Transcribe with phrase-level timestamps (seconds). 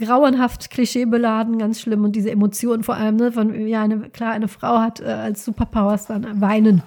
[0.00, 2.04] grauenhaft, klischeebeladen, ganz schlimm.
[2.04, 5.44] Und diese Emotionen vor allem, ne, von, ja, eine, klar, eine Frau hat äh, als
[5.44, 6.82] Superpowers dann weinen.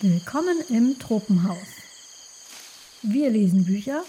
[0.00, 1.56] Willkommen im Tropenhaus.
[3.02, 4.02] Wir lesen Bücher,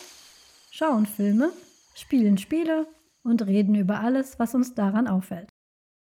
[0.72, 1.52] schauen Filme,
[1.94, 2.88] spielen Spiele
[3.24, 5.55] und reden über alles, was uns daran auffällt.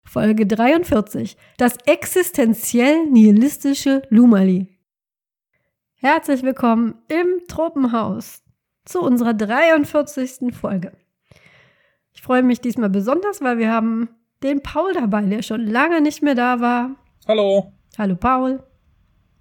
[0.06, 1.36] Folge 43.
[1.58, 4.68] Das existenziell nihilistische Lumali.
[5.96, 8.44] Herzlich willkommen im Tropenhaus
[8.86, 10.56] zu unserer 43.
[10.56, 10.94] Folge.
[12.14, 14.10] Ich freue mich diesmal besonders, weil wir haben
[14.44, 16.92] den Paul dabei, der schon lange nicht mehr da war.
[17.28, 17.74] Hallo.
[17.98, 18.64] Hallo Paul.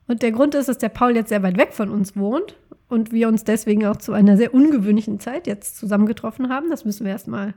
[0.08, 2.56] Und der Grund ist, dass der Paul jetzt sehr weit weg von uns wohnt
[2.88, 6.70] und wir uns deswegen auch zu einer sehr ungewöhnlichen Zeit jetzt zusammengetroffen haben.
[6.70, 7.54] Das müssen wir erstmal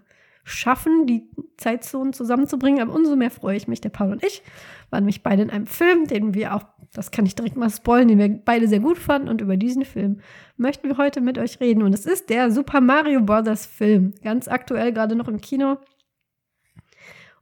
[0.47, 2.81] schaffen, die Zeitzonen zusammenzubringen.
[2.81, 4.41] Aber umso mehr freue ich mich, der Paul und ich
[4.89, 8.07] waren nämlich beide in einem Film, den wir auch, das kann ich direkt mal spoilen,
[8.07, 9.27] den wir beide sehr gut fanden.
[9.27, 10.21] Und über diesen Film
[10.55, 11.83] möchten wir heute mit euch reden.
[11.83, 13.65] Und es ist der Super Mario Bros.
[13.65, 14.13] Film.
[14.23, 15.77] Ganz aktuell gerade noch im Kino.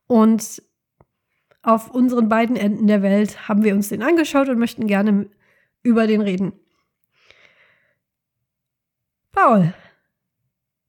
[0.07, 0.63] Und
[1.61, 5.29] auf unseren beiden Enden der Welt haben wir uns den angeschaut und möchten gerne
[5.83, 6.53] über den reden.
[9.31, 9.73] Paul,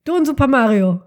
[0.05, 1.03] du und Super Mario,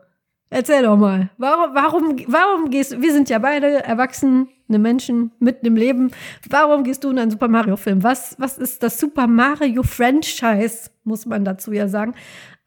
[0.51, 5.67] Erzähl doch mal, warum, warum, warum gehst du, wir sind ja beide erwachsene Menschen mitten
[5.67, 6.11] im Leben,
[6.49, 8.01] warum gehst du in einen Super Mario Film?
[8.01, 12.15] Was, was ist das Super Mario Franchise, muss man dazu ja sagen.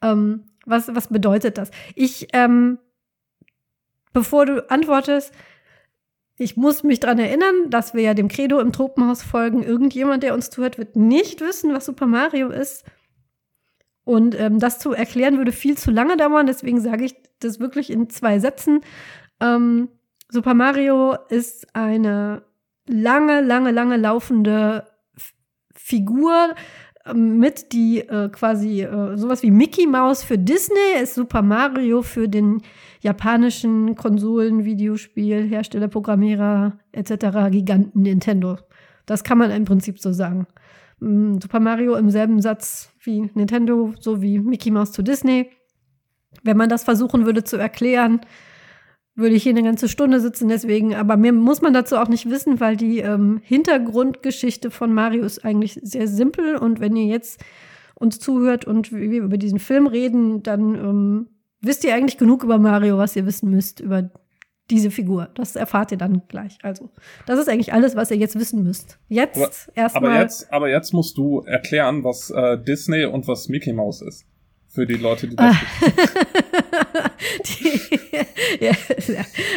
[0.01, 1.71] Ähm, was, was bedeutet das?
[1.93, 2.79] Ich, ähm,
[4.13, 5.33] bevor du antwortest,
[6.37, 9.61] ich muss mich daran erinnern, dass wir ja dem Credo im Tropenhaus folgen.
[9.61, 12.85] Irgendjemand, der uns zuhört, wird nicht wissen, was Super Mario ist.
[14.05, 17.89] Und ähm, das zu erklären würde viel zu lange dauern, deswegen sage ich das wirklich
[17.89, 18.81] in zwei Sätzen.
[19.39, 19.89] Ähm,
[20.29, 22.43] Super Mario ist eine
[22.87, 25.33] lange, lange, lange laufende F
[25.75, 26.55] Figur
[27.05, 32.01] äh, mit, die äh, quasi äh, sowas wie Mickey Mouse für Disney ist Super Mario
[32.01, 32.61] für den
[33.01, 37.51] japanischen Konsolen, Videospiel, Hersteller, Programmierer etc.
[37.51, 38.57] Giganten Nintendo.
[39.05, 40.47] Das kann man im Prinzip so sagen.
[40.99, 45.49] Super Mario im selben Satz wie Nintendo, so wie Mickey Mouse zu Disney.
[46.43, 48.21] Wenn man das versuchen würde zu erklären,
[49.15, 52.29] würde ich hier eine ganze Stunde sitzen, deswegen, aber mehr muss man dazu auch nicht
[52.29, 57.39] wissen, weil die ähm, Hintergrundgeschichte von Mario ist eigentlich sehr simpel und wenn ihr jetzt
[57.95, 61.27] uns zuhört und wir über diesen Film reden, dann ähm,
[61.61, 64.09] wisst ihr eigentlich genug über Mario, was ihr wissen müsst über
[64.69, 65.29] diese Figur.
[65.35, 66.57] Das erfahrt ihr dann gleich.
[66.63, 66.89] Also,
[67.25, 68.97] das ist eigentlich alles, was ihr jetzt wissen müsst.
[69.09, 70.11] Jetzt erstmal.
[70.11, 74.25] Aber jetzt, aber jetzt musst du erklären, was äh, Disney und was Mickey Mouse ist.
[74.67, 75.55] Für die Leute, die das
[77.45, 77.79] die,
[78.59, 78.71] ja,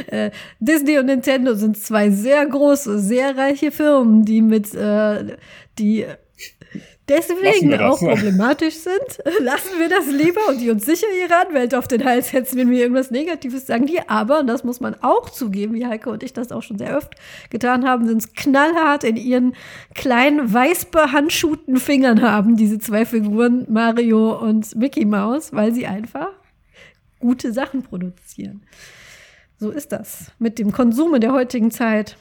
[0.09, 0.31] äh,
[0.61, 5.39] Disney und Nintendo sind zwei sehr große, sehr reiche Firmen, die mit äh,
[5.79, 6.05] die
[7.09, 11.89] deswegen auch problematisch sind, lassen wir das lieber und die uns sicher ihre Anwälte auf
[11.89, 13.87] den Hals setzen, wenn wir irgendwas Negatives sagen.
[13.87, 16.79] Die aber, und das muss man auch zugeben, wie Heike und ich das auch schon
[16.79, 17.15] sehr oft
[17.51, 19.55] getan haben, sind es knallhart in ihren
[19.95, 26.31] kleinen, weiß behandschuhten Fingern haben, diese zwei Figuren, Mario und Mickey Mouse, weil sie einfach
[27.19, 28.63] gute Sachen produzieren.
[29.59, 32.17] So ist das mit dem Konsum in der heutigen Zeit.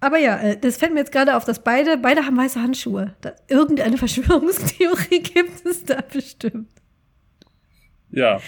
[0.00, 3.14] Aber ja, äh, das fällt mir jetzt gerade auf, dass beide, beide haben weiße Handschuhe.
[3.20, 6.72] Da, irgendeine Verschwörungstheorie gibt es da bestimmt.
[8.10, 8.40] Ja.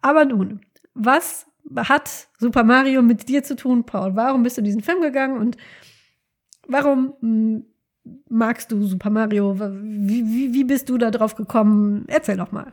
[0.00, 0.60] Aber nun,
[0.94, 1.46] was
[1.76, 4.14] hat Super Mario mit dir zu tun, Paul?
[4.14, 5.56] Warum bist du in diesen Film gegangen und
[6.68, 7.64] warum hm,
[8.28, 9.58] magst du Super Mario?
[9.58, 12.04] Wie, wie, wie bist du da drauf gekommen?
[12.06, 12.72] Erzähl doch mal.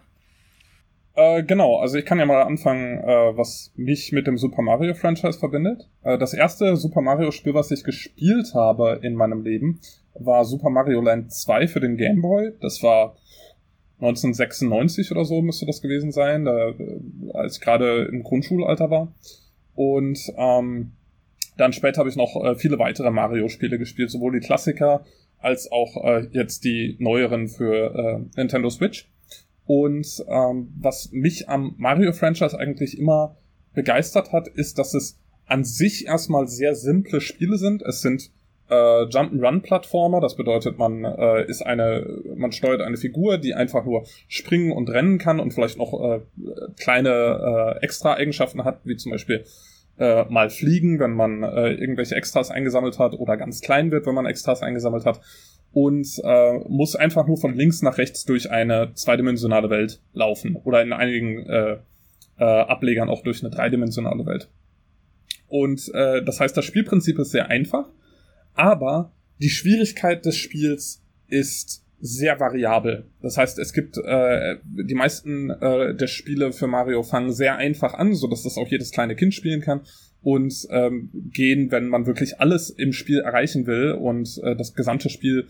[1.13, 4.93] Äh, genau, also ich kann ja mal anfangen, äh, was mich mit dem Super Mario
[4.93, 5.89] Franchise verbindet.
[6.03, 9.81] Äh, das erste Super Mario Spiel, was ich gespielt habe in meinem Leben,
[10.13, 12.53] war Super Mario Land 2 für den Game Boy.
[12.61, 13.17] Das war
[13.99, 16.99] 1996 oder so müsste das gewesen sein, da, äh,
[17.33, 19.13] als ich gerade im Grundschulalter war.
[19.75, 20.93] Und ähm,
[21.57, 25.03] dann später habe ich noch äh, viele weitere Mario-Spiele gespielt, sowohl die Klassiker
[25.39, 29.09] als auch jetzt die neueren für Nintendo Switch.
[29.73, 33.37] Und ähm, was mich am Mario-Franchise eigentlich immer
[33.73, 37.81] begeistert hat, ist, dass es an sich erstmal sehr simple Spiele sind.
[37.81, 38.31] Es sind
[38.69, 44.03] äh, Jump'n'Run-Plattformer, das bedeutet, man äh, ist eine, man steuert eine Figur, die einfach nur
[44.27, 46.19] springen und rennen kann und vielleicht noch äh,
[46.77, 49.45] kleine äh, Extra-Eigenschaften hat, wie zum Beispiel
[49.99, 54.15] äh, mal fliegen, wenn man äh, irgendwelche Extras eingesammelt hat, oder ganz klein wird, wenn
[54.15, 55.21] man Extras eingesammelt hat
[55.73, 60.81] und äh, muss einfach nur von links nach rechts durch eine zweidimensionale Welt laufen oder
[60.81, 61.77] in einigen äh,
[62.37, 64.49] äh, Ablegern auch durch eine dreidimensionale Welt.
[65.47, 67.89] Und äh, das heißt, das Spielprinzip ist sehr einfach,
[68.53, 73.05] aber die Schwierigkeit des Spiels ist sehr variabel.
[73.21, 77.93] Das heißt, es gibt äh, die meisten äh, der Spiele für Mario fangen sehr einfach
[77.93, 79.81] an, so dass das auch jedes kleine Kind spielen kann
[80.21, 85.09] und ähm, gehen, wenn man wirklich alles im Spiel erreichen will und äh, das gesamte
[85.09, 85.47] Spiel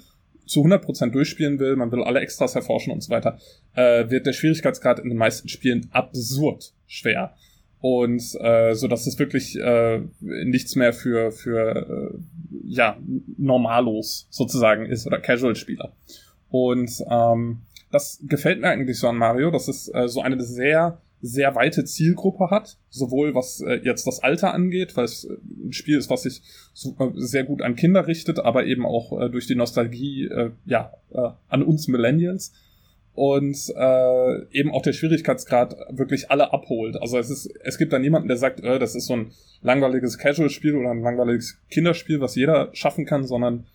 [0.52, 3.40] zu 100% durchspielen will, man will alle Extras erforschen und so weiter,
[3.74, 7.36] äh, wird der Schwierigkeitsgrad in den meisten Spielen absurd schwer.
[7.80, 12.18] Und äh, so dass es wirklich äh, nichts mehr für, für äh,
[12.66, 12.98] ja,
[13.38, 15.94] Normalos sozusagen ist oder Casual-Spieler.
[16.50, 21.02] Und ähm, das gefällt mir eigentlich so an Mario, dass es äh, so eine sehr
[21.22, 25.74] sehr weite Zielgruppe hat, sowohl was äh, jetzt das Alter angeht, weil es äh, ein
[25.74, 26.42] Spiel ist, was sich
[26.74, 30.94] super, sehr gut an Kinder richtet, aber eben auch äh, durch die Nostalgie äh, ja
[31.14, 32.54] äh, an uns Millennials
[33.14, 37.00] und äh, eben auch der Schwierigkeitsgrad wirklich alle abholt.
[37.02, 39.32] Also es ist, es gibt da niemanden, der sagt, äh, das ist so ein
[39.62, 43.66] langweiliges Casual-Spiel oder ein langweiliges Kinderspiel, was jeder schaffen kann, sondern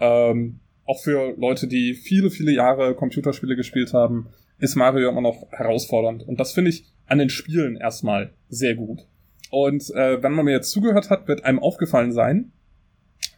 [0.00, 4.26] ähm, auch für Leute, die viele, viele Jahre Computerspiele gespielt haben,
[4.60, 6.22] ist Mario immer noch herausfordernd.
[6.22, 9.06] Und das finde ich an den Spielen erstmal sehr gut.
[9.50, 12.52] Und äh, wenn man mir jetzt zugehört hat, wird einem aufgefallen sein,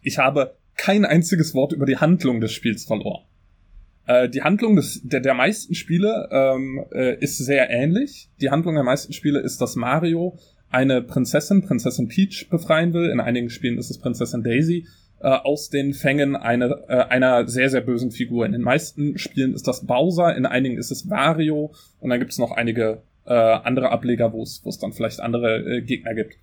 [0.02, 3.24] ich habe kein einziges Wort über die Handlung des Spiels verloren.
[4.06, 8.28] Äh, die Handlung des, der, der meisten Spiele ähm, äh, ist sehr ähnlich.
[8.40, 10.38] Die Handlung der meisten Spiele ist, dass Mario
[10.70, 13.10] eine Prinzessin, Prinzessin Peach, befreien will.
[13.10, 14.86] In einigen Spielen ist es Prinzessin Daisy
[15.22, 18.44] äh, aus den Fängen eine, äh, einer sehr, sehr bösen Figur.
[18.44, 22.32] In den meisten Spielen ist das Bowser, in einigen ist es Wario und dann gibt
[22.32, 26.34] es noch einige äh, andere Ableger, wo es dann vielleicht andere äh, Gegner gibt.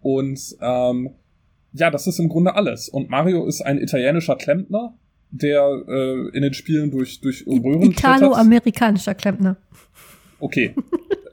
[0.00, 1.10] Und ähm,
[1.72, 2.88] ja, das ist im Grunde alles.
[2.88, 4.94] Und Mario ist ein italienischer Klempner,
[5.30, 9.56] der äh, in den Spielen durch, durch Röhren Italo-amerikanischer Klempner.
[10.38, 10.74] Okay.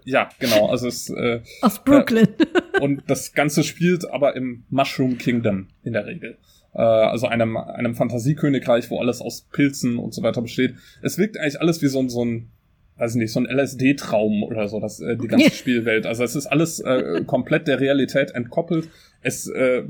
[0.05, 0.65] Ja, genau.
[0.69, 2.29] Also es äh, aus Brooklyn.
[2.73, 6.39] Äh, und das Ganze spielt aber im Mushroom Kingdom in der Regel
[6.73, 10.75] äh, also einem, einem Fantasiekönigreich, wo alles aus Pilzen und so weiter besteht.
[11.01, 12.49] Es wirkt eigentlich alles wie so, ein so ein,
[12.97, 16.05] weiß nicht, so ein LSD-Traum oder so, das, äh, die ganze Spielwelt.
[16.05, 18.89] Also es ist alles äh, komplett der Realität entkoppelt.
[19.21, 19.85] Es, äh, äh,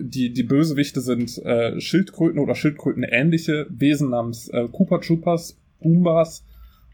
[0.00, 6.44] die, die Bösewichte sind äh, Schildkröten oder Schildkröten-ähnliche Wesen namens äh, Koopa Troopas, Goombas.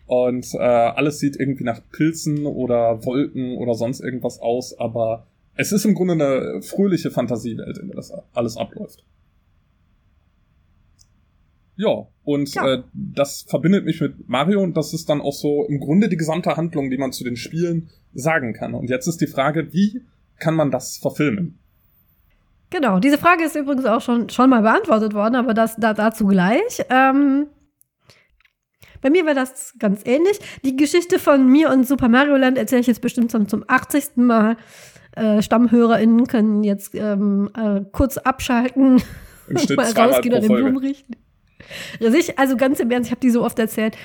[0.07, 5.73] Und äh, alles sieht irgendwie nach Pilzen oder Wolken oder sonst irgendwas aus, aber es
[5.73, 9.05] ist im Grunde eine fröhliche Fantasiewelt, in der das alles abläuft.
[11.77, 12.75] Ja, und ja.
[12.75, 16.17] Äh, das verbindet mich mit Mario und das ist dann auch so im Grunde die
[16.17, 18.75] gesamte Handlung, die man zu den Spielen sagen kann.
[18.75, 20.03] Und jetzt ist die Frage, wie
[20.39, 21.59] kann man das verfilmen?
[22.71, 26.27] Genau, diese Frage ist übrigens auch schon, schon mal beantwortet worden, aber das da, dazu
[26.27, 26.85] gleich.
[26.91, 27.47] Ähm,
[29.01, 30.39] bei mir war das ganz ähnlich.
[30.65, 34.17] Die Geschichte von mir und Super Mario Land erzähle ich jetzt bestimmt zum, zum 80.
[34.17, 34.57] Mal.
[35.17, 39.01] Äh, StammhörerInnen können jetzt ähm, äh, kurz abschalten,
[39.77, 41.15] mal rausgehen und den Blumen richten.
[42.37, 43.97] Also ganz im Ernst, ich habe die so oft erzählt.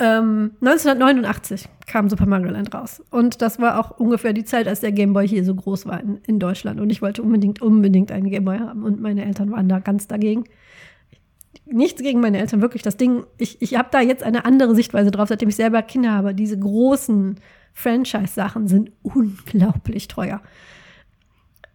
[0.00, 3.02] Ähm, 1989 kam Super Mario Land raus.
[3.10, 6.20] Und das war auch ungefähr die Zeit, als der Gameboy hier so groß war in,
[6.26, 6.80] in Deutschland.
[6.80, 8.84] Und ich wollte unbedingt, unbedingt einen Gameboy haben.
[8.84, 10.44] Und meine Eltern waren da ganz dagegen.
[11.66, 12.82] Nichts gegen meine Eltern, wirklich.
[12.82, 16.12] Das Ding, ich, ich habe da jetzt eine andere Sichtweise drauf, seitdem ich selber Kinder
[16.12, 16.32] habe.
[16.32, 17.40] Diese großen
[17.72, 20.40] Franchise-Sachen sind unglaublich teuer.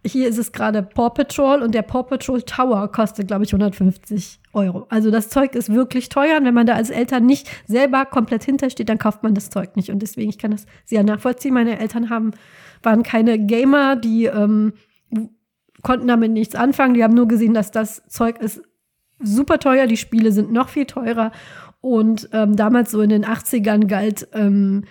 [0.06, 4.42] Hier ist es gerade Paw Patrol und der Paw Patrol Tower kostet, glaube ich, 150
[4.52, 4.86] Euro.
[4.90, 8.44] Also das Zeug ist wirklich teuer und wenn man da als Eltern nicht selber komplett
[8.44, 9.92] hintersteht, dann kauft man das Zeug nicht.
[9.92, 11.54] Und deswegen, ich kann das sehr nachvollziehen.
[11.54, 12.32] Meine Eltern haben,
[12.82, 14.74] waren keine Gamer, die ähm,
[15.84, 16.96] konnten damit nichts anfangen.
[16.96, 18.62] Die haben nur gesehen, dass das Zeug ist
[19.20, 21.32] super teuer, die Spiele sind noch viel teurer.
[21.82, 24.84] Und ähm, damals so in den 80ern galt ähm,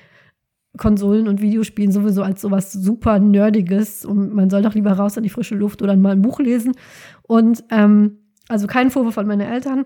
[0.78, 5.22] Konsolen und Videospielen sowieso als sowas super Nerdiges und man soll doch lieber raus an
[5.22, 6.74] die frische Luft oder mal ein Buch lesen.
[7.22, 9.84] Und ähm, also kein Vorwurf von meinen Eltern.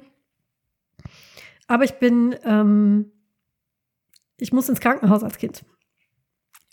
[1.66, 3.11] Aber ich bin, ähm,
[4.38, 5.64] ich muss ins Krankenhaus als Kind.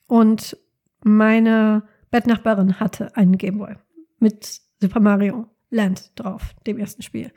[0.07, 0.57] Und
[1.03, 3.75] meine Bettnachbarin hatte einen Gameboy
[4.19, 7.31] mit Super Mario Land drauf, dem ersten Spiel.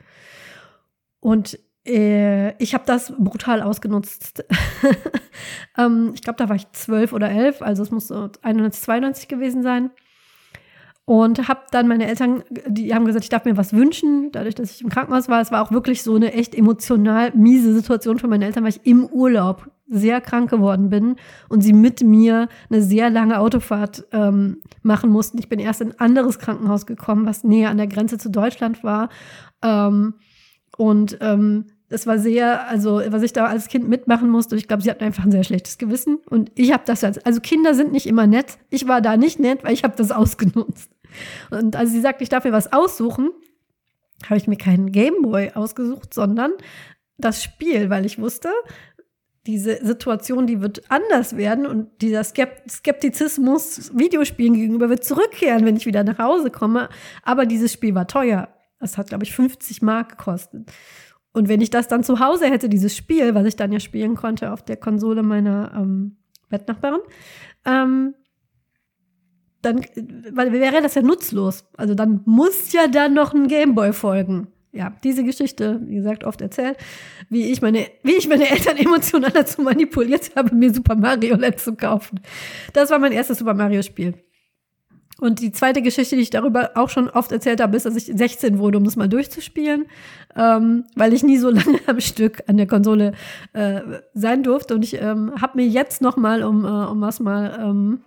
[1.19, 4.45] Und ich habe das brutal ausgenutzt.
[5.77, 9.63] ähm, ich glaube, da war ich zwölf oder elf, also es muss so 91, gewesen
[9.63, 9.91] sein.
[11.05, 14.71] Und habe dann meine Eltern, die haben gesagt, ich darf mir was wünschen, dadurch, dass
[14.71, 15.39] ich im Krankenhaus war.
[15.39, 18.85] Es war auch wirklich so eine echt emotional miese Situation für meine Eltern, weil ich
[18.85, 21.15] im Urlaub sehr krank geworden bin
[21.47, 25.37] und sie mit mir eine sehr lange Autofahrt ähm, machen mussten.
[25.37, 28.83] Ich bin erst in ein anderes Krankenhaus gekommen, was näher an der Grenze zu Deutschland
[28.83, 29.07] war.
[29.63, 30.15] Ähm,
[30.75, 34.83] und ähm, es war sehr, also was ich da als Kind mitmachen musste, ich glaube,
[34.83, 36.17] sie hatten einfach ein sehr schlechtes Gewissen.
[36.29, 38.57] Und ich habe das als, also Kinder sind nicht immer nett.
[38.69, 40.91] Ich war da nicht nett, weil ich habe das ausgenutzt.
[41.49, 43.29] Und als sie sagte, ich darf mir was aussuchen,
[44.25, 46.51] habe ich mir keinen Gameboy ausgesucht, sondern
[47.17, 48.49] das Spiel, weil ich wusste,
[49.45, 55.85] diese Situation, die wird anders werden und dieser Skeptizismus Videospielen gegenüber wird zurückkehren, wenn ich
[55.85, 56.89] wieder nach Hause komme.
[57.23, 58.49] Aber dieses Spiel war teuer.
[58.79, 60.69] Das hat, glaube ich, 50 Mark gekostet.
[61.37, 64.15] Und wenn ich das dann zu Hause hätte, dieses Spiel, was ich dann ja spielen
[64.15, 66.17] konnte auf der Konsole meiner ähm,
[66.49, 67.01] Bettnachbarin,
[67.63, 68.15] ähm,
[69.61, 69.85] dann
[70.31, 71.65] weil, wäre das ja nutzlos.
[71.77, 74.47] Also dann muss ja dann noch ein Gameboy folgen.
[74.71, 76.77] Ja, diese Geschichte, wie gesagt, oft erzählt,
[77.29, 81.59] wie ich meine, wie ich meine Eltern emotional dazu manipuliert habe, mir Super Mario Land
[81.59, 82.19] zu kaufen.
[82.73, 84.15] Das war mein erstes Super Mario Spiel.
[85.19, 88.05] Und die zweite Geschichte, die ich darüber auch schon oft erzählt habe, ist, dass ich
[88.05, 89.85] 16 wurde, um das mal durchzuspielen,
[90.35, 93.13] ähm, weil ich nie so lange am Stück an der Konsole
[93.53, 93.81] äh,
[94.13, 94.75] sein durfte.
[94.75, 98.01] Und ich ähm, habe mir jetzt noch mal, um, äh, um was mal ähm,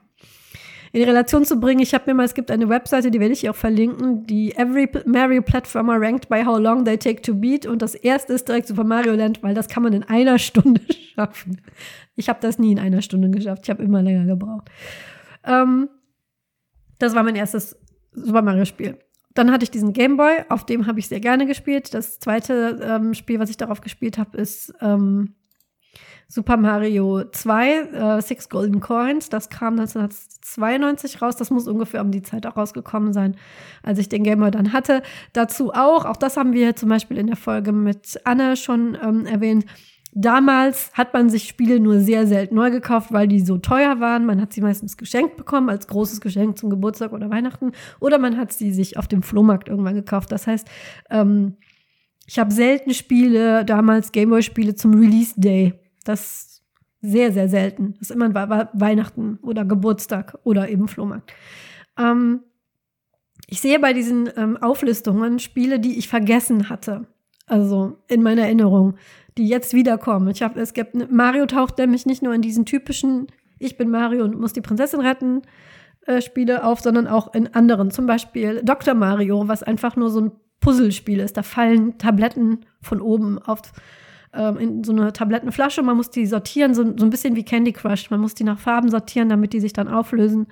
[0.93, 3.49] in Relation zu bringen, ich habe mir mal, es gibt eine Webseite, die werde ich
[3.49, 7.65] auch verlinken, die Every Mario Platformer ranked by how long they take to beat.
[7.67, 10.81] Und das erste ist direkt Super Mario Land, weil das kann man in einer Stunde
[11.15, 11.61] schaffen.
[12.17, 13.63] Ich habe das nie in einer Stunde geschafft.
[13.65, 14.69] Ich habe immer länger gebraucht.
[15.45, 15.89] Ähm,
[17.01, 17.77] das war mein erstes
[18.13, 18.99] Super Mario Spiel.
[19.35, 21.95] Dann hatte ich diesen Game Boy, auf dem habe ich sehr gerne gespielt.
[21.95, 25.35] Das zweite ähm, Spiel, was ich darauf gespielt habe, ist ähm,
[26.27, 27.71] Super Mario 2,
[28.19, 29.29] äh, Six Golden Coins.
[29.29, 31.37] Das kam 1992 raus.
[31.37, 33.37] Das muss ungefähr um die Zeit auch rausgekommen sein,
[33.83, 35.03] als ich den Game Boy dann hatte.
[35.33, 39.27] Dazu auch, auch das haben wir zum Beispiel in der Folge mit Anne schon ähm,
[39.27, 39.65] erwähnt,
[40.13, 44.27] Damals hat man sich Spiele nur sehr selten neu gekauft, weil die so teuer waren.
[44.27, 47.73] Man hat sie meistens geschenkt bekommen, als großes Geschenk zum Geburtstag oder Weihnachten.
[48.01, 50.33] Oder man hat sie sich auf dem Flohmarkt irgendwann gekauft.
[50.33, 50.67] Das heißt,
[51.11, 51.57] ähm,
[52.27, 55.75] ich habe selten Spiele, damals Gameboy-Spiele zum Release Day.
[56.05, 56.63] Das
[57.01, 57.95] sehr, sehr selten.
[57.99, 58.33] Das ist immer
[58.73, 61.33] Weihnachten oder Geburtstag oder eben Flohmarkt.
[61.99, 62.41] Ähm,
[63.47, 67.07] ich sehe bei diesen ähm, Auflistungen Spiele, die ich vergessen hatte.
[67.47, 68.95] Also in meiner Erinnerung
[69.39, 70.29] die jetzt wiederkommen.
[70.29, 73.27] Ich habe, es gibt, Mario taucht nämlich nicht nur in diesen typischen,
[73.59, 75.43] ich bin Mario und muss die Prinzessin retten,
[76.07, 77.91] äh, Spiele auf, sondern auch in anderen.
[77.91, 78.95] Zum Beispiel Dr.
[78.95, 81.37] Mario, was einfach nur so ein Puzzlespiel ist.
[81.37, 83.61] Da fallen Tabletten von oben auf
[84.33, 85.83] ähm, in so eine Tablettenflasche.
[85.83, 88.11] Man muss die sortieren, so, so ein bisschen wie Candy Crush.
[88.11, 90.47] Man muss die nach Farben sortieren, damit die sich dann auflösen.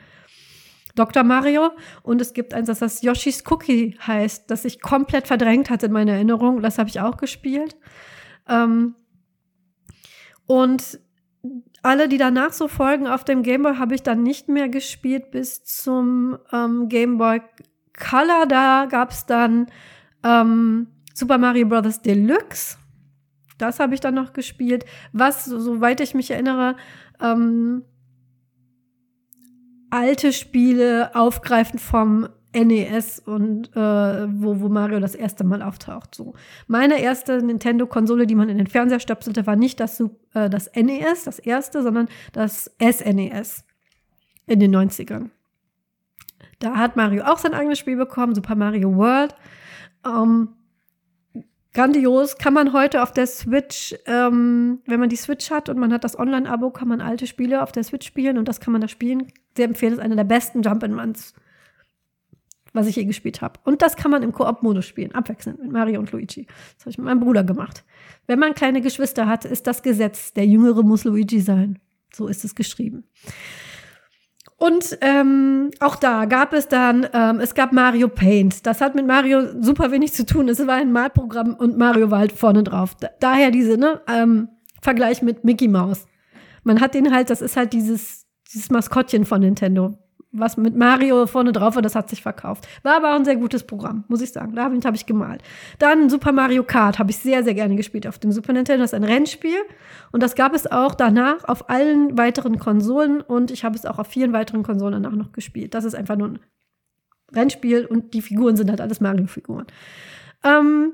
[0.94, 1.22] Dr.
[1.22, 1.70] Mario
[2.02, 5.92] und es gibt eins, das das Yoshi's Cookie heißt, das ich komplett verdrängt hatte in
[5.92, 6.60] meiner Erinnerung.
[6.60, 7.76] Das habe ich auch gespielt.
[8.48, 8.94] Ähm,
[10.46, 11.00] und
[11.82, 15.64] alle, die danach so folgen auf dem Gameboy, habe ich dann nicht mehr gespielt bis
[15.64, 17.40] zum ähm, Gameboy
[17.98, 18.46] Color.
[18.46, 19.66] Da gab es dann
[20.24, 22.00] ähm, Super Mario Bros.
[22.02, 22.76] Deluxe.
[23.58, 24.84] Das habe ich dann noch gespielt.
[25.12, 26.76] Was, soweit ich mich erinnere,
[27.20, 27.84] ähm,
[29.90, 36.14] alte Spiele aufgreifend vom NES und äh, wo, wo Mario das erste Mal auftaucht.
[36.14, 36.34] So.
[36.66, 40.00] Meine erste Nintendo-Konsole, die man in den Fernseher stöpselte, war nicht das,
[40.34, 43.64] äh, das NES, das erste, sondern das SNES
[44.46, 45.30] in den 90ern.
[46.58, 49.34] Da hat Mario auch sein eigenes Spiel bekommen, Super Mario World.
[50.06, 50.54] Ähm,
[51.74, 55.92] grandios, kann man heute auf der Switch, ähm, wenn man die Switch hat und man
[55.92, 58.80] hat das Online-Abo, kann man alte Spiele auf der Switch spielen und das kann man
[58.80, 59.30] da spielen.
[59.54, 61.34] Sehr empfehle es, einer der besten Jump-and-Runs
[62.72, 63.60] was ich je gespielt habe.
[63.64, 66.46] Und das kann man im Koop-Modus spielen, abwechselnd mit Mario und Luigi.
[66.46, 67.84] Das habe ich mit meinem Bruder gemacht.
[68.26, 71.78] Wenn man kleine Geschwister hat, ist das Gesetz, der Jüngere muss Luigi sein.
[72.12, 73.04] So ist es geschrieben.
[74.56, 78.66] Und ähm, auch da gab es dann, ähm, es gab Mario Paint.
[78.66, 80.48] Das hat mit Mario super wenig zu tun.
[80.48, 82.96] Es war ein Malprogramm und Mario war halt vorne drauf.
[82.96, 84.48] Da, daher diese, ne, ähm,
[84.82, 86.06] Vergleich mit Mickey Mouse.
[86.64, 89.96] Man hat den halt, das ist halt dieses, dieses Maskottchen von Nintendo
[90.30, 92.68] was mit Mario vorne drauf war, das hat sich verkauft.
[92.82, 94.54] War aber auch ein sehr gutes Programm, muss ich sagen.
[94.54, 95.42] Damit habe ich gemalt.
[95.78, 98.82] Dann Super Mario Kart habe ich sehr, sehr gerne gespielt auf dem Super Nintendo.
[98.82, 99.58] Das ist ein Rennspiel.
[100.12, 103.22] Und das gab es auch danach auf allen weiteren Konsolen.
[103.22, 105.72] Und ich habe es auch auf vielen weiteren Konsolen danach noch gespielt.
[105.72, 106.38] Das ist einfach nur ein
[107.32, 109.66] Rennspiel und die Figuren sind halt alles Mario-Figuren.
[110.44, 110.92] Ähm,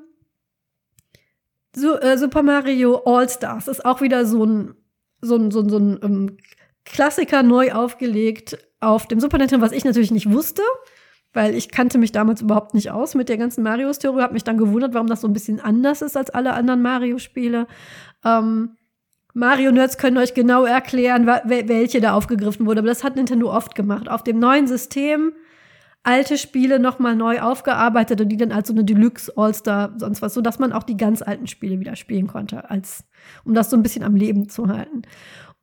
[1.75, 4.75] so, äh, Super Mario All-Stars ist auch wieder so ein,
[5.21, 6.37] so ein, so ein, so ein ähm,
[6.85, 10.63] Klassiker neu aufgelegt auf dem Super Nintendo, was ich natürlich nicht wusste,
[11.33, 14.59] weil ich kannte mich damals überhaupt nicht aus mit der ganzen Mario-Story, habe mich dann
[14.59, 17.67] gewundert, warum das so ein bisschen anders ist als alle anderen Mario-Spiele.
[18.25, 18.77] Ähm,
[19.35, 24.09] Mario-Nerds können euch genau erklären, welche da aufgegriffen wurde, aber das hat Nintendo oft gemacht.
[24.09, 25.33] Auf dem neuen System
[26.05, 30.35] alte Spiele nochmal neu aufgearbeitet und die dann als so eine Deluxe All-Star, sonst was,
[30.35, 33.05] so dass man auch die ganz alten Spiele wieder spielen konnte, als,
[33.45, 35.03] um das so ein bisschen am Leben zu halten.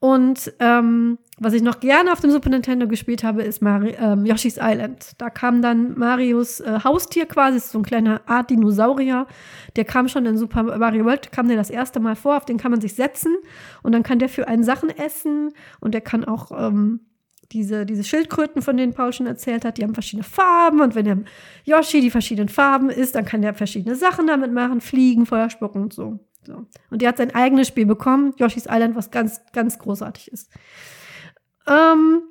[0.01, 4.25] Und ähm, was ich noch gerne auf dem Super Nintendo gespielt habe, ist Mari ähm,
[4.25, 5.11] Yoshi's Island.
[5.19, 9.27] Da kam dann Marios äh, Haustier quasi, so ein kleiner Art Dinosaurier.
[9.75, 12.57] Der kam schon in Super Mario World, kam der das erste Mal vor, auf den
[12.57, 13.35] kann man sich setzen
[13.83, 17.01] und dann kann der für einen Sachen essen und der kann auch ähm,
[17.51, 21.05] diese, diese Schildkröten, von denen Paul schon erzählt hat, die haben verschiedene Farben und wenn
[21.05, 21.19] der
[21.63, 25.83] Yoshi die verschiedenen Farben isst, dann kann der verschiedene Sachen damit machen, fliegen, Feuer spucken
[25.83, 26.19] und so.
[26.43, 26.65] So.
[26.89, 30.51] Und der hat sein eigenes Spiel bekommen, Yoshi's Island, was ganz, ganz großartig ist.
[31.67, 32.23] Ähm,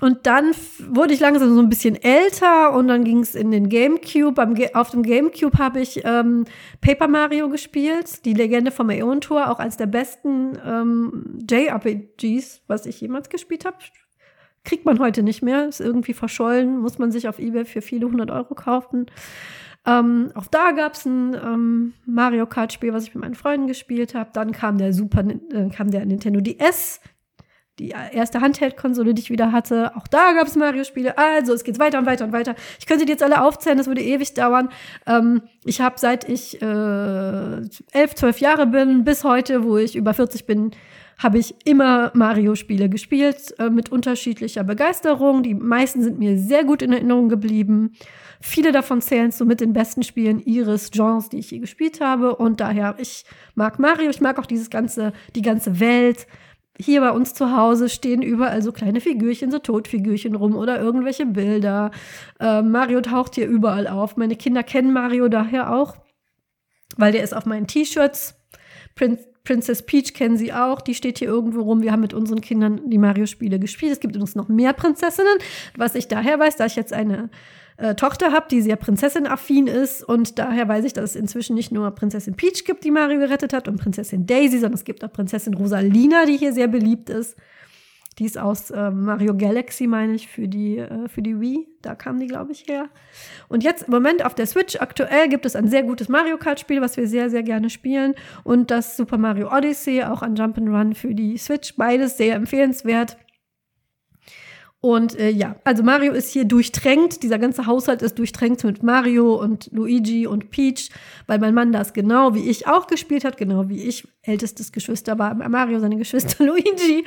[0.00, 0.52] und dann
[0.88, 4.42] wurde ich langsam so ein bisschen älter und dann ging es in den Gamecube.
[4.42, 6.46] Am, auf dem Gamecube habe ich ähm,
[6.80, 12.86] Paper Mario gespielt, die Legende vom Aeon Tour, auch als der besten ähm, JRPGs, was
[12.86, 13.76] ich jemals gespielt habe.
[14.64, 18.06] Kriegt man heute nicht mehr, ist irgendwie verschollen, muss man sich auf Ebay für viele
[18.06, 19.06] hundert Euro kaufen.
[19.86, 24.14] Ähm, auch da gab es ein ähm, Mario Kart-Spiel, was ich mit meinen Freunden gespielt
[24.14, 24.30] habe.
[24.32, 27.00] Dann kam der Super, äh, kam der Nintendo DS,
[27.78, 29.94] die erste Handheld-Konsole, die ich wieder hatte.
[29.96, 31.18] Auch da gab es Mario-Spiele.
[31.18, 32.54] Also es geht weiter und weiter und weiter.
[32.78, 34.70] Ich könnte die jetzt alle aufzählen, das würde ewig dauern.
[35.06, 37.56] Ähm, ich habe seit ich äh,
[37.92, 40.70] elf, zwölf Jahre bin, bis heute, wo ich über 40 bin,
[41.18, 45.42] habe ich immer Mario-Spiele gespielt äh, mit unterschiedlicher Begeisterung.
[45.42, 47.92] Die meisten sind mir sehr gut in Erinnerung geblieben.
[48.46, 52.36] Viele davon zählen zu mit den besten Spielen ihres Genres, die ich je gespielt habe.
[52.36, 53.24] Und daher, ich
[53.54, 56.26] mag Mario, ich mag auch dieses ganze, die ganze Welt.
[56.78, 61.24] Hier bei uns zu Hause stehen überall so kleine Figürchen, so Todfigürchen rum oder irgendwelche
[61.24, 61.90] Bilder.
[62.38, 64.18] Äh, Mario taucht hier überall auf.
[64.18, 65.96] Meine Kinder kennen Mario daher auch,
[66.98, 68.34] weil der ist auf meinen T-Shirts.
[68.94, 71.82] Prinz Princess Peach kennen sie auch, die steht hier irgendwo rum.
[71.82, 73.92] Wir haben mit unseren Kindern die Mario-Spiele gespielt.
[73.92, 75.36] Es gibt übrigens noch mehr Prinzessinnen,
[75.76, 77.28] was ich daher weiß, da ich jetzt eine
[77.76, 80.02] äh, Tochter habe, die sehr Prinzessin-affin ist.
[80.02, 83.52] Und daher weiß ich, dass es inzwischen nicht nur Prinzessin Peach gibt, die Mario gerettet
[83.52, 87.36] hat, und Prinzessin Daisy, sondern es gibt auch Prinzessin Rosalina, die hier sehr beliebt ist.
[88.18, 91.66] Die ist aus äh, Mario Galaxy, meine ich, für die, äh, für die Wii.
[91.82, 92.88] Da kam die, glaube ich, her.
[93.48, 96.80] Und jetzt im Moment auf der Switch aktuell gibt es ein sehr gutes Mario Kart-Spiel,
[96.80, 98.14] was wir sehr, sehr gerne spielen.
[98.44, 101.74] Und das Super Mario Odyssey, auch ein Jump'n'Run für die Switch.
[101.76, 103.16] Beides sehr empfehlenswert.
[104.84, 107.22] Und äh, ja, also Mario ist hier durchtränkt.
[107.22, 110.90] Dieser ganze Haushalt ist durchtränkt mit Mario und Luigi und Peach,
[111.26, 115.18] weil mein Mann das genau wie ich auch gespielt hat, genau wie ich ältestes Geschwister
[115.18, 117.06] war Mario, seine Geschwister Luigi.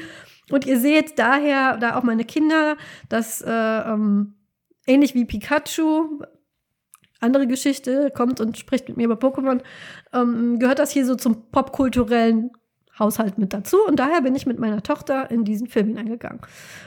[0.50, 2.78] Und ihr seht daher, da auch meine Kinder,
[3.10, 4.34] dass äh, ähm,
[4.88, 6.24] ähnlich wie Pikachu,
[7.20, 9.62] andere Geschichte, kommt und spricht mit mir über Pokémon,
[10.14, 12.50] ähm, gehört das hier so zum popkulturellen
[13.00, 13.78] Haushalt mit dazu.
[13.88, 16.42] Und daher bin ich mit meiner Tochter in diesen Film hineingegangen.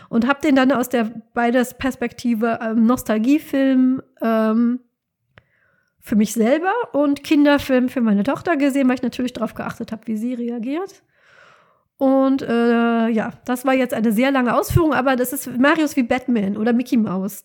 [0.08, 4.80] Und habe den dann aus der beides Perspektive ähm, Nostalgiefilm ähm,
[6.00, 10.06] für mich selber und Kinderfilm für meine Tochter gesehen, weil ich natürlich darauf geachtet habe,
[10.06, 11.02] wie sie reagiert.
[11.98, 16.02] Und äh, ja, das war jetzt eine sehr lange Ausführung, aber das ist Marius wie
[16.02, 17.44] Batman oder Mickey Mouse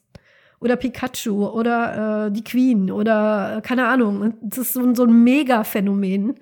[0.61, 4.35] oder Pikachu oder äh, die Queen oder äh, keine Ahnung.
[4.41, 6.35] Das ist so, so ein Mega-Phänomen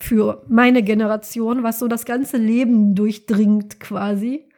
[0.00, 4.48] für meine Generation, was so das ganze Leben durchdringt quasi.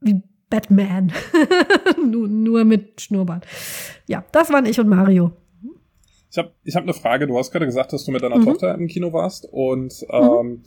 [0.00, 1.12] Wie Batman.
[2.10, 3.46] nur, nur mit Schnurrbart.
[4.08, 5.32] Ja, das waren ich und Mario.
[6.30, 7.26] Ich habe ich hab eine Frage.
[7.26, 8.44] Du hast gerade gesagt, dass du mit deiner mhm.
[8.44, 10.62] Tochter im Kino warst und ähm, mhm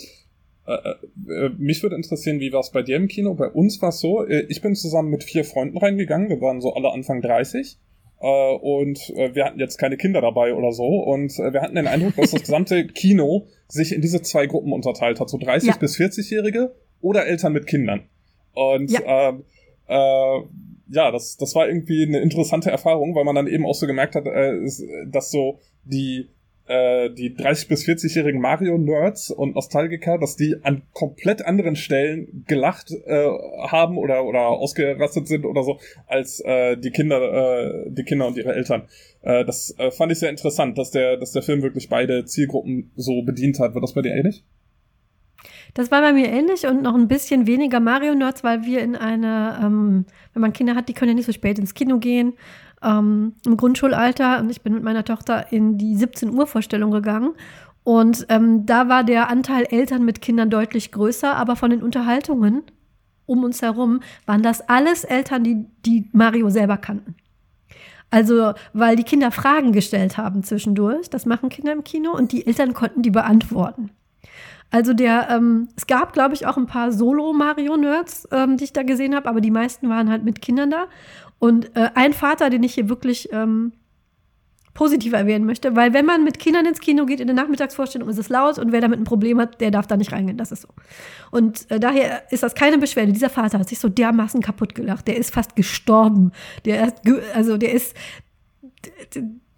[0.65, 0.93] äh,
[1.27, 3.33] äh, mich würde interessieren, wie war es bei dir im Kino?
[3.33, 6.61] Bei uns war es so, äh, ich bin zusammen mit vier Freunden reingegangen, wir waren
[6.61, 7.77] so alle Anfang 30
[8.23, 11.75] äh, und äh, wir hatten jetzt keine Kinder dabei oder so und äh, wir hatten
[11.75, 15.69] den Eindruck, dass das gesamte Kino sich in diese zwei Gruppen unterteilt hat, so 30
[15.69, 15.75] ja.
[15.75, 18.07] bis 40-Jährige oder Eltern mit Kindern.
[18.53, 19.29] Und ja.
[19.29, 19.43] Ähm,
[19.87, 20.39] äh,
[20.87, 24.15] ja, das, das war irgendwie eine interessante Erfahrung, weil man dann eben auch so gemerkt
[24.15, 24.53] hat, äh,
[25.11, 26.29] dass so die
[26.65, 32.91] äh, die 30 bis 40-jährigen Mario-Nerds und Nostalgiker, dass die an komplett anderen Stellen gelacht
[32.91, 33.27] äh,
[33.67, 38.37] haben oder oder ausgerastet sind oder so als äh, die Kinder äh, die Kinder und
[38.37, 38.83] ihre Eltern.
[39.21, 42.91] Äh, das äh, fand ich sehr interessant, dass der dass der Film wirklich beide Zielgruppen
[42.95, 43.73] so bedient hat.
[43.73, 44.43] Wird das bei dir ähnlich?
[45.73, 49.59] Das war bei mir ähnlich und noch ein bisschen weniger Mario-Nerds, weil wir in einer,
[49.63, 52.33] ähm, wenn man Kinder hat, die können ja nicht so spät ins Kino gehen
[52.83, 57.33] ähm, im Grundschulalter und ich bin mit meiner Tochter in die 17 Uhr Vorstellung gegangen.
[57.83, 62.63] Und ähm, da war der Anteil Eltern mit Kindern deutlich größer, aber von den Unterhaltungen
[63.25, 67.15] um uns herum waren das alles Eltern, die, die Mario selber kannten.
[68.09, 72.45] Also, weil die Kinder Fragen gestellt haben zwischendurch, das machen Kinder im Kino, und die
[72.45, 73.89] Eltern konnten die beantworten.
[74.69, 78.81] Also der, ähm, es gab, glaube ich, auch ein paar Solo-Mario-Nerds, ähm, die ich da
[78.81, 80.85] gesehen habe, aber die meisten waren halt mit Kindern da.
[81.43, 83.73] Und äh, ein Vater, den ich hier wirklich ähm,
[84.73, 88.17] positiv erwähnen möchte, weil wenn man mit Kindern ins Kino geht in der Nachmittagsvorstellung, ist
[88.17, 90.37] es laut und wer damit ein Problem hat, der darf da nicht reingehen.
[90.37, 90.69] Das ist so.
[91.31, 93.11] Und äh, daher ist das keine Beschwerde.
[93.11, 95.05] Dieser Vater hat sich so dermaßen kaputt gelacht.
[95.05, 96.31] Der ist fast gestorben.
[96.63, 96.95] Der ist,
[97.35, 97.93] also der ist,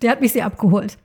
[0.02, 0.98] der, hat mich sehr abgeholt.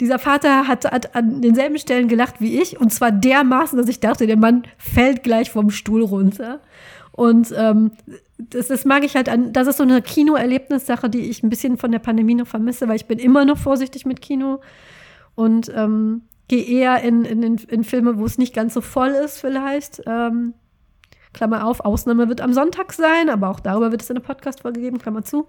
[0.00, 4.00] Dieser Vater hat, hat an denselben Stellen gelacht wie ich und zwar dermaßen, dass ich
[4.00, 6.60] dachte, der Mann fällt gleich vom Stuhl runter.
[7.18, 7.90] Und ähm,
[8.38, 11.76] das, das mag ich halt an, das ist so eine Kinoerlebnissache, die ich ein bisschen
[11.76, 14.60] von der Pandemie noch vermisse, weil ich bin immer noch vorsichtig mit Kino
[15.34, 19.08] und ähm, gehe eher in, in, in, in Filme, wo es nicht ganz so voll
[19.08, 20.00] ist, vielleicht.
[20.06, 20.54] Ähm,
[21.32, 24.98] Klammer auf, Ausnahme wird am Sonntag sein, aber auch darüber wird es eine Podcast-Folge geben,
[24.98, 25.48] Klammer zu.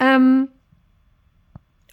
[0.00, 0.48] Ähm,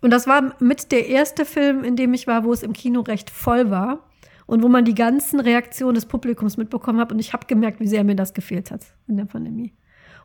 [0.01, 3.01] und das war mit der erste Film, in dem ich war, wo es im Kino
[3.01, 4.09] recht voll war
[4.53, 7.11] und wo man die ganzen Reaktionen des Publikums mitbekommen hat.
[7.11, 9.73] Und ich habe gemerkt, wie sehr mir das gefehlt hat in der Pandemie.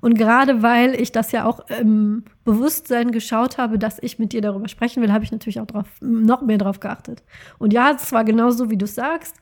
[0.03, 4.43] Und gerade weil ich das ja auch im Bewusstsein geschaut habe, dass ich mit dir
[4.43, 7.23] darüber sprechen will, habe ich natürlich auch drauf, noch mehr drauf geachtet.
[7.57, 9.35] Und ja, es war genauso, wie du sagst.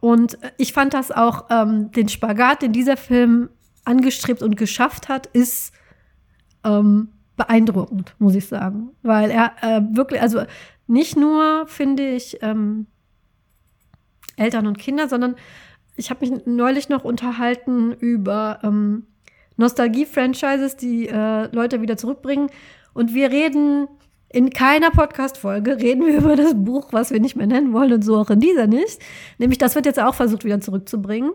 [0.00, 3.48] Und ich fand das auch, ähm, den Spagat, den dieser Film
[3.86, 5.72] angestrebt und geschafft hat, ist
[6.64, 8.90] ähm, beeindruckend, muss ich sagen.
[9.02, 10.42] Weil er äh, wirklich, also
[10.86, 12.88] nicht nur, finde ich, ähm,
[14.36, 15.36] Eltern und Kinder, sondern
[15.96, 19.06] ich habe mich neulich noch unterhalten über ähm,
[19.56, 22.50] Nostalgie-Franchises, die äh, Leute wieder zurückbringen.
[22.92, 23.88] Und wir reden
[24.28, 28.02] in keiner Podcast-Folge reden wir über das Buch, was wir nicht mehr nennen wollen und
[28.02, 29.00] so auch in dieser nicht.
[29.38, 31.32] Nämlich, das wird jetzt auch versucht, wieder zurückzubringen.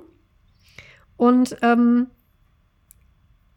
[1.17, 2.07] Und ähm,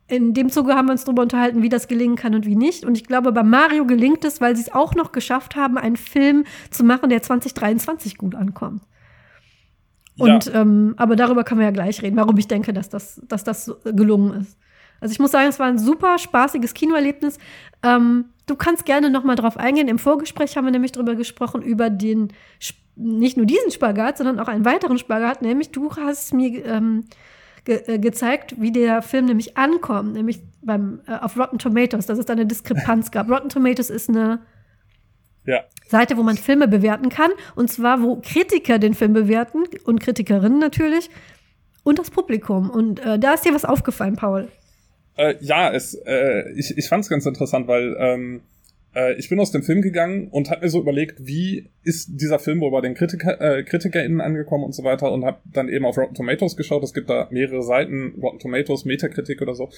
[0.07, 2.85] in dem Zuge haben wir uns darüber unterhalten, wie das gelingen kann und wie nicht.
[2.85, 5.97] Und ich glaube, bei Mario gelingt es, weil sie es auch noch geschafft haben, einen
[5.97, 8.83] Film zu machen, der 2023 gut ankommt.
[10.19, 10.61] Und ja.
[10.61, 13.75] ähm, aber darüber können wir ja gleich reden, warum ich denke, dass das, dass das
[13.85, 14.59] gelungen ist.
[15.01, 17.39] Also ich muss sagen, es war ein super spaßiges Kinoerlebnis.
[17.83, 19.89] Ähm, du kannst gerne noch mal drauf eingehen.
[19.89, 22.33] Im Vorgespräch haben wir nämlich darüber gesprochen über den
[22.97, 25.43] nicht nur diesen Spagat, sondern auch einen weiteren Spagat.
[25.43, 27.05] Nämlich du hast mir ähm,
[27.65, 32.19] ge äh, gezeigt, wie der Film nämlich ankommt, nämlich beim äh, auf Rotten Tomatoes, dass
[32.19, 33.29] es da eine Diskrepanz gab.
[33.29, 34.41] Rotten Tomatoes ist eine
[35.47, 35.65] ja.
[35.87, 37.31] Seite, wo man Filme bewerten kann.
[37.55, 41.11] Und zwar, wo Kritiker den Film bewerten und Kritikerinnen natürlich
[41.83, 42.71] und das Publikum.
[42.71, 44.49] Und äh, da ist dir was aufgefallen, Paul.
[45.17, 48.43] Äh, ja, es, äh, ich, ich fand es ganz interessant, weil ähm,
[48.95, 52.39] äh, ich bin aus dem Film gegangen und habe mir so überlegt, wie ist dieser
[52.39, 55.85] Film wohl bei den Kritiker, äh, KritikerInnen angekommen und so weiter und habe dann eben
[55.85, 56.83] auf Rotten Tomatoes geschaut.
[56.83, 59.69] Es gibt da mehrere Seiten, Rotten Tomatoes, Metakritik oder so.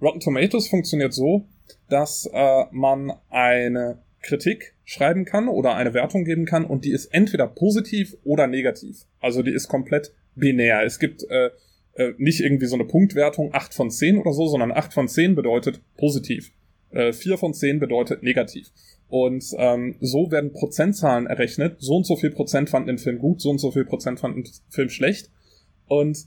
[0.00, 1.46] Rotten Tomatoes funktioniert so,
[1.88, 7.06] dass äh, man eine Kritik schreiben kann oder eine Wertung geben kann und die ist
[7.06, 9.04] entweder positiv oder negativ.
[9.20, 10.84] Also die ist komplett binär.
[10.84, 11.50] Es gibt äh,
[11.94, 15.34] äh, nicht irgendwie so eine Punktwertung 8 von 10 oder so, sondern 8 von 10
[15.34, 16.52] bedeutet positiv.
[16.90, 18.70] Äh, 4 von 10 bedeutet negativ.
[19.08, 21.76] Und ähm, so werden Prozentzahlen errechnet.
[21.80, 24.44] So und so viel Prozent fanden den Film gut, so und so viel Prozent fanden
[24.44, 25.30] den Film schlecht.
[25.86, 26.26] Und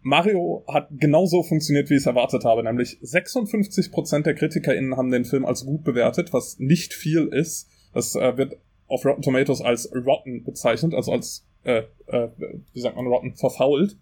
[0.00, 5.26] Mario hat genauso funktioniert, wie ich es erwartet habe, nämlich 56% der KritikerInnen haben den
[5.26, 7.68] Film als gut bewertet, was nicht viel ist.
[7.92, 12.28] Das äh, wird auf Rotten Tomatoes als rotten bezeichnet, also als, äh, äh,
[12.72, 13.96] wie sagt man, rotten, verfault.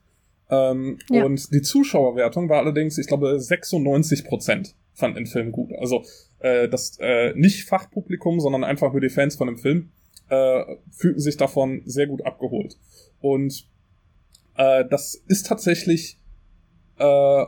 [0.49, 1.25] Ähm, ja.
[1.25, 5.73] Und die Zuschauerwertung war allerdings, ich glaube, 96% fand den Film gut.
[5.79, 6.05] Also
[6.39, 9.91] äh, das äh, nicht Fachpublikum, sondern einfach nur die Fans von dem Film
[10.29, 12.79] äh, fühlten sich davon sehr gut abgeholt.
[13.21, 13.69] Und
[14.57, 16.19] äh, das ist tatsächlich
[16.99, 17.45] äh,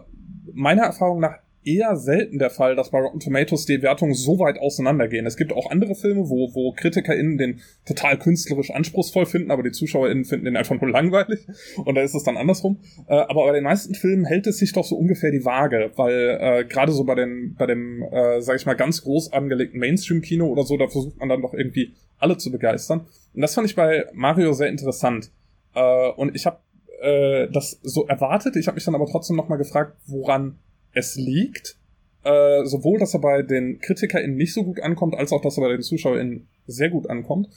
[0.53, 4.59] meiner Erfahrung nach eher selten der Fall, dass bei Rotten Tomatoes die Wertungen so weit
[4.59, 5.27] auseinandergehen.
[5.27, 9.73] Es gibt auch andere Filme, wo, wo KritikerInnen den total künstlerisch anspruchsvoll finden, aber die
[9.73, 11.41] ZuschauerInnen finden den einfach nur langweilig.
[11.85, 12.79] Und da ist es dann andersrum.
[13.07, 16.39] Äh, aber bei den meisten Filmen hält es sich doch so ungefähr die Waage, weil
[16.41, 20.47] äh, gerade so bei den, bei dem, äh, sag ich mal, ganz groß angelegten Mainstream-Kino
[20.47, 23.07] oder so, da versucht man dann doch irgendwie alle zu begeistern.
[23.35, 25.31] Und das fand ich bei Mario sehr interessant.
[25.75, 26.59] Äh, und ich habe
[27.01, 28.57] äh, das so erwartet.
[28.57, 30.59] Ich habe mich dann aber trotzdem nochmal gefragt, woran
[30.99, 31.77] es liegt.
[32.25, 35.63] Äh, sowohl, dass er bei den KritikerInnen nicht so gut ankommt, als auch, dass er
[35.63, 37.49] bei den ZuschauerInnen sehr gut ankommt.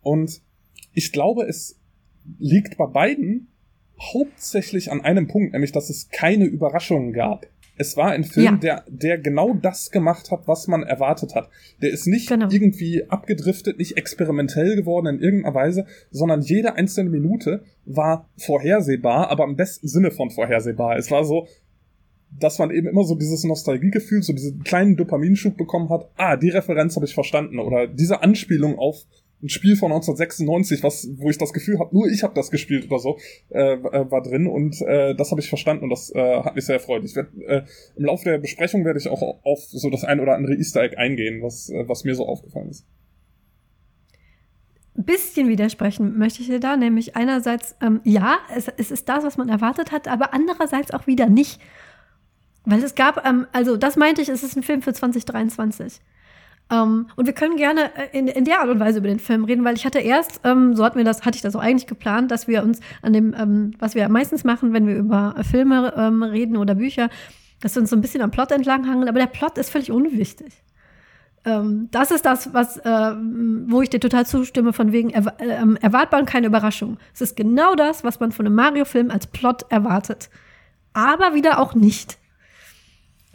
[0.00, 0.40] Und
[0.92, 1.78] ich glaube, es
[2.38, 3.48] liegt bei beiden
[4.00, 7.46] hauptsächlich an einem Punkt, nämlich, dass es keine Überraschungen gab.
[7.78, 8.56] Es war ein Film, ja.
[8.56, 11.50] der, der genau das gemacht hat, was man erwartet hat.
[11.82, 12.48] Der ist nicht genau.
[12.50, 19.44] irgendwie abgedriftet, nicht experimentell geworden in irgendeiner Weise, sondern jede einzelne Minute war vorhersehbar, aber
[19.44, 20.96] im besten Sinne von vorhersehbar.
[20.96, 21.48] Es war so,
[22.30, 26.10] dass man eben immer so dieses Nostalgiegefühl, so diesen kleinen Dopaminschub bekommen hat.
[26.16, 29.06] Ah, die Referenz habe ich verstanden oder diese Anspielung auf
[29.42, 32.86] ein Spiel von 1996, was, wo ich das Gefühl habe, nur ich habe das gespielt
[32.90, 33.18] oder so,
[33.50, 36.64] äh, äh, war drin und äh, das habe ich verstanden und das äh, hat mich
[36.64, 37.04] sehr erfreut.
[37.04, 37.62] Ich werd, äh,
[37.96, 40.96] Im Laufe der Besprechung werde ich auch auf so das ein oder andere Easter Egg
[40.96, 42.86] eingehen, was, äh, was mir so aufgefallen ist.
[44.94, 49.36] Bisschen widersprechen möchte ich dir da, nämlich einerseits, ähm, ja, es, es ist das, was
[49.36, 51.60] man erwartet hat, aber andererseits auch wieder nicht.
[52.66, 56.00] Weil es gab, ähm, also das meinte ich, es ist ein Film für 2023.
[56.68, 59.20] Um, ähm, und wir können gerne äh, in, in der Art und Weise über den
[59.20, 61.60] Film reden, weil ich hatte erst, ähm, so hatten wir das, hatte ich das auch
[61.60, 65.36] eigentlich geplant, dass wir uns an dem, ähm, was wir meistens machen, wenn wir über
[65.48, 67.08] Filme ähm, reden oder Bücher,
[67.60, 70.54] dass wir uns so ein bisschen am Plot entlanghangeln, aber der Plot ist völlig unwichtig.
[71.44, 73.14] Ähm, das ist das, was, äh,
[73.68, 76.98] wo ich dir total zustimme, von wegen erw äh, erwartbar und keine Überraschung.
[77.14, 80.30] Es ist genau das, was man von einem Mario-Film als Plot erwartet.
[80.94, 82.18] Aber wieder auch nicht.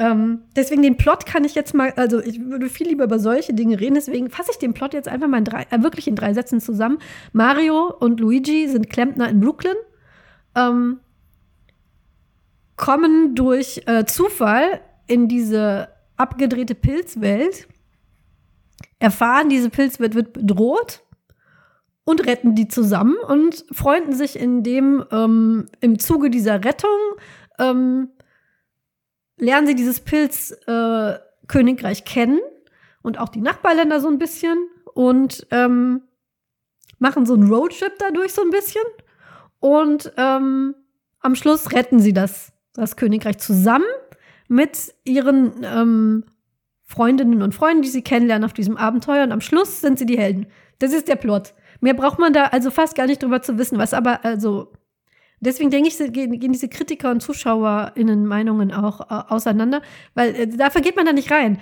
[0.01, 3.53] Ähm, deswegen den Plot kann ich jetzt mal, also ich würde viel lieber über solche
[3.53, 6.15] Dinge reden, deswegen fasse ich den Plot jetzt einfach mal in drei, äh, wirklich in
[6.15, 6.97] drei Sätzen zusammen.
[7.33, 9.75] Mario und Luigi sind Klempner in Brooklyn,
[10.55, 11.01] ähm,
[12.77, 17.67] kommen durch äh, Zufall in diese abgedrehte Pilzwelt,
[18.97, 21.03] erfahren, diese Pilzwelt wird bedroht
[22.05, 26.89] und retten die zusammen und freunden sich in dem ähm, im Zuge dieser Rettung
[27.59, 28.09] ähm,
[29.41, 32.39] lernen sie dieses Pilzkönigreich äh, kennen
[33.01, 34.57] und auch die Nachbarländer so ein bisschen
[34.93, 36.03] und ähm,
[36.99, 38.83] machen so einen Roadtrip dadurch so ein bisschen.
[39.59, 40.75] Und ähm,
[41.19, 43.87] am Schluss retten sie das, das Königreich zusammen
[44.47, 46.25] mit ihren ähm,
[46.83, 49.23] Freundinnen und Freunden, die sie kennenlernen auf diesem Abenteuer.
[49.23, 50.45] Und am Schluss sind sie die Helden.
[50.79, 51.55] Das ist der Plot.
[51.79, 54.71] Mehr braucht man da also fast gar nicht drüber zu wissen, was aber also
[55.43, 59.81] Deswegen denke ich, gehen, diese Kritiker und ZuschauerInnen Meinungen auch äh, auseinander,
[60.13, 61.59] weil äh, da vergeht man da nicht rein.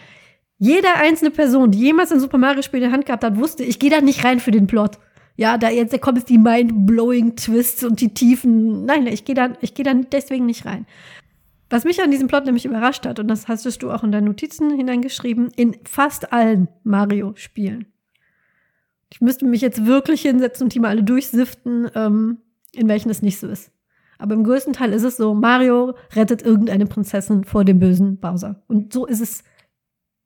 [0.58, 3.64] Jede einzelne Person, die jemals ein Super Mario Spiel in der Hand gehabt hat, wusste,
[3.64, 5.00] ich gehe da nicht rein für den Plot.
[5.38, 8.84] Ja, da jetzt da kommen jetzt die mind-blowing Twists und die Tiefen.
[8.84, 10.86] Nein, ich gehe da, ich gehe da deswegen nicht rein.
[11.70, 14.26] Was mich an diesem Plot nämlich überrascht hat, und das hast du auch in deine
[14.26, 17.86] Notizen hineingeschrieben, in fast allen Mario-Spielen.
[19.10, 21.90] Ich müsste mich jetzt wirklich hinsetzen und die mal alle durchsiften.
[21.96, 22.40] Ähm,
[22.74, 23.72] in welchen es nicht so ist.
[24.18, 28.64] Aber im größten Teil ist es so, Mario rettet irgendeine Prinzessin vor dem bösen Bowser.
[28.68, 29.44] Und so ist es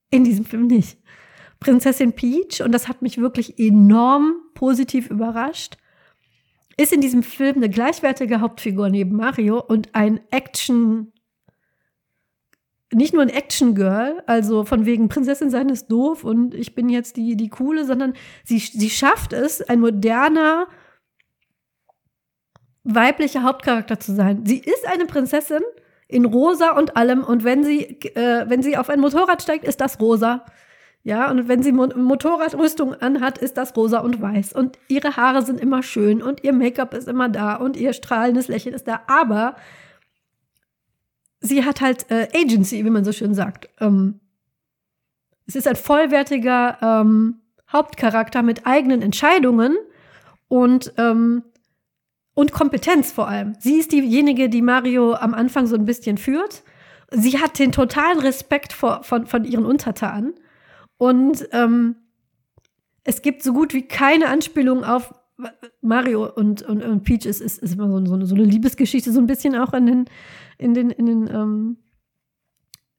[0.10, 0.98] in diesem Film nicht.
[1.60, 5.78] Prinzessin Peach, und das hat mich wirklich enorm positiv überrascht,
[6.76, 11.14] ist in diesem Film eine gleichwertige Hauptfigur neben Mario und ein Action,
[12.92, 17.16] nicht nur ein Action-Girl, also von wegen Prinzessin sein ist doof und ich bin jetzt
[17.18, 20.68] die, die coole, sondern sie, sie schafft es, ein moderner,
[22.84, 24.46] weiblicher Hauptcharakter zu sein.
[24.46, 25.62] Sie ist eine Prinzessin
[26.08, 29.82] in rosa und allem und wenn sie äh, wenn sie auf ein Motorrad steigt, ist
[29.82, 30.46] das rosa.
[31.06, 34.54] Ja, und wenn sie Mo Motorradrüstung anhat, ist das rosa und weiß.
[34.54, 38.48] Und ihre Haare sind immer schön und ihr Make-up ist immer da und ihr strahlendes
[38.48, 39.02] Lächeln ist da.
[39.08, 39.58] Aber
[41.42, 43.70] sie hat halt äh, Agency, wie man so schön sagt.
[43.82, 44.22] Ähm,
[45.46, 47.42] es ist ein vollwertiger ähm,
[47.72, 49.76] Hauptcharakter mit eigenen Entscheidungen
[50.48, 51.44] und ähm,
[52.34, 53.56] und Kompetenz vor allem.
[53.60, 56.64] Sie ist diejenige, die Mario am Anfang so ein bisschen führt.
[57.12, 60.34] Sie hat den totalen Respekt vor, von, von ihren Untertanen.
[60.98, 61.96] Und ähm,
[63.04, 65.14] es gibt so gut wie keine Anspielung auf
[65.82, 69.20] Mario und, und, und Peach ist, ist, ist immer so, so, so eine Liebesgeschichte, so
[69.20, 70.06] ein bisschen auch in den,
[70.58, 71.78] in den, in den ähm,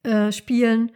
[0.03, 0.91] äh, Spielen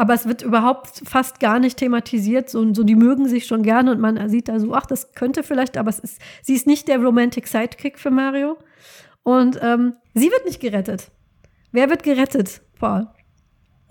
[0.00, 2.48] aber es wird überhaupt fast gar nicht thematisiert.
[2.48, 5.42] So, so die mögen sich schon gerne und man sieht da so, ach, das könnte
[5.42, 8.56] vielleicht, aber es ist, sie ist nicht der Romantic Sidekick für Mario.
[9.22, 11.10] Und ähm, sie wird nicht gerettet.
[11.70, 13.08] Wer wird gerettet, Paul?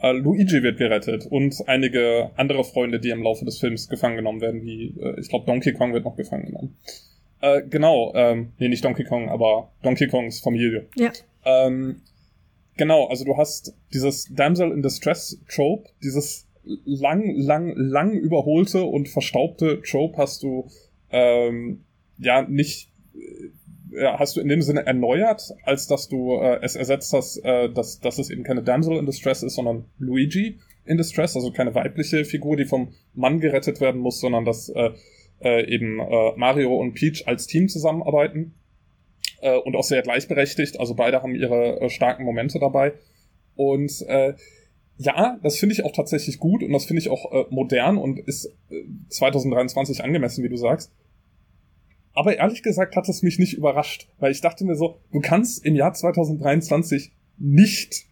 [0.01, 4.41] Uh, Luigi wird gerettet und einige andere Freunde, die im Laufe des Films gefangen genommen
[4.41, 6.77] werden, wie, äh, ich glaube, Donkey Kong wird noch gefangen genommen.
[7.41, 10.87] Äh, genau, ähm, nee, nicht Donkey Kong, aber Donkey Kongs Familie.
[10.95, 11.11] Ja.
[11.45, 12.01] Ähm,
[12.79, 16.47] Genau, also du hast dieses Damsel in Distress Trope, dieses
[16.85, 20.69] lang, lang, lang überholte und verstaubte Trope hast du
[21.11, 21.83] ähm,
[22.17, 26.77] ja nicht äh, ja, hast du in dem Sinne erneuert, als dass du äh, es
[26.77, 30.95] ersetzt hast, äh, dass, dass es eben keine Damsel in Distress ist, sondern Luigi in
[30.95, 34.91] Distress, also keine weibliche Figur, die vom Mann gerettet werden muss, sondern dass äh,
[35.41, 38.53] äh, eben äh, Mario und Peach als Team zusammenarbeiten
[39.41, 40.79] äh, und auch sehr gleichberechtigt.
[40.79, 42.93] Also beide haben ihre äh, starken Momente dabei.
[43.55, 44.33] Und äh,
[44.97, 48.19] ja, das finde ich auch tatsächlich gut und das finde ich auch äh, modern und
[48.19, 50.91] ist äh, 2023 angemessen, wie du sagst.
[52.13, 55.65] Aber ehrlich gesagt hat es mich nicht überrascht, weil ich dachte mir so, du kannst
[55.65, 58.07] im Jahr 2023 nicht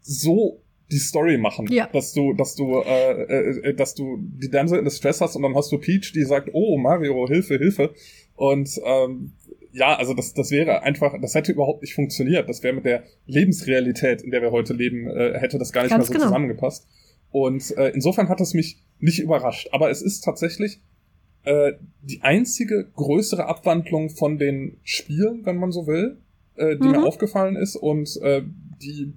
[0.00, 1.66] so die Story machen.
[1.70, 1.88] Ja.
[1.92, 5.54] Dass du, dass du, äh, äh, dass du die Damsel in Distress hast und dann
[5.54, 7.94] hast du Peach, die sagt, oh Mario, Hilfe, Hilfe.
[8.34, 9.32] Und ähm,
[9.72, 12.48] ja, also das, das wäre einfach, das hätte überhaupt nicht funktioniert.
[12.48, 15.90] Das wäre mit der Lebensrealität, in der wir heute leben, äh, hätte das gar nicht
[15.90, 16.26] Ganz mehr so genau.
[16.26, 16.86] zusammengepasst.
[17.30, 19.68] Und äh, insofern hat es mich nicht überrascht.
[19.72, 20.80] Aber es ist tatsächlich
[21.44, 26.18] äh, die einzige größere Abwandlung von den Spielen, wenn man so will,
[26.56, 26.90] äh, die Mhm.
[26.90, 28.42] mir aufgefallen ist und äh,
[28.82, 29.12] die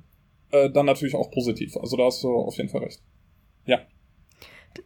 [0.51, 1.75] äh, dann natürlich auch positiv.
[1.77, 3.01] Also da hast du auf jeden Fall recht.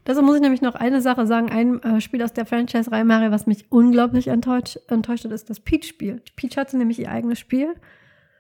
[0.04, 1.50] Dazu muss ich nämlich noch eine Sache sagen.
[1.50, 5.60] Ein äh, Spiel aus der Franchise-Reihe Mario, was mich unglaublich enttäuscht, enttäuscht hat, ist das
[5.60, 6.22] Peach-Spiel.
[6.36, 7.76] Peach hatte nämlich ihr eigenes Spiel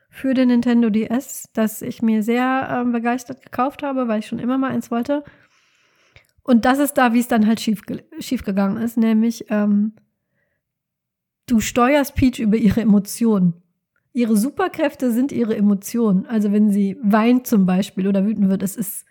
[0.09, 4.39] für den Nintendo DS, das ich mir sehr ähm, begeistert gekauft habe, weil ich schon
[4.39, 5.23] immer mal eins wollte.
[6.43, 7.81] Und das ist da, wie es dann halt schief,
[8.19, 9.93] schief gegangen ist, nämlich ähm,
[11.45, 13.53] du steuerst Peach über ihre Emotionen.
[14.13, 16.25] Ihre Superkräfte sind ihre Emotionen.
[16.25, 19.05] Also wenn sie weint zum Beispiel oder wütend wird, es ist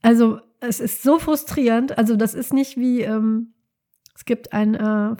[0.00, 1.96] also es ist so frustrierend.
[1.98, 3.54] Also das ist nicht wie ähm,
[4.14, 5.16] es gibt ein äh,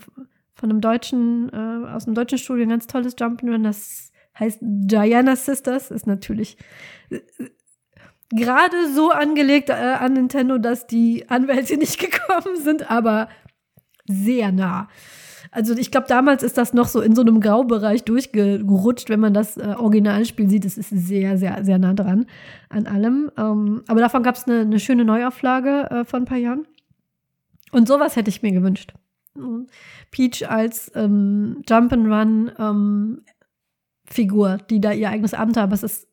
[0.55, 5.37] von einem deutschen äh, aus einem deutschen Studio ein ganz tolles Jump'n'Run, das heißt Diana
[5.37, 5.91] Sisters.
[5.91, 6.57] Ist natürlich
[7.11, 7.21] äh,
[8.31, 13.29] gerade so angelegt äh, an Nintendo, dass die Anwälte nicht gekommen sind, aber
[14.07, 14.89] sehr nah.
[15.55, 19.33] Also ich glaube, damals ist das noch so in so einem Graubereich durchgerutscht, wenn man
[19.33, 20.64] das äh, Originalspiel sieht.
[20.64, 22.27] Es ist sehr, sehr, sehr nah dran
[22.71, 23.31] an allem.
[23.38, 26.67] Ähm, aber davon gab es eine, eine schöne Neuauflage äh, vor ein paar Jahren.
[27.71, 28.95] Und sowas hätte ich mir gewünscht.
[30.11, 33.23] Peach als ähm, Jump'n'Run ähm,
[34.17, 36.09] die da ihr eigenes Abenteuer, aber es ist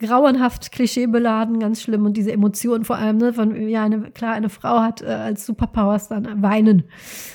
[0.00, 4.48] grauenhaft, klischeebeladen, ganz schlimm und diese Emotionen vor allem, ne, von, ja, eine, klar, eine
[4.48, 6.84] Frau hat äh, als Superpowers dann äh, weinen.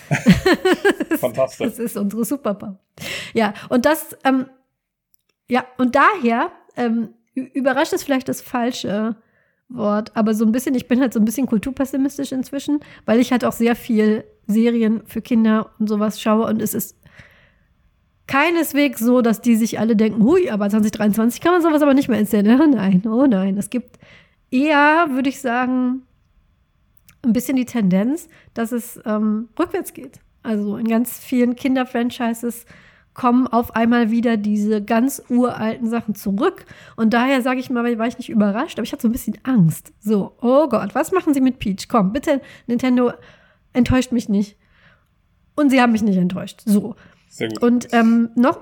[1.17, 1.67] Fantastisch.
[1.67, 2.79] Das ist unsere Superpower.
[3.33, 4.47] Ja, und das, ähm,
[5.47, 9.15] ja, und daher ähm, überrascht es vielleicht das falsche
[9.69, 13.31] Wort, aber so ein bisschen, ich bin halt so ein bisschen kulturpessimistisch inzwischen, weil ich
[13.31, 16.97] halt auch sehr viel Serien für Kinder und sowas schaue und es ist
[18.27, 22.09] keineswegs so, dass die sich alle denken, hui, aber 2023 kann man sowas aber nicht
[22.09, 22.59] mehr erzählen.
[22.59, 23.57] Oh nein, oh nein.
[23.57, 23.99] Es gibt
[24.51, 26.03] eher, würde ich sagen,
[27.23, 30.19] ein bisschen die Tendenz, dass es ähm, rückwärts geht.
[30.43, 32.65] Also in ganz vielen Kinderfranchises
[33.13, 36.65] kommen auf einmal wieder diese ganz uralten Sachen zurück.
[36.95, 39.37] Und daher sage ich mal, war ich nicht überrascht, aber ich hatte so ein bisschen
[39.43, 39.93] Angst.
[40.01, 41.87] So, oh Gott, was machen sie mit Peach?
[41.87, 43.13] Komm, bitte, Nintendo,
[43.73, 44.57] enttäuscht mich nicht.
[45.55, 46.61] Und sie haben mich nicht enttäuscht.
[46.65, 46.95] So.
[47.35, 47.61] Sehr gut.
[47.61, 48.59] Und ähm, noch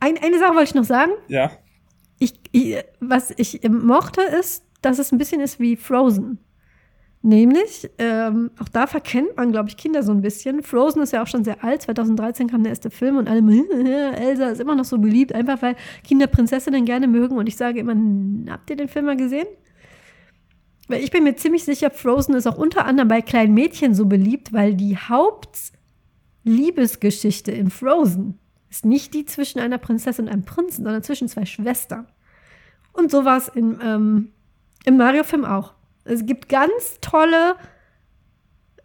[0.00, 1.12] ein, eine Sache wollte ich noch sagen.
[1.28, 1.52] ja,
[2.18, 6.38] Ich, ich, was ich mochte, ist, dass es ein bisschen ist wie Frozen.
[7.24, 10.64] Nämlich, ähm, auch da verkennt man, glaube ich, Kinder so ein bisschen.
[10.64, 11.82] Frozen ist ja auch schon sehr alt.
[11.82, 13.40] 2013 kam der erste Film und alle,
[14.16, 17.36] Elsa ist immer noch so beliebt, einfach weil Kinder Prinzessinnen gerne mögen.
[17.36, 19.46] Und ich sage immer, "Hm, habt ihr den Film mal gesehen?
[20.88, 24.06] Weil ich bin mir ziemlich sicher, Frozen ist auch unter anderem bei kleinen Mädchen so
[24.06, 24.98] beliebt, weil die
[26.44, 31.44] Hauptliebesgeschichte in Frozen ist nicht die zwischen einer Prinzessin und einem Prinzen, sondern zwischen zwei
[31.44, 32.06] Schwestern.
[32.92, 34.32] Und so war es im, ähm,
[34.84, 35.74] im Mario-Film auch.
[36.04, 37.54] Es gibt ganz tolle,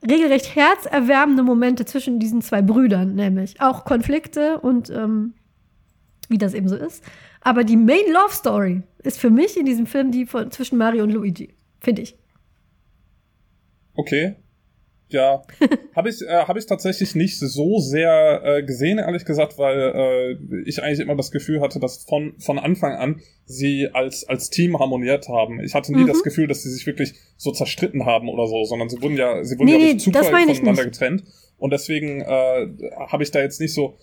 [0.08, 5.34] regelrecht herzerwärmende Momente zwischen diesen zwei Brüdern, nämlich auch Konflikte und ähm,
[6.30, 7.04] wie das eben so ist.
[7.42, 11.04] Aber die Main Love Story ist für mich in diesem Film die von, zwischen Mario
[11.04, 12.16] und Luigi, finde ich.
[13.96, 14.36] okay.
[15.10, 15.42] Ja,
[15.96, 20.62] habe ich, äh, hab ich tatsächlich nicht so sehr äh, gesehen, ehrlich gesagt, weil äh,
[20.66, 24.78] ich eigentlich immer das Gefühl hatte, dass von, von Anfang an sie als, als Team
[24.80, 25.62] harmoniert haben.
[25.62, 26.08] Ich hatte nie Mhm.
[26.08, 29.44] das Gefühl, dass sie sich wirklich so zerstritten haben oder so, sondern sie wurden ja,
[29.46, 31.24] sie wurden Nee, ja durch Zufall voneinander getrennt.
[31.58, 32.68] Und deswegen äh,
[33.08, 33.98] habe ich da jetzt nicht so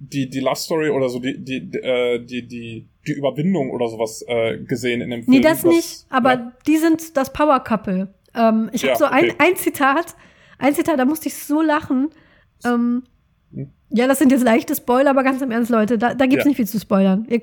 [0.00, 3.88] die, die Love Story oder so die, die, die, äh, die, die, die Überwindung oder
[3.88, 5.36] sowas äh, gesehen in dem Film.
[5.36, 6.52] Nee, das was- nicht, aber ja.
[6.66, 8.08] die sind das Power Couple.
[8.34, 9.34] Ähm, ich Ja, habe so ein, okay.
[9.38, 10.14] ein Zitat,
[10.58, 12.08] ein Zitat, da musste ich so lachen.
[12.64, 13.02] Ähm,
[13.52, 13.70] Hm.
[13.90, 16.48] ja, das sind jetzt leichte Spoiler, aber ganz im Ernst, Leute, da, da gibt's Ja.
[16.48, 17.26] nicht viel zu spoilern.
[17.28, 17.42] Ihr,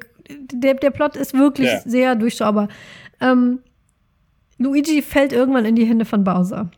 [0.53, 1.79] der, der Plot ist wirklich Ja.
[1.85, 2.67] sehr durchschaubar.
[3.19, 3.59] Ähm,
[4.57, 6.71] Luigi fällt irgendwann in die Hände von Bowser.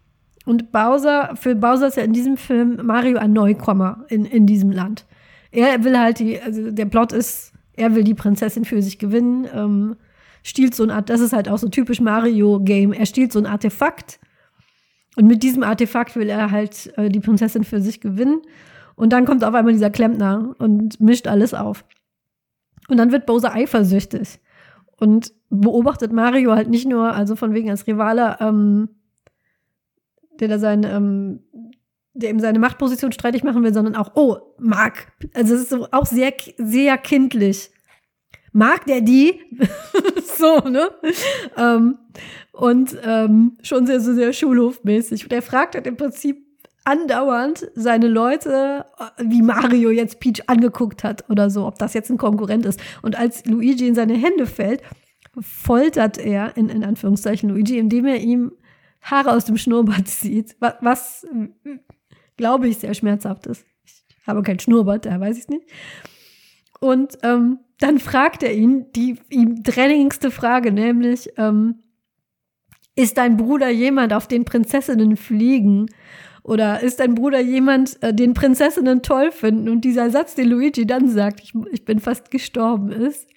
[0.46, 4.72] Und Bowser, für Bowser ist ja in diesem Film Mario ein Neukommer in, in diesem
[4.72, 5.06] Land.
[5.52, 9.48] Er will halt die, also der Plot ist, er will die Prinzessin für sich gewinnen,
[9.54, 9.96] ähm,
[10.44, 14.20] stiehlt so ein das ist halt auch so typisch Mario-Game, er stiehlt so ein Artefakt
[15.16, 18.42] und mit diesem Artefakt will er halt äh, die Prinzessin für sich gewinnen
[18.96, 21.86] und dann kommt auf einmal dieser Klempner und mischt alles auf.
[22.90, 24.40] Und dann wird Bowser eifersüchtig
[24.98, 28.90] und beobachtet Mario halt nicht nur, also von wegen als Rivale, ähm,
[30.40, 31.40] der da sein, ähm,
[32.14, 35.14] der ihm seine Machtposition streitig machen will, sondern auch, oh, mag.
[35.34, 37.72] Also es ist so auch sehr, sehr kindlich.
[38.52, 39.40] Mag der die?
[40.40, 40.90] so, ne?
[41.58, 41.98] Ähm,
[42.52, 45.24] und ähm, schon sehr, sehr, sehr schulhofmäßig.
[45.24, 46.46] Und er fragt halt im Prinzip
[46.86, 48.86] andauernd seine Leute,
[49.18, 52.80] wie Mario jetzt Peach angeguckt hat oder so, ob das jetzt ein Konkurrent ist.
[53.02, 54.82] Und als Luigi in seine Hände fällt,
[55.40, 58.54] foltert er, in, in Anführungszeichen, Luigi, indem er ihm
[59.02, 61.28] Haare aus dem Schnurrbart zieht, was, was
[62.38, 63.66] glaube ich, sehr schmerzhaft ist.
[63.86, 65.66] Ich habe kein Schnurrbart, da weiß ich es nicht.
[66.80, 71.84] Und ähm, dann fragt er ihn die ihm drängendste Frage, nämlich, ähm,
[72.96, 75.88] ist dein Bruder jemand, auf den Prinzessinnen fliegen?
[76.44, 79.70] Oder ist dein Bruder jemand, äh, den Prinzessinnen toll finden?
[79.70, 83.28] Und dieser Satz, den Luigi dann sagt, ich, ich bin fast gestorben, ist,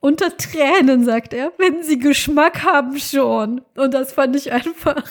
[0.00, 3.60] unter Tränen, sagt er, wenn sie Geschmack haben schon.
[3.76, 5.04] Und das fand ich einfach,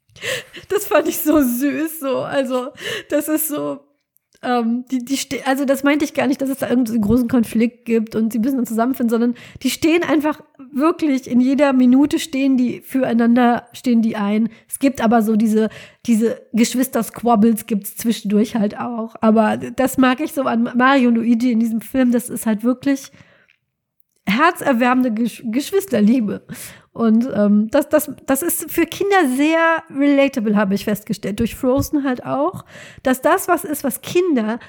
[0.70, 2.18] das fand ich so süß, so.
[2.20, 2.70] Also,
[3.10, 3.80] das ist so,
[4.44, 7.84] ähm, die, die also das meinte ich gar nicht, dass es da irgendeinen großen Konflikt
[7.84, 10.40] gibt und sie müssen dann zusammenfinden, sondern die stehen einfach
[10.72, 14.48] wirklich in jeder Minute stehen die füreinander, stehen die ein.
[14.68, 15.68] Es gibt aber so diese,
[16.06, 19.14] diese Geschwister-Squabbles gibt's zwischendurch halt auch.
[19.20, 22.64] Aber das mag ich so an Mario und Luigi in diesem Film, das ist halt
[22.64, 23.10] wirklich
[24.26, 26.42] herzerwärmende Gesch Geschwisterliebe.
[26.92, 31.40] Und ähm, das, das, das ist für Kinder sehr relatable, habe ich festgestellt.
[31.40, 32.64] Durch Frozen halt auch,
[33.02, 34.60] dass das was ist, was Kinder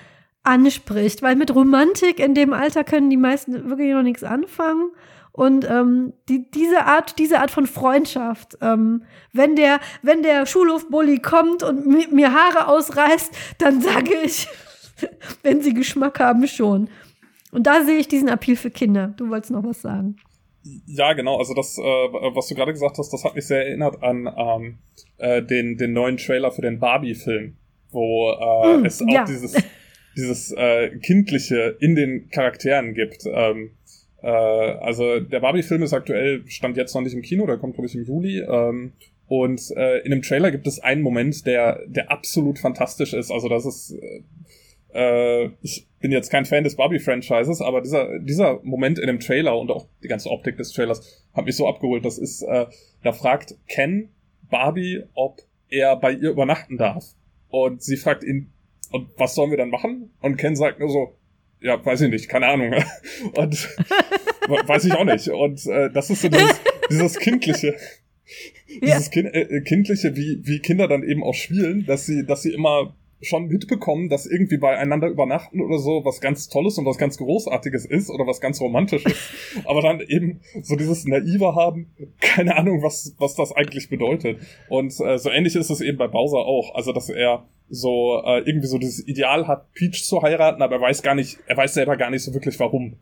[0.43, 1.21] anspricht.
[1.21, 4.91] Weil mit Romantik in dem Alter können die meisten wirklich noch nichts anfangen.
[5.31, 9.03] Und ähm, die, diese Art, diese Art von Freundschaft, ähm,
[9.33, 14.47] wenn der, wenn der Schulhofbully kommt und mir Haare ausreißt, dann sage ich,
[15.43, 16.89] wenn sie Geschmack haben, schon.
[17.55, 19.13] Und da sehe ich diesen Appeal für Kinder.
[19.15, 20.17] Du wolltest noch was sagen.
[20.87, 21.37] Ja, genau.
[21.37, 24.77] Also das, äh, was du gerade gesagt hast, das hat mich sehr erinnert an ähm,
[25.19, 27.55] äh, den, den neuen Trailer für den Barbie-Film,
[27.91, 29.23] wo äh, mm, es auch ja.
[29.23, 29.55] dieses,
[30.17, 33.23] dieses äh, Kindliche in den Charakteren gibt.
[33.25, 33.71] Ähm,
[34.21, 37.87] äh, also der Barbie-Film ist aktuell, stand jetzt noch nicht im Kino, der kommt, glaube
[37.87, 38.41] ich, im Juli.
[38.41, 38.91] Ähm,
[39.27, 43.31] und äh, in dem Trailer gibt es einen Moment, der, der absolut fantastisch ist.
[43.31, 44.23] Also das ist äh,
[44.95, 49.59] äh, ich bin jetzt kein Fan des Barbie-Franchises, aber dieser, dieser Moment in dem Trailer
[49.59, 52.05] und auch die ganze Optik des Trailers hat mich so abgeholt.
[52.05, 52.65] Das ist, äh,
[53.03, 54.09] da fragt Ken
[54.49, 57.03] Barbie, ob er bei ihr übernachten darf.
[57.49, 58.51] Und sie fragt ihn,
[58.91, 60.11] und was sollen wir dann machen?
[60.21, 61.17] Und Ken sagt nur so,
[61.59, 62.73] ja, weiß ich nicht, keine Ahnung.
[63.35, 63.77] Und
[64.67, 65.27] weiß ich auch nicht.
[65.27, 67.75] Und äh, das ist so dieses, dieses kindliche,
[68.81, 69.11] dieses ja.
[69.11, 72.95] kind, äh, kindliche, wie, wie Kinder dann eben auch spielen, dass sie, dass sie immer
[73.21, 77.85] schon mitbekommen, dass irgendwie beieinander übernachten oder so was ganz Tolles und was ganz Großartiges
[77.85, 79.31] ist oder was ganz Romantisches,
[79.65, 84.39] aber dann eben so dieses Naive haben, keine Ahnung, was, was das eigentlich bedeutet.
[84.69, 88.39] Und äh, so ähnlich ist es eben bei Bowser auch, also dass er so äh,
[88.39, 91.73] irgendwie so dieses Ideal hat, Peach zu heiraten, aber er weiß gar nicht, er weiß
[91.73, 92.97] selber gar nicht so wirklich warum.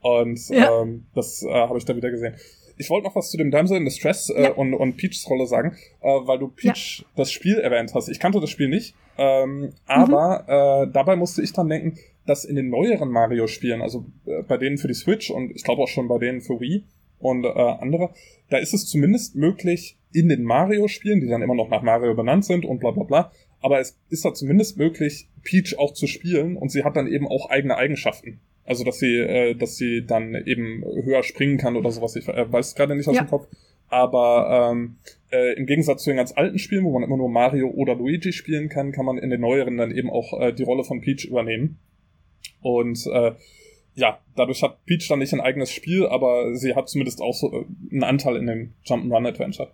[0.00, 0.82] Und ja.
[0.82, 2.34] ähm, das äh, habe ich da wieder gesehen
[2.82, 4.50] ich wollte noch was zu dem Damsel in Distress äh, ja.
[4.52, 7.06] und, und Peachs Rolle sagen, äh, weil du Peach ja.
[7.14, 8.08] das Spiel erwähnt hast.
[8.08, 10.88] Ich kannte das Spiel nicht, ähm, aber mhm.
[10.88, 14.78] äh, dabei musste ich dran denken, dass in den neueren Mario-Spielen, also äh, bei denen
[14.78, 16.84] für die Switch und ich glaube auch schon bei denen für Wii
[17.20, 18.10] und äh, andere,
[18.50, 22.44] da ist es zumindest möglich, in den Mario-Spielen, die dann immer noch nach Mario benannt
[22.44, 26.56] sind und bla bla bla, aber es ist da zumindest möglich, Peach auch zu spielen
[26.56, 28.40] und sie hat dann eben auch eigene Eigenschaften.
[28.64, 32.16] Also dass sie, äh, dass sie dann eben höher springen kann oder sowas.
[32.16, 33.22] Ich äh, weiß gerade nicht aus ja.
[33.22, 33.48] dem Kopf.
[33.88, 34.96] Aber ähm,
[35.30, 38.32] äh, im Gegensatz zu den ganz alten Spielen, wo man immer nur Mario oder Luigi
[38.32, 41.26] spielen kann, kann man in den neueren dann eben auch äh, die Rolle von Peach
[41.26, 41.78] übernehmen.
[42.62, 43.32] Und äh,
[43.94, 47.52] ja, dadurch hat Peach dann nicht ein eigenes Spiel, aber sie hat zumindest auch so
[47.52, 49.70] äh, einen Anteil in dem Jump'n'Run Adventure.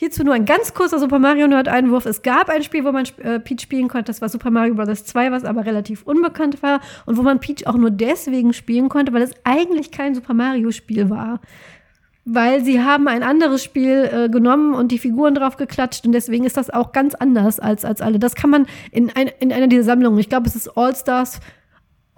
[0.00, 2.06] Hierzu nur ein ganz kurzer Super Mario Nerd Einwurf.
[2.06, 4.06] Es gab ein Spiel, wo man äh, Peach spielen konnte.
[4.06, 5.04] Das war Super Mario Bros.
[5.04, 9.12] 2, was aber relativ unbekannt war und wo man Peach auch nur deswegen spielen konnte,
[9.12, 11.42] weil es eigentlich kein Super Mario Spiel war.
[12.24, 16.46] Weil sie haben ein anderes Spiel äh, genommen und die Figuren drauf geklatscht und deswegen
[16.46, 18.18] ist das auch ganz anders als, als alle.
[18.18, 21.40] Das kann man in, ein, in einer dieser Sammlungen, ich glaube, es ist All Stars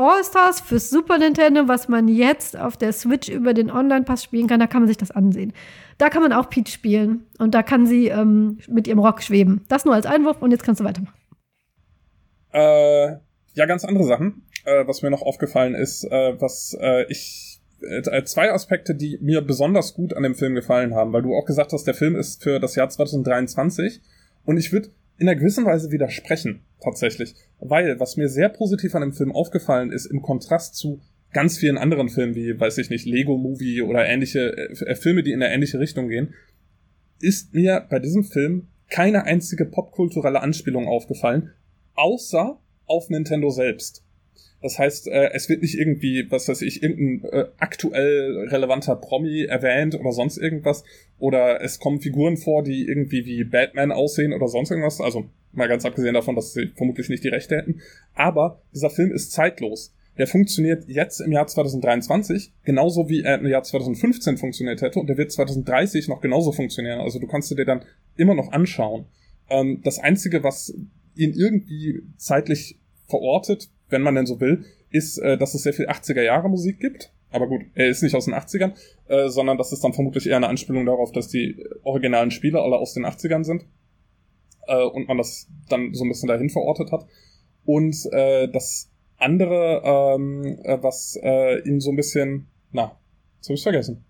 [0.03, 4.61] All-Stars fürs Super Nintendo, was man jetzt auf der Switch über den Online-Pass spielen kann,
[4.61, 5.53] da kann man sich das ansehen.
[5.99, 9.65] Da kann man auch Peach spielen und da kann sie ähm, mit ihrem Rock schweben.
[9.69, 11.15] Das nur als Einwurf und jetzt kannst du weitermachen.
[12.53, 13.17] Äh,
[13.55, 14.43] ja, ganz andere Sachen.
[14.65, 19.41] Äh, was mir noch aufgefallen ist, äh, was äh, ich äh, zwei Aspekte, die mir
[19.43, 22.43] besonders gut an dem Film gefallen haben, weil du auch gesagt hast, der Film ist
[22.43, 24.01] für das Jahr 2023
[24.45, 27.35] und ich würde in einer gewissen Weise widersprechen, tatsächlich.
[27.61, 31.01] Weil, was mir sehr positiv an dem Film aufgefallen ist, im Kontrast zu
[31.33, 35.33] ganz vielen anderen Filmen, wie, weiß ich nicht, Lego Movie oder ähnliche äh, Filme, die
[35.33, 36.35] in eine ähnliche Richtung gehen,
[37.21, 41.53] ist mir bei diesem Film keine einzige popkulturelle Anspielung aufgefallen,
[41.95, 44.05] außer auf Nintendo selbst.
[44.63, 49.45] Das heißt, äh, es wird nicht irgendwie, was weiß ich, irgendein äh, aktuell relevanter Promi
[49.45, 50.85] erwähnt oder sonst irgendwas.
[51.19, 55.01] Oder es kommen Figuren vor, die irgendwie wie Batman aussehen oder sonst irgendwas.
[55.01, 57.81] Also mal ganz abgesehen davon, dass sie vermutlich nicht die Rechte hätten.
[58.15, 59.93] Aber dieser Film ist zeitlos.
[60.19, 65.07] Der funktioniert jetzt im Jahr 2023 genauso wie er im Jahr 2015 funktioniert hätte und
[65.09, 67.01] der wird 2030 noch genauso funktionieren.
[67.01, 67.83] Also du kannst dir dann
[68.17, 69.07] immer noch anschauen.
[69.49, 70.75] Ähm, das Einzige, was
[71.15, 72.79] ihn irgendwie zeitlich
[73.09, 76.81] verortet, wenn man denn so will, ist, äh, dass es sehr viel 80er Jahre Musik
[76.81, 77.13] gibt.
[77.31, 78.73] Aber gut, er ist nicht aus den 80ern,
[79.09, 82.77] äh, sondern das ist dann vermutlich eher eine Anspielung darauf, dass die originalen Spiele alle
[82.77, 83.65] aus den 80ern sind.
[84.67, 87.07] Äh, und man das dann so ein bisschen dahin verortet hat.
[87.65, 92.99] Und äh, das andere, ähm, äh, was äh, ihn so ein bisschen, na,
[93.37, 94.05] jetzt hab ich's vergessen.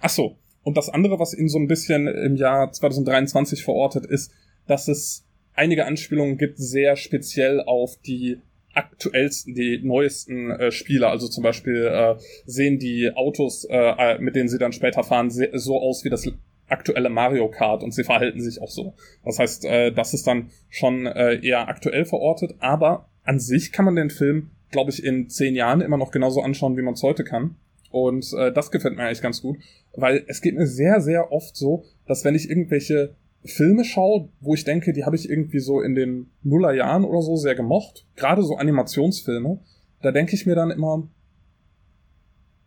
[0.00, 4.32] Ach so, und das andere, was ihn so ein bisschen im Jahr 2023 verortet, ist,
[4.66, 5.23] dass es
[5.54, 8.38] einige Anspielungen gibt, sehr speziell auf die
[8.74, 11.08] aktuellsten, die neuesten äh, Spiele.
[11.08, 15.30] Also zum Beispiel äh, sehen die Autos, äh, äh mit denen sie dann später fahren,
[15.30, 16.28] so aus wie das
[16.68, 18.94] aktuelle Mario Kart und sie verhalten sich auch so.
[19.24, 23.84] Das heißt, äh, das ist dann schon äh, eher aktuell verortet, aber an sich kann
[23.84, 27.02] man den Film, glaube ich, in zehn Jahren immer noch genauso anschauen, wie man es
[27.02, 27.56] heute kann.
[27.90, 29.58] Und äh, das gefällt mir eigentlich ganz gut,
[29.94, 34.54] weil es geht mir sehr, sehr oft so, dass wenn ich irgendwelche Filme schaue, wo
[34.54, 38.42] ich denke, die habe ich irgendwie so in den Nullerjahren oder so sehr gemocht, gerade
[38.42, 39.60] so Animationsfilme,
[40.00, 41.08] da denke ich mir dann immer,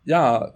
[0.04, 0.52] ja,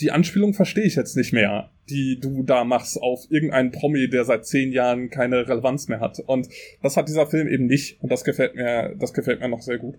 [0.00, 4.24] die Anspielung verstehe ich jetzt nicht mehr, die du da machst auf irgendeinen Promi, der
[4.24, 6.18] seit zehn Jahren keine Relevanz mehr hat.
[6.20, 6.48] Und
[6.82, 8.02] das hat dieser Film eben nicht.
[8.02, 9.96] Und das gefällt mir, das gefällt mir noch sehr gut.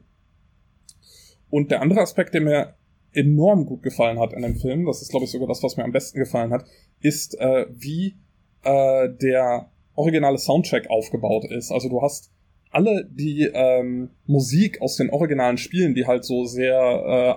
[1.50, 2.76] Und der andere Aspekt, der mir
[3.14, 5.86] enorm gut gefallen hat in dem Film, das ist glaube ich sogar das, was mir
[5.86, 6.66] am besten gefallen hat,
[7.00, 8.18] ist, äh, wie
[8.66, 11.72] äh, der originale Soundtrack aufgebaut ist.
[11.72, 12.32] Also du hast
[12.76, 16.76] alle die ähm, Musik aus den originalen Spielen, die halt so sehr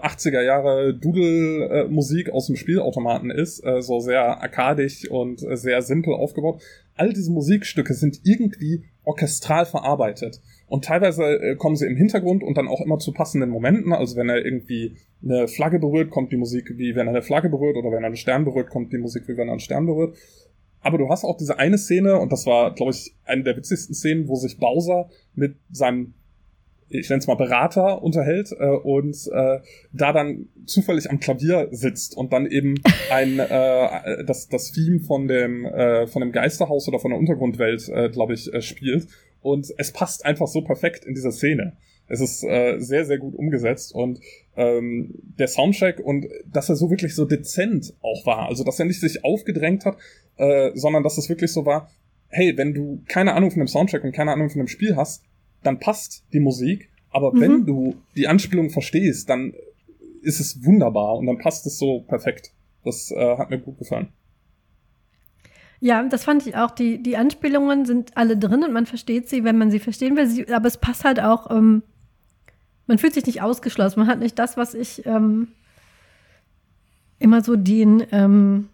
[0.03, 5.81] äh, 80er Jahre Doodle-Musik aus dem Spielautomaten ist, äh, so sehr arkadisch und äh, sehr
[5.83, 6.61] simpel aufgebaut,
[6.97, 10.41] all diese Musikstücke sind irgendwie orchestral verarbeitet.
[10.67, 13.93] Und teilweise äh, kommen sie im Hintergrund und dann auch immer zu passenden Momenten.
[13.93, 17.49] Also wenn er irgendwie eine Flagge berührt, kommt die Musik wie wenn er eine Flagge
[17.49, 19.87] berührt oder wenn er einen Stern berührt, kommt die Musik wie wenn er einen Stern
[19.87, 20.17] berührt.
[20.81, 23.95] Aber du hast auch diese eine Szene, und das war, glaube ich, eine der witzigsten
[23.95, 26.15] Szenen, wo sich Bowser mit seinem,
[26.89, 29.59] ich nenne es mal Berater, unterhält äh, und äh,
[29.93, 32.77] da dann zufällig am Klavier sitzt und dann eben
[33.11, 37.89] ein äh, das, das Theme von dem, äh, von dem Geisterhaus oder von der Untergrundwelt,
[37.89, 39.09] äh, glaube ich, äh, spielt.
[39.41, 41.77] Und es passt einfach so perfekt in dieser Szene.
[42.09, 44.21] Es ist äh, sehr, sehr gut umgesetzt und
[44.57, 48.49] ähm, der Soundtrack und dass er so wirklich so dezent auch war.
[48.49, 49.97] Also dass er nicht sich aufgedrängt hat,
[50.37, 51.91] äh, sondern dass es wirklich so war,
[52.29, 55.25] hey, wenn du keine Ahnung von dem Soundtrack und keine Ahnung von dem Spiel hast,
[55.63, 57.41] dann passt die Musik, aber mhm.
[57.41, 59.55] wenn du die Anspielung verstehst, dann
[60.23, 62.53] ist es wunderbar und dann passt es so perfekt.
[62.85, 64.09] Das äh, hat mir gut gefallen.
[65.81, 66.73] Ja, das fand ich auch.
[66.73, 70.27] Die, die Anspielungen sind alle drin und man versteht sie, wenn man sie verstehen will.
[70.27, 71.83] Sie, aber es passt halt auch ähm,
[72.89, 74.01] man fühlt sich nicht ausgeschlossen.
[74.01, 75.49] Man hat nicht das, was ich ähm,
[77.19, 78.69] immer so den ähm,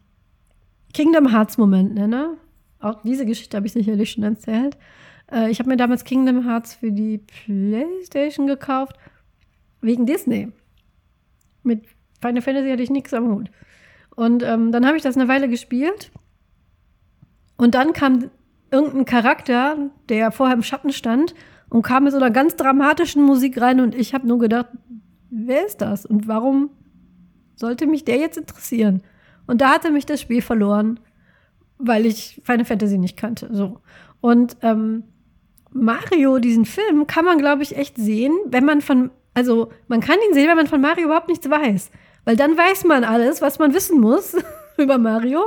[0.94, 2.38] Kingdom Hearts Moment nenne.
[2.80, 4.78] Auch diese Geschichte habe ich sicherlich schon erzählt.
[5.30, 8.96] Äh, ich habe mir damals Kingdom Hearts für die PlayStation gekauft
[9.80, 10.52] wegen Disney.
[11.62, 11.84] Mit
[12.20, 13.50] Final Fantasy hatte ich nichts am Hut.
[14.14, 16.12] Und ähm, dann habe ich das eine Weile gespielt.
[17.56, 18.30] Und dann kam
[18.70, 21.34] irgendein Charakter, der vorher im Schatten stand
[21.70, 24.68] und kam mit so einer ganz dramatischen Musik rein und ich habe nur gedacht,
[25.30, 26.70] wer ist das und warum
[27.56, 29.02] sollte mich der jetzt interessieren?
[29.46, 31.00] Und da hatte mich das Spiel verloren,
[31.78, 33.48] weil ich Final Fantasy nicht kannte.
[33.52, 33.80] So.
[34.20, 35.04] Und ähm,
[35.72, 40.16] Mario, diesen Film, kann man, glaube ich, echt sehen, wenn man von, also man kann
[40.28, 41.90] ihn sehen, wenn man von Mario überhaupt nichts weiß.
[42.24, 44.36] Weil dann weiß man alles, was man wissen muss
[44.78, 45.42] über Mario.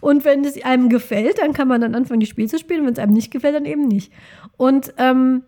[0.00, 2.86] Und wenn es einem gefällt, dann kann man dann anfangen, die Spiel zu spielen.
[2.86, 4.12] Wenn es einem nicht gefällt, dann eben nicht.
[4.56, 5.42] Und ähm,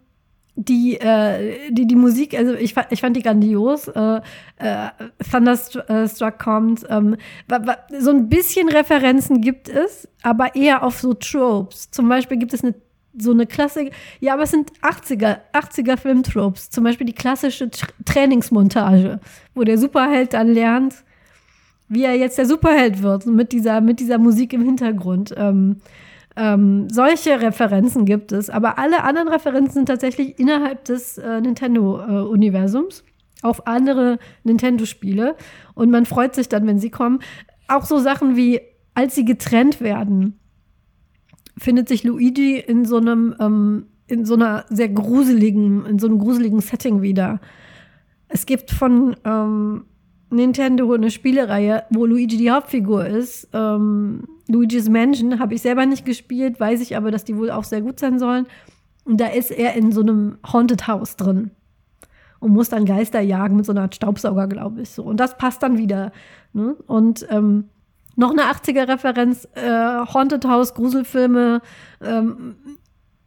[0.56, 3.88] die, äh, die, die Musik, also ich, ich fand die grandios.
[3.88, 4.20] Äh,
[4.56, 4.88] äh,
[5.30, 6.86] Thunderstruck kommt.
[6.88, 7.16] Ähm,
[7.98, 11.90] so ein bisschen Referenzen gibt es, aber eher auf so Tropes.
[11.90, 12.74] Zum Beispiel gibt es eine
[13.18, 16.68] so eine Klassik, ja, aber es sind 80er, 80er Filmtropes.
[16.68, 19.20] Zum Beispiel die klassische Tra Trainingsmontage,
[19.54, 20.96] wo der Superheld dann lernt,
[21.88, 25.34] wie er jetzt der Superheld wird, mit dieser, mit dieser Musik im Hintergrund.
[25.34, 25.80] Ähm,
[26.36, 33.00] ähm, solche Referenzen gibt es, aber alle anderen Referenzen sind tatsächlich innerhalb des äh, Nintendo-Universums
[33.00, 35.36] äh, auf andere Nintendo-Spiele.
[35.74, 37.20] Und man freut sich dann, wenn sie kommen.
[37.68, 38.60] Auch so Sachen wie,
[38.94, 40.38] als sie getrennt werden,
[41.58, 46.18] findet sich Luigi in so einem ähm, in so einer sehr gruseligen, in so einem
[46.18, 47.40] gruseligen Setting wieder.
[48.28, 49.84] Es gibt von ähm,
[50.30, 53.48] Nintendo eine Spielereihe, wo Luigi die Hauptfigur ist.
[53.52, 57.64] Ähm, Luigi's Mansion habe ich selber nicht gespielt, weiß ich aber, dass die wohl auch
[57.64, 58.46] sehr gut sein sollen.
[59.04, 61.50] Und da ist er in so einem Haunted House drin
[62.40, 64.90] und muss dann Geister jagen mit so einer Art Staubsauger, glaube ich.
[64.90, 65.02] So.
[65.02, 66.12] Und das passt dann wieder.
[66.52, 66.76] Ne?
[66.86, 67.68] Und ähm,
[68.16, 71.60] noch eine 80er-Referenz, äh, Haunted House, Gruselfilme.
[72.02, 72.56] Ähm,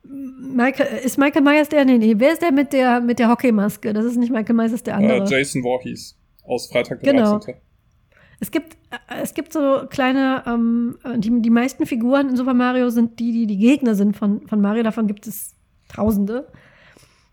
[0.04, 1.86] Michael, ist Michael Myers der?
[1.86, 2.16] Nee, nee.
[2.18, 3.94] Wer ist der mit der, mit der Hockeymaske?
[3.94, 5.24] Das ist nicht Michael Myers, das ist der andere.
[5.24, 7.38] Äh, Jason Voorhees aus Freitag der genau.
[7.38, 7.56] 13.
[8.40, 12.90] Es gibt, äh, es gibt so kleine, ähm, die, die meisten Figuren in Super Mario
[12.90, 14.84] sind die, die die Gegner sind von, von Mario.
[14.84, 15.56] Davon gibt es
[15.90, 16.48] Tausende.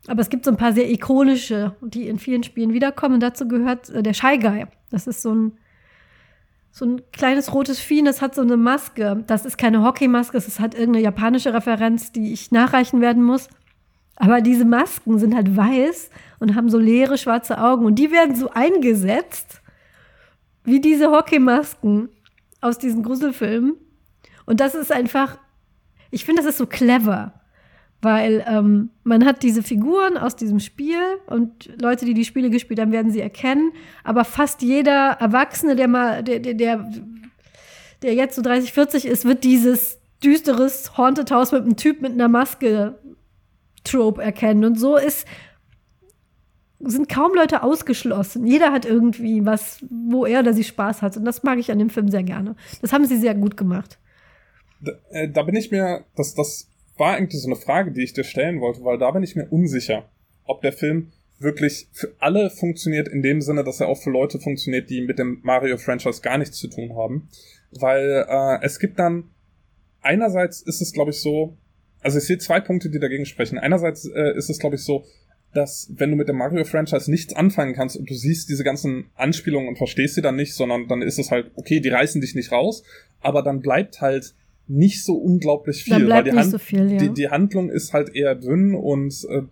[0.08, 3.14] Aber es gibt so ein paar sehr ikonische, die in vielen Spielen wiederkommen.
[3.14, 4.66] Und dazu gehört äh, der Shy Guy.
[4.90, 5.52] Das ist so ein,
[6.70, 9.24] so ein kleines rotes Vieh, das hat so eine Maske.
[9.26, 13.48] Das ist keine Hockeymaske, es hat irgendeine japanische Referenz, die ich nachreichen werden muss.
[14.16, 17.84] Aber diese Masken sind halt weiß und haben so leere schwarze Augen.
[17.84, 19.60] Und die werden so eingesetzt,
[20.66, 22.10] wie diese Hockeymasken
[22.60, 23.76] aus diesen Gruselfilmen.
[24.44, 25.38] Und das ist einfach,
[26.10, 27.32] ich finde, das ist so clever
[28.02, 32.78] weil ähm, man hat diese Figuren aus diesem Spiel und Leute, die die Spiele gespielt
[32.78, 33.72] haben, werden sie erkennen.
[34.04, 36.92] Aber fast jeder Erwachsene, der mal, der, der, der,
[38.02, 42.12] der jetzt so 30, 40 ist, wird dieses düsteres Haunted House mit einem Typ mit
[42.12, 42.98] einer Maske
[43.82, 44.64] Trope erkennen.
[44.64, 45.26] Und so ist
[46.80, 48.46] sind kaum Leute ausgeschlossen.
[48.46, 51.16] Jeder hat irgendwie was, wo er oder sie Spaß hat.
[51.16, 52.54] Und das mag ich an dem Film sehr gerne.
[52.82, 53.98] Das haben sie sehr gut gemacht.
[54.80, 56.68] Da, äh, da bin ich mir, dass das
[56.98, 59.46] war eigentlich so eine Frage, die ich dir stellen wollte, weil da bin ich mir
[59.48, 60.08] unsicher,
[60.44, 64.38] ob der Film wirklich für alle funktioniert in dem Sinne, dass er auch für Leute
[64.38, 67.28] funktioniert, die mit dem Mario-Franchise gar nichts zu tun haben.
[67.72, 69.30] Weil äh, es gibt dann,
[70.00, 71.56] einerseits ist es, glaube ich, so,
[72.00, 73.58] also ich sehe zwei Punkte, die dagegen sprechen.
[73.58, 75.04] Einerseits äh, ist es, glaube ich, so,
[75.56, 79.68] dass wenn du mit dem Mario-Franchise nichts anfangen kannst und du siehst diese ganzen Anspielungen
[79.68, 82.52] und verstehst sie dann nicht, sondern dann ist es halt, okay, die reißen dich nicht
[82.52, 82.82] raus,
[83.20, 84.34] aber dann bleibt halt
[84.68, 86.98] nicht so unglaublich viel, weil die, Hand, so viel, ja.
[86.98, 89.42] die, die, Handlung ist halt eher dünn und äh,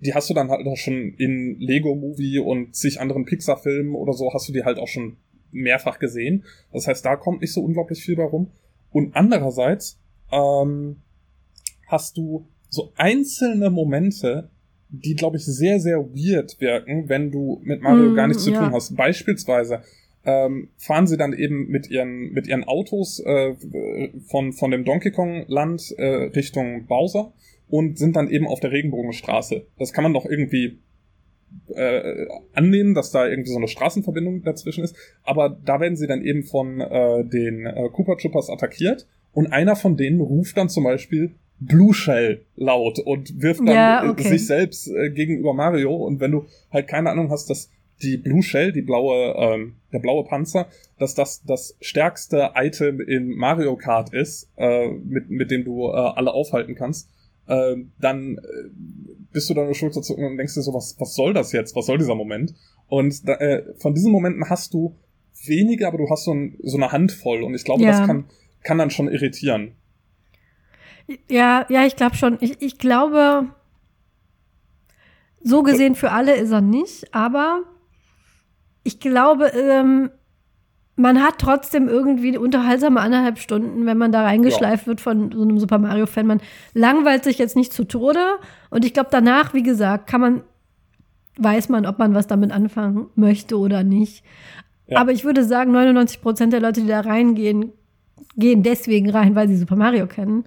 [0.00, 3.94] die hast du dann halt auch schon in Lego Movie und zig anderen Pixar Filmen
[3.94, 5.16] oder so hast du die halt auch schon
[5.50, 6.44] mehrfach gesehen.
[6.72, 8.50] Das heißt, da kommt nicht so unglaublich viel bei rum.
[8.90, 9.98] Und andererseits
[10.30, 10.96] ähm,
[11.86, 14.50] hast du so einzelne Momente,
[14.90, 18.52] die, glaube ich, sehr, sehr weird wirken, wenn du mit Mario mm, gar nichts zu
[18.52, 18.60] ja.
[18.60, 18.96] tun hast.
[18.96, 19.82] Beispielsweise
[20.24, 23.54] ähm, fahren sie dann eben mit ihren mit ihren Autos äh,
[24.26, 27.32] von von dem Donkey Kong Land äh, Richtung Bowser
[27.68, 29.66] und sind dann eben auf der Regenbogenstraße.
[29.78, 30.78] Das kann man doch irgendwie
[31.74, 34.96] äh, annehmen, dass da irgendwie so eine Straßenverbindung dazwischen ist.
[35.22, 39.76] Aber da werden sie dann eben von äh, den äh, Cooper Troopers attackiert und einer
[39.76, 44.28] von denen ruft dann zum Beispiel Blue Shell laut und wirft dann ja, okay.
[44.28, 45.94] sich selbst äh, gegenüber Mario.
[45.94, 47.70] Und wenn du halt keine Ahnung hast, dass
[48.02, 53.30] die Blue Shell, die blaue, ähm, der blaue Panzer, dass das das stärkste Item in
[53.30, 57.10] Mario Kart ist, äh, mit, mit dem du äh, alle aufhalten kannst,
[57.48, 58.40] äh, dann äh,
[59.32, 61.74] bist du dann schulterzucken und denkst dir so, was, was soll das jetzt?
[61.74, 62.54] Was soll dieser Moment?
[62.86, 64.94] Und da, äh, von diesen Momenten hast du
[65.44, 67.90] wenige, aber du hast so, ein, so eine Handvoll und ich glaube, ja.
[67.90, 68.26] das kann,
[68.62, 69.72] kann dann schon irritieren.
[71.28, 72.36] Ja, ja, ich glaube schon.
[72.40, 73.46] Ich, ich glaube,
[75.42, 77.62] so gesehen für alle ist er nicht, aber
[78.82, 80.10] ich glaube, ähm,
[80.96, 84.86] man hat trotzdem irgendwie unterhaltsame anderthalb Stunden, wenn man da reingeschleift ja.
[84.88, 86.26] wird von so einem Super Mario-Fan.
[86.26, 86.40] Man
[86.74, 88.18] langweilt sich jetzt nicht zu Tode.
[88.68, 90.42] Und ich glaube, danach, wie gesagt, kann man,
[91.36, 94.24] weiß man, ob man was damit anfangen möchte oder nicht.
[94.88, 94.98] Ja.
[94.98, 97.72] Aber ich würde sagen, 99 Prozent der Leute, die da reingehen,
[98.36, 100.44] gehen deswegen rein, weil sie Super Mario kennen.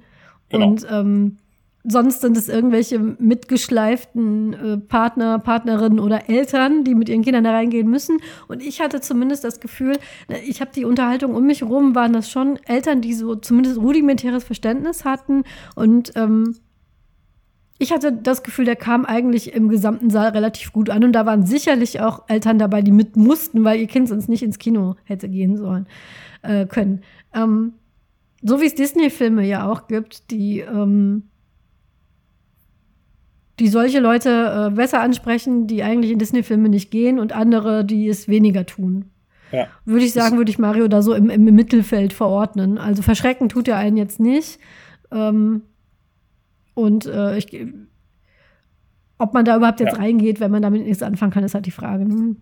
[0.52, 0.68] Genau.
[0.68, 1.38] Und ähm,
[1.84, 7.52] Sonst sind es irgendwelche mitgeschleiften äh, Partner, Partnerinnen oder Eltern, die mit ihren Kindern da
[7.52, 8.20] reingehen müssen.
[8.48, 9.98] Und ich hatte zumindest das Gefühl,
[10.46, 14.44] ich habe die Unterhaltung um mich rum, waren das schon Eltern, die so zumindest rudimentäres
[14.44, 15.44] Verständnis hatten.
[15.76, 16.56] Und ähm,
[17.80, 21.04] ich hatte das Gefühl, der kam eigentlich im gesamten Saal relativ gut an.
[21.04, 24.44] Und da waren sicherlich auch Eltern dabei, die mit mussten, weil ihr Kind sonst nicht
[24.44, 25.88] ins Kino hätte gehen sollen
[26.44, 27.02] äh, können.
[27.34, 27.74] Ähm,
[28.42, 31.24] so wie es Disney-Filme ja auch gibt, die ähm,
[33.60, 38.08] die solche Leute äh, besser ansprechen, die eigentlich in Disney-Filme nicht gehen und andere, die
[38.08, 39.12] es weniger tun.
[39.52, 39.68] Ja.
[39.86, 42.80] Würde ich sagen, würde ich Mario da so im, im Mittelfeld verordnen.
[42.80, 44.60] Also verschrecken tut er einen jetzt nicht.
[45.12, 45.62] Ähm,
[46.74, 47.68] und äh, ich,
[49.20, 50.00] ob man da überhaupt jetzt ja.
[50.00, 52.06] reingeht, wenn man damit nichts anfangen kann, ist halt die Frage.
[52.06, 52.38] Hm.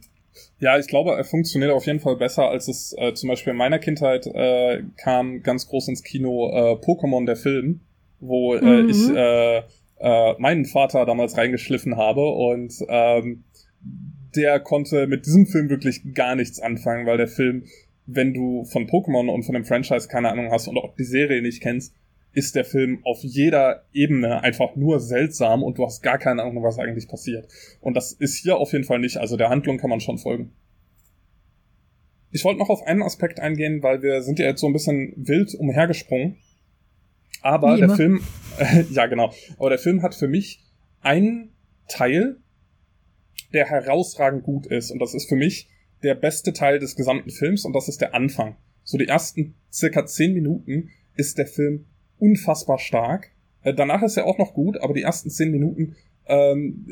[0.60, 3.58] Ja, ich glaube, er funktioniert auf jeden Fall besser, als es äh, zum Beispiel in
[3.58, 7.82] meiner Kindheit äh, kam ganz groß ins Kino äh, Pokémon der Film,
[8.20, 8.90] wo äh, mhm.
[8.90, 9.58] ich äh,
[10.00, 13.44] äh, meinen Vater damals reingeschliffen habe und ähm,
[14.36, 17.64] der konnte mit diesem Film wirklich gar nichts anfangen, weil der Film,
[18.06, 21.42] wenn du von Pokémon und von dem Franchise keine Ahnung hast und auch die Serie
[21.42, 21.94] nicht kennst,
[22.32, 26.64] ist der Film auf jeder Ebene einfach nur seltsam und du hast gar keine Ahnung,
[26.64, 27.48] was eigentlich passiert.
[27.82, 29.18] Und das ist hier auf jeden Fall nicht.
[29.18, 30.52] Also der Handlung kann man schon folgen.
[32.32, 35.14] Ich wollte noch auf einen Aspekt eingehen, weil wir sind ja jetzt so ein bisschen
[35.18, 36.38] wild umhergesprungen.
[37.42, 38.22] Aber der Film,
[38.60, 40.62] äh, ja genau, aber der Film hat für mich
[41.02, 41.52] einen
[41.88, 42.38] Teil,
[43.54, 44.92] der herausragend gut ist.
[44.92, 45.70] Und das ist für mich
[46.04, 48.56] der beste Teil des gesamten Films und das ist der Anfang.
[48.84, 51.86] So die ersten circa zehn Minuten ist der Film
[52.20, 53.32] unfassbar stark.
[53.63, 55.95] Äh, danach ist er auch noch gut, aber die ersten zehn Minuten,
[56.28, 56.88] ähm,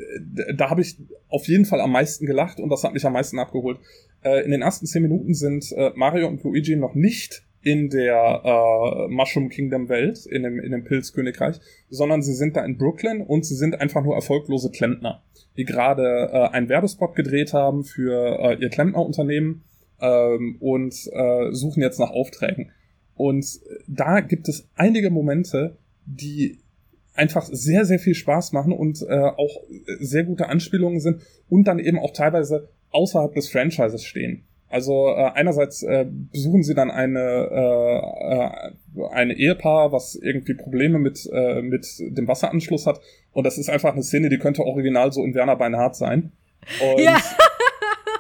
[0.56, 0.98] da habe ich
[1.30, 3.80] auf jeden Fall am meisten gelacht und das hat mich am meisten abgeholt.
[4.24, 8.42] Äh, in den ersten zehn Minuten sind äh, Mario und Luigi noch nicht in der
[8.46, 11.60] äh, Mushroom Kingdom Welt, in dem, in dem Pilzkönigreich,
[11.90, 15.22] sondern sie sind da in Brooklyn und sie sind einfach nur erfolglose Klempner,
[15.58, 19.64] die gerade äh, einen Werbespot gedreht haben für äh, ihr Klempnerunternehmen
[20.00, 22.72] ähm, und äh, suchen jetzt nach Aufträgen.
[23.18, 23.46] Und
[23.88, 26.60] da gibt es einige Momente, die
[27.16, 29.64] einfach sehr, sehr viel Spaß machen und äh, auch
[30.00, 34.44] sehr gute Anspielungen sind und dann eben auch teilweise außerhalb des Franchises stehen.
[34.70, 41.00] Also äh, einerseits äh, besuchen sie dann eine äh, äh, eine Ehepaar, was irgendwie Probleme
[41.00, 43.00] mit äh, mit dem Wasseranschluss hat
[43.32, 46.34] und das ist einfach eine Szene, die könnte original so in Werner Beinhardt sein.
[46.82, 47.14] Und ja,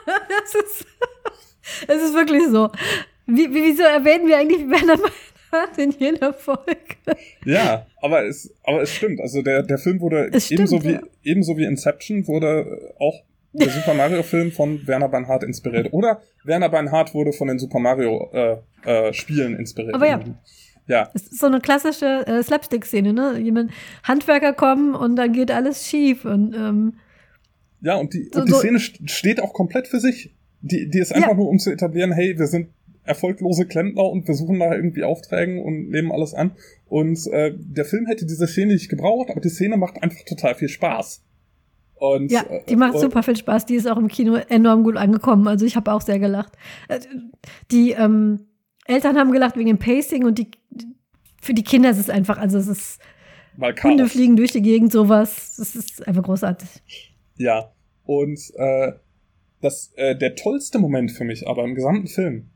[0.06, 0.86] das ist
[1.88, 2.70] es ist wirklich so.
[3.28, 6.64] Wie, wieso erwähnen wir eigentlich Werner Beinhardt in jeder Folge?
[7.46, 9.20] Ja, aber es, aber es stimmt.
[9.22, 11.02] Also der, der Film wurde stimmt, ebenso, wie, ja.
[11.24, 13.24] ebenso wie Inception wurde auch
[13.54, 15.92] der Super Mario Film von Werner Beinhardt inspiriert.
[15.92, 19.96] Oder Werner Beinhardt wurde von den Super Mario äh, äh, Spielen inspiriert.
[19.96, 20.20] Aber ja.
[20.88, 21.10] Ja.
[21.14, 23.38] Es ist so eine klassische äh, Slapstick-Szene, ne?
[23.40, 23.72] Jemand,
[24.04, 26.94] Handwerker kommen und dann geht alles schief und ähm,
[27.82, 30.34] Ja, und die, so, und die Szene so steht auch komplett für sich.
[30.62, 31.36] Die, die ist einfach ja.
[31.36, 32.70] nur, um zu etablieren, hey, wir sind
[33.08, 36.52] erfolglose Klempner und wir suchen da irgendwie Aufträgen und nehmen alles an.
[36.86, 40.56] Und äh, der Film hätte diese Szene nicht gebraucht, aber die Szene macht einfach total
[40.56, 41.24] viel Spaß.
[41.96, 43.66] Und, ja, die macht und, super viel Spaß.
[43.66, 45.48] Die ist auch im Kino enorm gut angekommen.
[45.48, 46.54] Also ich habe auch sehr gelacht.
[46.90, 47.00] Äh,
[47.72, 48.48] die ähm,
[48.86, 50.52] Eltern haben gelacht wegen dem Pacing und die
[51.42, 53.00] für die Kinder ist es einfach, also es ist
[53.84, 55.56] Hunde fliegen durch die Gegend, sowas.
[55.58, 56.68] Das ist einfach großartig.
[57.38, 57.72] Ja,
[58.04, 58.92] und äh,
[59.62, 62.50] das, äh, der tollste Moment für mich aber im gesamten Film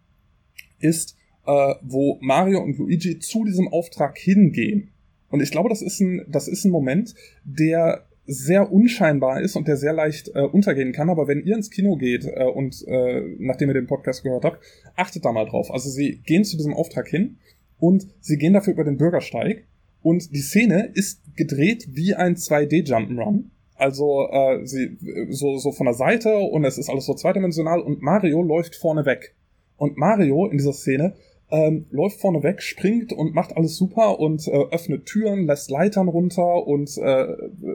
[0.81, 1.15] ist,
[1.45, 4.91] äh, wo Mario und Luigi zu diesem Auftrag hingehen.
[5.29, 9.67] Und ich glaube, das ist ein, das ist ein Moment, der sehr unscheinbar ist und
[9.67, 11.09] der sehr leicht äh, untergehen kann.
[11.09, 14.63] Aber wenn ihr ins Kino geht äh, und äh, nachdem ihr den Podcast gehört habt,
[14.95, 15.71] achtet da mal drauf.
[15.71, 17.37] Also sie gehen zu diesem Auftrag hin
[17.79, 19.65] und sie gehen dafür über den Bürgersteig
[20.01, 23.45] und die Szene ist gedreht wie ein 2D Jump'n'Run.
[23.75, 24.97] Also äh, sie
[25.29, 29.05] so so von der Seite und es ist alles so zweidimensional und Mario läuft vorne
[29.05, 29.35] weg.
[29.81, 31.15] Und Mario in dieser Szene
[31.49, 36.07] ähm, läuft vorne weg, springt und macht alles super und äh, öffnet Türen, lässt Leitern
[36.07, 37.25] runter und äh,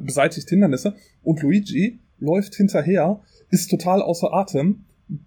[0.03, 0.95] beseitigt Hindernisse.
[1.25, 4.85] Und Luigi läuft hinterher, ist total außer Atem,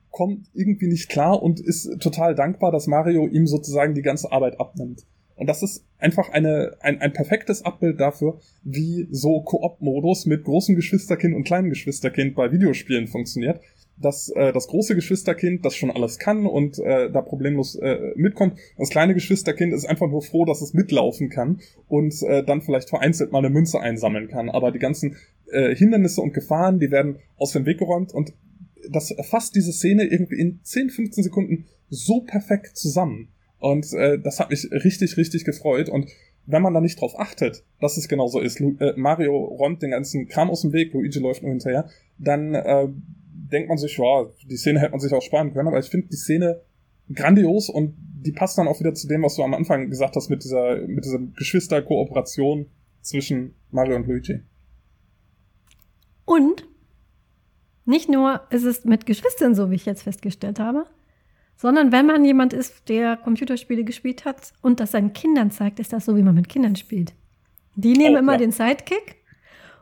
[0.09, 4.57] kommt irgendwie nicht klar und ist total dankbar, dass Mario ihm sozusagen die ganze Arbeit
[4.61, 5.05] abnimmt.
[5.35, 10.77] Und das ist einfach eine, ein, ein perfektes Abbild dafür, wie so Koop-Modus mit großem
[10.77, 13.59] Geschwisterkind und kleinem Geschwisterkind bei Videospielen funktioniert
[14.01, 18.57] dass äh, das große Geschwisterkind das schon alles kann und äh, da problemlos äh, mitkommt.
[18.77, 22.89] Das kleine Geschwisterkind ist einfach nur froh, dass es mitlaufen kann und äh, dann vielleicht
[22.89, 24.49] vereinzelt mal eine Münze einsammeln kann.
[24.49, 25.17] Aber die ganzen
[25.51, 28.33] äh, Hindernisse und Gefahren, die werden aus dem Weg geräumt und
[28.89, 33.29] das fasst diese Szene irgendwie in 10, 15 Sekunden so perfekt zusammen.
[33.59, 35.89] Und äh, das hat mich richtig, richtig gefreut.
[35.89, 36.09] Und
[36.45, 39.91] wenn man da nicht drauf achtet, dass es genauso ist, Lu äh, Mario räumt den
[39.91, 42.87] ganzen Kram aus dem Weg, Luigi läuft nur hinterher, dann äh,
[43.51, 46.07] denkt man sich, ja, die Szene hätte man sich auch sparen können, aber ich finde
[46.07, 46.61] die Szene
[47.13, 50.29] grandios und die passt dann auch wieder zu dem, was du am Anfang gesagt hast
[50.29, 52.67] mit dieser, mit dieser Geschwisterkooperation
[53.01, 54.41] zwischen Mario und Luigi.
[56.25, 56.67] Und
[57.85, 60.85] nicht nur ist es mit Geschwistern so, wie ich jetzt festgestellt habe,
[61.55, 65.91] sondern wenn man jemand ist, der Computerspiele gespielt hat und das seinen Kindern zeigt, ist
[65.91, 67.13] das so, wie man mit Kindern spielt.
[67.75, 68.37] Die nehmen oh, immer ja.
[68.37, 69.18] den Sidekick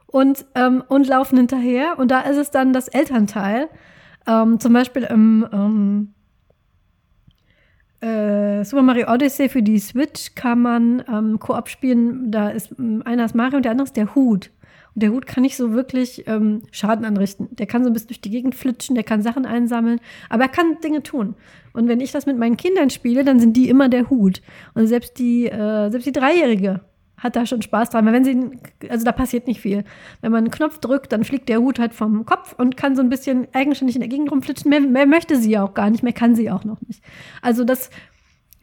[0.08, 2.00] und, ähm, und laufen hinterher.
[2.00, 3.70] Und da ist es dann das Elternteil.
[4.26, 6.14] Ähm, zum Beispiel im ähm,
[8.02, 12.32] äh, Super Mario Odyssey für die Switch kann man ähm, Koop spielen.
[12.32, 14.52] Da ist ähm, einer ist Mario und der andere ist der Hut.
[14.94, 17.50] Und der Hut kann nicht so wirklich ähm, Schaden anrichten.
[17.52, 20.00] Der kann so ein bisschen durch die Gegend flitschen, der kann Sachen einsammeln,
[20.30, 21.36] aber er kann Dinge tun.
[21.74, 24.42] Und wenn ich das mit meinen Kindern spiele, dann sind die immer der Hut.
[24.74, 26.82] Und selbst die, äh, selbst die Dreijährige
[27.18, 28.06] hat da schon Spaß dran.
[28.06, 28.50] Weil wenn sie,
[28.90, 29.84] also da passiert nicht viel.
[30.22, 33.02] Wenn man einen Knopf drückt, dann fliegt der Hut halt vom Kopf und kann so
[33.02, 34.70] ein bisschen eigenständig in der Gegend rumflitschen.
[34.70, 37.04] Mehr, mehr möchte sie auch gar nicht, mehr kann sie auch noch nicht.
[37.42, 37.90] Also das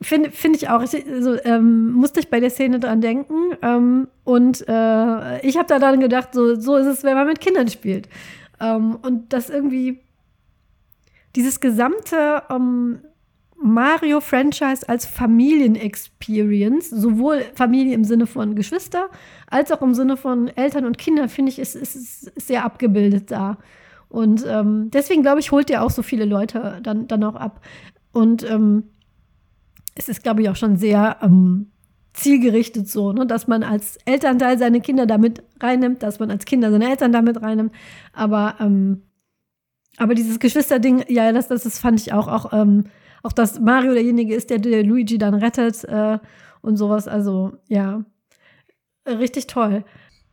[0.00, 0.82] finde find ich auch.
[0.82, 3.34] Ich, also, ähm, musste ich bei der Szene dran denken.
[3.62, 7.40] Ähm, und äh, ich habe da dann gedacht, so, so ist es, wenn man mit
[7.40, 8.09] Kindern spielt.
[8.61, 10.00] Ähm, und das irgendwie,
[11.34, 13.00] dieses gesamte ähm,
[13.62, 19.09] Mario-Franchise als Familienexperience, sowohl Familie im Sinne von Geschwister,
[19.48, 23.30] als auch im Sinne von Eltern und Kinder, finde ich, ist, ist, ist sehr abgebildet
[23.30, 23.59] da.
[24.09, 27.61] Und ähm, deswegen, glaube ich, holt er auch so viele Leute dann, dann auch ab.
[28.12, 28.84] Und ähm,
[29.94, 31.70] es ist, glaube ich, auch schon sehr ähm,
[32.12, 33.26] zielgerichtet so, ne?
[33.26, 37.42] dass man als Elternteil seine Kinder damit reinnimmt, dass man als Kinder seine Eltern damit
[37.42, 37.72] reinnimmt.
[38.12, 39.02] Aber, ähm,
[39.96, 42.84] aber dieses Geschwisterding, ja, das, das, das fand ich auch, auch, ähm,
[43.25, 46.18] auch dass Mario derjenige ist, der, der Luigi dann rettet äh,
[46.62, 47.09] und sowas.
[47.09, 48.05] Also, ja,
[49.07, 49.85] richtig toll.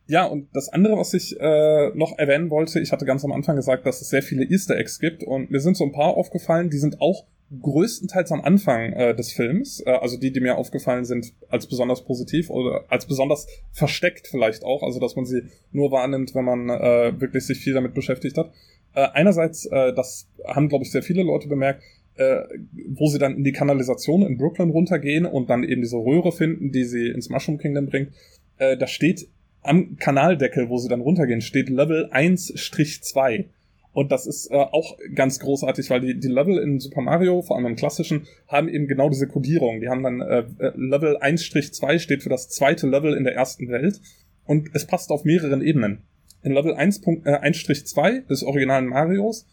[0.06, 3.56] Ja, und das andere, was ich äh, noch erwähnen wollte, ich hatte ganz am Anfang
[3.56, 6.70] gesagt, dass es sehr viele Easter Eggs gibt und mir sind so ein paar aufgefallen,
[6.70, 7.24] die sind auch
[7.60, 12.04] größtenteils am Anfang äh, des Films, äh, also die, die mir aufgefallen sind als besonders
[12.04, 16.68] positiv oder als besonders versteckt vielleicht auch, also dass man sie nur wahrnimmt, wenn man
[16.68, 18.52] äh, wirklich sich viel damit beschäftigt hat.
[18.94, 21.82] Äh, einerseits, äh, das haben, glaube ich, sehr viele Leute bemerkt,
[22.16, 22.42] äh,
[22.88, 26.72] wo sie dann in die Kanalisation in Brooklyn runtergehen und dann eben diese Röhre finden,
[26.72, 28.12] die sie ins Mushroom Kingdom bringt.
[28.58, 29.28] Äh, da steht
[29.62, 33.46] am Kanaldeckel, wo sie dann runtergehen, steht Level 1-2.
[33.92, 37.56] Und das ist äh, auch ganz großartig, weil die, die Level in Super Mario, vor
[37.56, 39.80] allem im klassischen, haben eben genau diese Codierung.
[39.80, 43.68] Die haben dann äh, äh Level 1-2 steht für das zweite Level in der ersten
[43.68, 44.00] Welt
[44.46, 46.02] und es passt auf mehreren Ebenen.
[46.42, 49.46] In Level 1.1-2 äh, des originalen Marios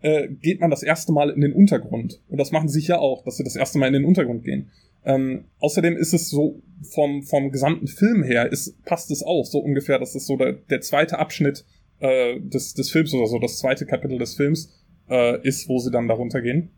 [0.00, 2.20] äh, geht man das erste Mal in den Untergrund.
[2.28, 4.70] Und das machen sie hier auch, dass sie das erste Mal in den Untergrund gehen.
[5.04, 9.58] Ähm, außerdem ist es so vom, vom gesamten Film her, ist, passt es auch so
[9.58, 11.64] ungefähr, dass es so der, der zweite Abschnitt
[12.00, 14.72] äh, des, des Films oder so, das zweite Kapitel des Films
[15.08, 16.70] äh, ist, wo sie dann darunter gehen.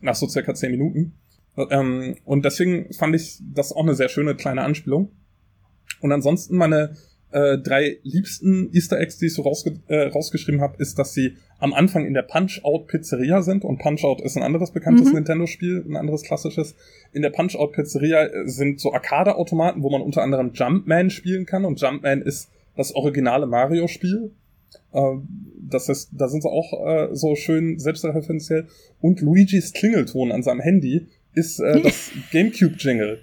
[0.00, 1.14] Nach so circa zehn Minuten.
[1.70, 5.12] Ähm, und deswegen fand ich das auch eine sehr schöne kleine Anspielung.
[6.00, 6.96] Und ansonsten meine
[7.32, 11.36] äh, drei liebsten Easter Eggs, die ich so rausge äh, rausgeschrieben habe, ist, dass sie
[11.58, 15.14] am Anfang in der Punch-Out Pizzeria sind und Punch-Out ist ein anderes bekanntes mhm.
[15.14, 16.74] Nintendo-Spiel, ein anderes klassisches.
[17.12, 21.64] In der Punch-Out Pizzeria äh, sind so Arcade-Automaten, wo man unter anderem Jumpman spielen kann
[21.64, 24.32] und Jumpman ist das originale Mario-Spiel.
[24.92, 25.00] Äh,
[25.60, 28.68] das ist, da sind sie auch äh, so schön selbstreferenziell.
[29.00, 33.20] Und Luigis Klingelton an seinem Handy ist äh, das GameCube-Jingle.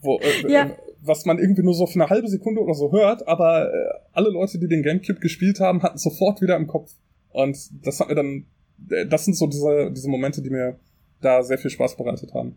[0.00, 0.70] Wo, äh, ja.
[1.04, 4.30] Was man irgendwie nur so für eine halbe Sekunde oder so hört, aber äh, alle
[4.30, 6.92] Leute, die den GameCube gespielt haben, hatten sofort wieder im Kopf.
[7.30, 8.46] Und das hat mir dann,
[8.90, 10.78] äh, das sind so diese, diese Momente, die mir
[11.20, 12.56] da sehr viel Spaß bereitet haben.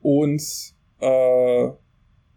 [0.00, 0.42] Und
[1.00, 1.68] äh,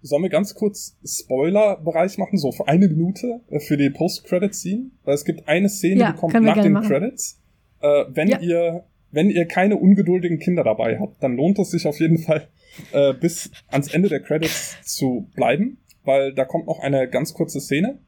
[0.02, 4.92] Sollen wir ganz kurz Spoiler-Bereich machen, so für eine Minute äh, für die Post-Credit-Scene?
[5.04, 6.88] Weil es gibt eine Szene, ja, die kommt nach den machen.
[6.88, 7.42] Credits.
[7.82, 8.40] Äh, wenn ja.
[8.40, 12.48] ihr wenn ihr keine ungeduldigen Kinder dabei habt, dann lohnt es sich auf jeden Fall
[12.92, 17.60] äh, bis ans Ende der Credits zu bleiben, weil da kommt noch eine ganz kurze
[17.60, 18.00] Szene.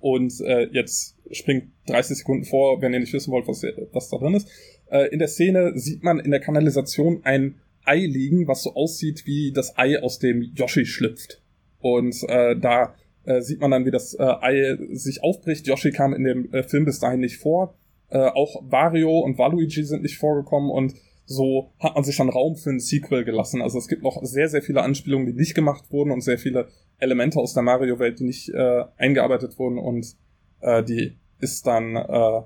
[0.00, 4.18] Und äh, jetzt springt 30 Sekunden vor, wenn ihr nicht wissen wollt, was, was da
[4.18, 4.48] drin ist.
[4.90, 9.26] Äh, in der Szene sieht man in der Kanalisation ein Ei liegen, was so aussieht
[9.26, 11.42] wie das Ei, aus dem Yoshi schlüpft.
[11.80, 12.94] Und äh, da
[13.24, 15.66] äh, sieht man dann, wie das äh, Ei sich aufbricht.
[15.66, 17.74] Yoshi kam in dem äh, Film bis dahin nicht vor.
[18.12, 20.94] Äh, auch Wario und Waluigi sind nicht vorgekommen und
[21.24, 23.62] so hat man sich dann Raum für ein Sequel gelassen.
[23.62, 26.68] Also es gibt noch sehr, sehr viele Anspielungen, die nicht gemacht wurden und sehr viele
[26.98, 30.14] Elemente aus der Mario-Welt, die nicht äh, eingearbeitet wurden und
[30.60, 32.42] äh, die ist dann äh,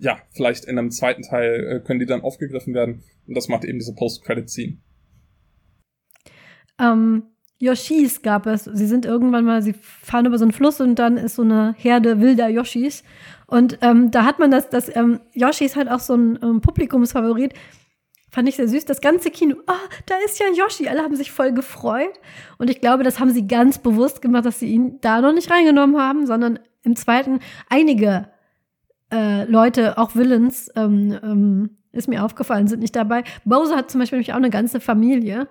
[0.00, 3.04] ja, vielleicht in einem zweiten Teil äh, können die dann aufgegriffen werden.
[3.28, 4.78] Und das macht eben diese Post-Credit-Scene.
[6.80, 8.64] Ähm, Yoshis gab es.
[8.64, 11.74] Sie sind irgendwann mal, sie fahren über so einen Fluss und dann ist so eine
[11.78, 13.04] Herde wilder Yoshis.
[13.46, 16.60] Und ähm, da hat man das, das ähm, Yoshi ist halt auch so ein ähm,
[16.60, 17.54] Publikumsfavorit.
[18.30, 18.84] Fand ich sehr süß.
[18.84, 20.88] Das ganze Kino, ah, oh, da ist ja Yoshi.
[20.88, 22.18] Alle haben sich voll gefreut.
[22.58, 25.50] Und ich glaube, das haben sie ganz bewusst gemacht, dass sie ihn da noch nicht
[25.50, 27.38] reingenommen haben, sondern im zweiten
[27.70, 28.28] einige
[29.12, 33.22] äh, Leute, auch Villains, ähm, ähm, ist mir aufgefallen, sind nicht dabei.
[33.44, 35.48] Bowser hat zum Beispiel auch eine ganze Familie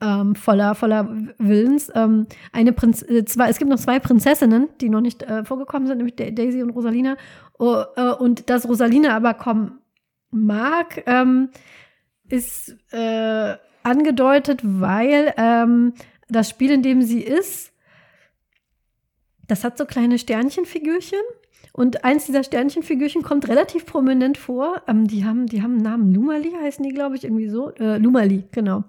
[0.00, 1.90] ähm, voller, voller Villains.
[1.94, 5.86] Ähm, eine Prinz äh, zwei, es gibt noch zwei Prinzessinnen, die noch nicht äh, vorgekommen
[5.86, 7.16] sind, nämlich Daisy und Rosalina.
[7.58, 9.78] Oh, äh, und dass Rosalina aber kommen
[10.30, 11.50] mag, ähm,
[12.28, 15.94] ist äh, angedeutet, weil ähm,
[16.28, 17.72] das Spiel, in dem sie ist,
[19.46, 21.20] das hat so kleine Sternchenfigürchen
[21.76, 24.82] und eins dieser Sternchenfigürchen kommt relativ prominent vor.
[24.88, 26.14] Ähm, die, haben, die haben einen Namen.
[26.14, 27.70] Lumali heißen die, glaube ich, irgendwie so.
[27.74, 28.84] Äh, Lumali, genau.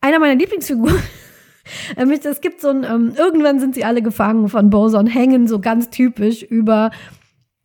[0.00, 1.00] Einer meiner Lieblingsfiguren
[1.96, 5.60] Ähm, es gibt so ein, ähm, irgendwann sind sie alle gefangen von und hängen so
[5.60, 6.90] ganz typisch über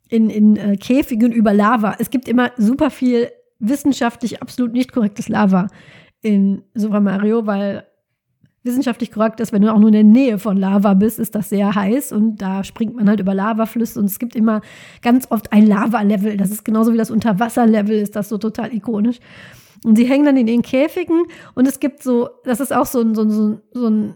[0.09, 1.95] in, in äh, Käfigen über Lava.
[1.99, 3.29] Es gibt immer super viel
[3.59, 5.67] wissenschaftlich absolut nicht korrektes Lava
[6.21, 7.85] in Super Mario, weil
[8.63, 11.49] wissenschaftlich korrekt ist, wenn du auch nur in der Nähe von Lava bist, ist das
[11.49, 14.61] sehr heiß und da springt man halt über Lavaflüsse und es gibt immer
[15.03, 16.35] ganz oft ein Lava-Level.
[16.37, 19.19] Das ist genauso wie das Unterwasser-Level, ist das so total ikonisch.
[19.83, 23.01] Und sie hängen dann in den Käfigen und es gibt so, das ist auch so
[23.01, 24.15] ein, so ein, so ein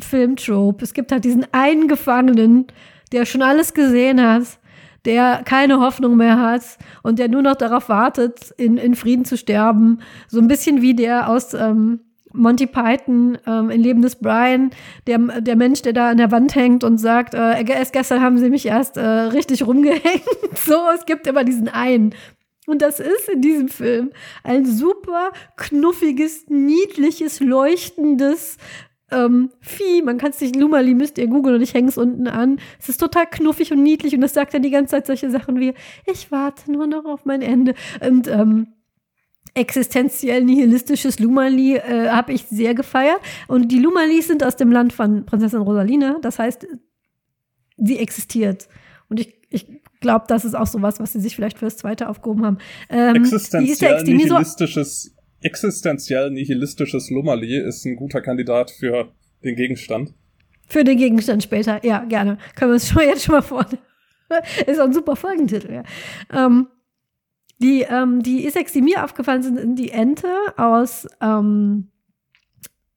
[0.00, 0.84] Filmtrope.
[0.84, 2.66] Es gibt halt diesen einen Gefangenen,
[3.12, 4.58] der schon alles gesehen hat,
[5.04, 6.62] der keine Hoffnung mehr hat
[7.02, 10.00] und der nur noch darauf wartet, in, in Frieden zu sterben.
[10.28, 12.00] So ein bisschen wie der aus ähm,
[12.32, 14.70] Monty Python ähm, in Leben des Brian,
[15.06, 18.38] der, der Mensch, der da an der Wand hängt und sagt, äh, erst gestern haben
[18.38, 20.24] sie mich erst äh, richtig rumgehängt.
[20.54, 22.14] so, es gibt immer diesen einen.
[22.68, 24.10] Und das ist in diesem Film
[24.44, 28.58] ein super knuffiges, niedliches, leuchtendes
[29.10, 30.02] ähm, Vieh.
[30.02, 32.60] Man kann es nicht, Lumali müsst ihr googeln und ich hänge es unten an.
[32.78, 35.58] Es ist total knuffig und niedlich und das sagt dann die ganze Zeit solche Sachen
[35.60, 35.72] wie,
[36.04, 37.74] ich warte nur noch auf mein Ende.
[38.06, 38.74] Und ähm,
[39.54, 43.20] existenziell nihilistisches Lumali äh, habe ich sehr gefeiert.
[43.46, 46.18] Und die Lumalis sind aus dem Land von Prinzessin Rosaline.
[46.20, 46.66] Das heißt,
[47.78, 48.68] sie existiert.
[49.08, 49.66] Und ich, ich
[50.00, 52.58] glaube, das ist auch sowas, was sie sich vielleicht fürs Zweite aufgehoben haben.
[52.88, 59.12] Ähm, existenziell nihilistisches, existenziell nihilistisches Lumali ist ein guter Kandidat für
[59.44, 60.14] den Gegenstand.
[60.66, 62.38] Für den Gegenstand später, ja, gerne.
[62.54, 63.82] Können wir uns schon jetzt schon mal vornehmen.
[64.66, 65.82] ist auch ein super Folgentitel, ja.
[66.32, 66.68] Ähm,
[67.58, 71.90] die, ähm, die Iseks, die mir aufgefallen sind, sind die Ente aus, ähm,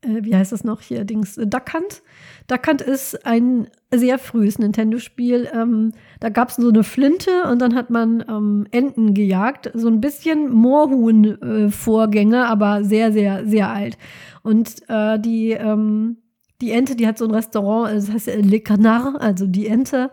[0.02, 2.04] äh, wie heißt das noch hier, Dings, äh, Duck Hunt.
[2.48, 5.50] Duck Hunt ist ein sehr frühes Nintendo-Spiel.
[5.54, 9.70] Ähm, da gab es so eine Flinte und dann hat man ähm, Enten gejagt.
[9.74, 13.98] So ein bisschen Moorhuhn-Vorgänger, äh, aber sehr, sehr, sehr alt.
[14.44, 16.18] Und äh, die, ähm,
[16.62, 20.12] die Ente, die hat so ein Restaurant, das heißt Le Canard, also die Ente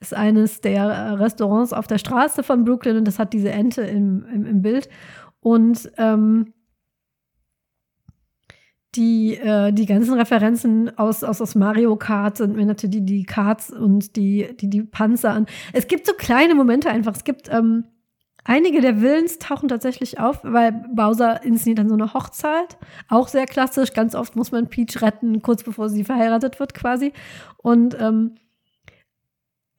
[0.00, 3.82] ist eines der äh, Restaurants auf der Straße von Brooklyn und das hat diese Ente
[3.82, 4.88] im, im, im Bild.
[5.40, 6.52] Und ähm,
[8.96, 13.24] die, äh, die ganzen Referenzen aus, aus, aus Mario Kart sind mir natürlich die, die
[13.24, 15.46] Karts und die, die, die Panzer an.
[15.72, 17.14] Es gibt so kleine Momente einfach.
[17.14, 17.84] Es gibt ähm,
[18.44, 22.76] einige der Willens tauchen tatsächlich auf, weil Bowser inszeniert dann so eine Hochzeit.
[23.08, 23.92] Auch sehr klassisch.
[23.92, 27.12] Ganz oft muss man Peach retten, kurz bevor sie verheiratet wird quasi.
[27.56, 28.36] Und ähm,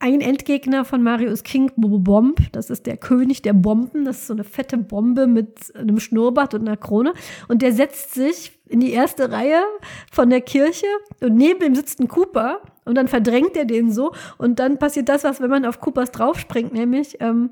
[0.06, 2.40] ein Endgegner von Mario ist King Bomb.
[2.52, 4.06] Das ist der König der Bomben.
[4.06, 7.14] Das ist so eine fette Bombe mit einem Schnurrbart und einer Krone.
[7.48, 9.64] Und der setzt sich in die erste Reihe
[10.12, 10.86] von der Kirche
[11.22, 12.62] und neben ihm sitzt ein Cooper.
[12.86, 14.14] Und dann verdrängt er den so.
[14.38, 17.50] Und dann passiert das, was wenn man auf Coopers draufspringt, nämlich ähm,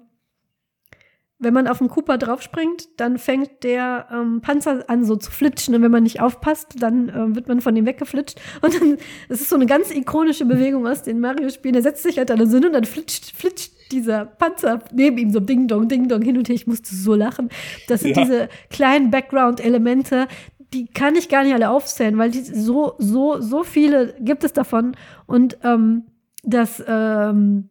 [1.44, 5.76] wenn man auf den Cooper draufspringt, dann fängt der ähm, Panzer an so zu flitschen
[5.76, 8.98] und wenn man nicht aufpasst, dann äh, wird man von ihm weggeflitscht und dann,
[9.30, 12.38] das ist so eine ganz ikonische Bewegung aus den Mario-Spielen, der setzt sich halt an
[12.38, 16.22] der Sinne und dann flitscht, flitscht dieser Panzer neben ihm so Ding Dong, Ding Dong
[16.22, 16.56] hin und her.
[16.56, 17.50] Ich musste so lachen.
[17.88, 18.24] Das sind ja.
[18.24, 20.28] diese kleinen Background-Elemente,
[20.74, 24.54] die kann ich gar nicht alle aufzählen, weil die so, so, so viele gibt es
[24.54, 24.96] davon
[25.28, 26.06] und ähm,
[26.44, 27.70] das ähm,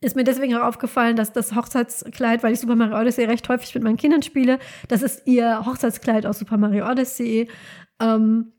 [0.00, 3.74] ist mir deswegen auch aufgefallen, dass das Hochzeitskleid, weil ich Super Mario Odyssey recht häufig
[3.74, 7.48] mit meinen Kindern spiele, das ist ihr Hochzeitskleid aus Super Mario Odyssey.
[8.00, 8.52] Ähm,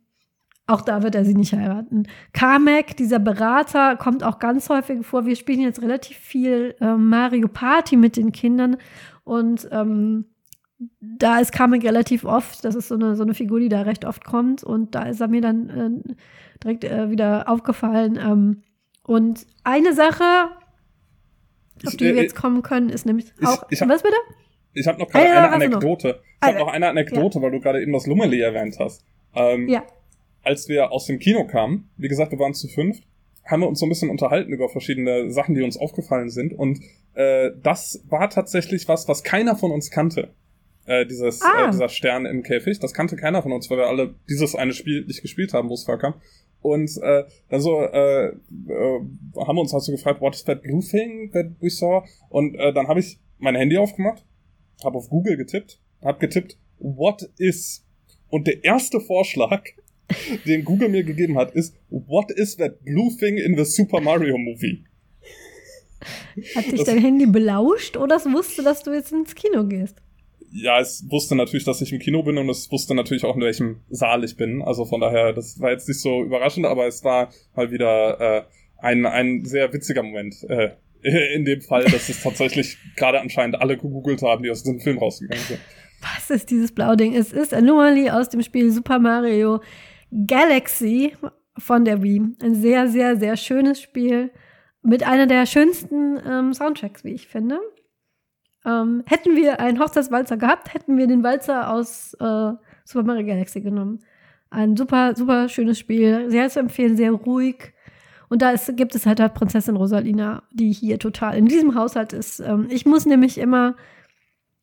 [0.66, 2.08] auch da wird er sie nicht heiraten.
[2.34, 5.26] Kamek, dieser Berater, kommt auch ganz häufig vor.
[5.26, 8.76] Wir spielen jetzt relativ viel äh, Mario Party mit den Kindern
[9.24, 10.26] und ähm,
[11.00, 12.66] da ist Kamek relativ oft.
[12.66, 15.22] Das ist so eine, so eine Figur, die da recht oft kommt und da ist
[15.22, 16.14] er mir dann äh,
[16.64, 18.20] direkt äh, wieder aufgefallen.
[18.22, 18.64] Ähm,
[19.04, 20.50] und eine Sache,
[21.86, 23.64] auf die wir äh, jetzt kommen können, ist nämlich auch.
[23.70, 24.16] Ich, ich hab, was bitte?
[24.74, 26.08] Ich habe noch gerade ah, eine Anekdote.
[26.08, 26.16] Noch.
[26.16, 27.44] Ich habe noch eine Anekdote, ja.
[27.44, 29.04] weil du gerade eben das Lummeli erwähnt hast.
[29.36, 29.84] Ähm, ja.
[30.44, 33.00] Als wir aus dem Kino kamen, wie gesagt, wir waren zu fünf,
[33.44, 36.54] haben wir uns so ein bisschen unterhalten über verschiedene Sachen, die uns aufgefallen sind.
[36.54, 36.80] Und
[37.14, 40.34] äh, das war tatsächlich was, was keiner von uns kannte.
[40.88, 41.68] Äh, dieses, ah.
[41.68, 42.80] äh, dieser Stern im Käfig.
[42.80, 45.74] Das kannte keiner von uns, weil wir alle dieses eine Spiel nicht gespielt haben, wo
[45.74, 46.16] es vorkam.
[46.62, 48.32] Und äh, dann so äh, äh,
[49.36, 52.04] haben wir uns halt so gefragt, what is that blue thing that we saw?
[52.30, 54.26] Und äh, dann habe ich mein Handy aufgemacht,
[54.82, 57.86] habe auf Google getippt, habe getippt, what is?
[58.30, 59.64] Und der erste Vorschlag,
[60.46, 64.38] den Google mir gegeben hat, ist, what is that blue thing in the Super Mario
[64.38, 64.86] Movie?
[66.56, 70.02] Hat dich das, dein Handy belauscht oder es wusste, dass du jetzt ins Kino gehst?
[70.52, 73.42] Ja, es wusste natürlich, dass ich im Kino bin und es wusste natürlich auch, in
[73.42, 74.62] welchem Saal ich bin.
[74.62, 78.44] Also von daher, das war jetzt nicht so überraschend, aber es war mal wieder äh,
[78.78, 80.36] ein, ein sehr witziger Moment.
[80.50, 80.72] Äh,
[81.36, 84.98] in dem Fall, dass es tatsächlich gerade anscheinend alle gegoogelt haben, die aus diesem Film
[84.98, 85.60] rausgegangen sind.
[86.02, 87.16] Was ist dieses Blauding?
[87.16, 89.62] Es ist Anomaly aus dem Spiel Super Mario
[90.28, 91.14] Galaxy
[91.58, 92.22] von der Wii.
[92.42, 94.32] Ein sehr, sehr, sehr schönes Spiel
[94.84, 97.60] mit einer der schönsten ähm, Soundtracks, wie ich finde.
[98.68, 102.52] Ähm, hätten wir einen Hochzeitswalzer gehabt, hätten wir den Walzer aus äh,
[102.84, 104.00] Super Mario Galaxy genommen.
[104.50, 107.74] Ein super, super schönes Spiel, sehr zu empfehlen, sehr ruhig.
[108.30, 112.12] Und da ist, gibt es halt, halt Prinzessin Rosalina, die hier total in diesem Haushalt
[112.12, 112.42] ist.
[112.42, 113.76] Ähm, ich muss nämlich immer,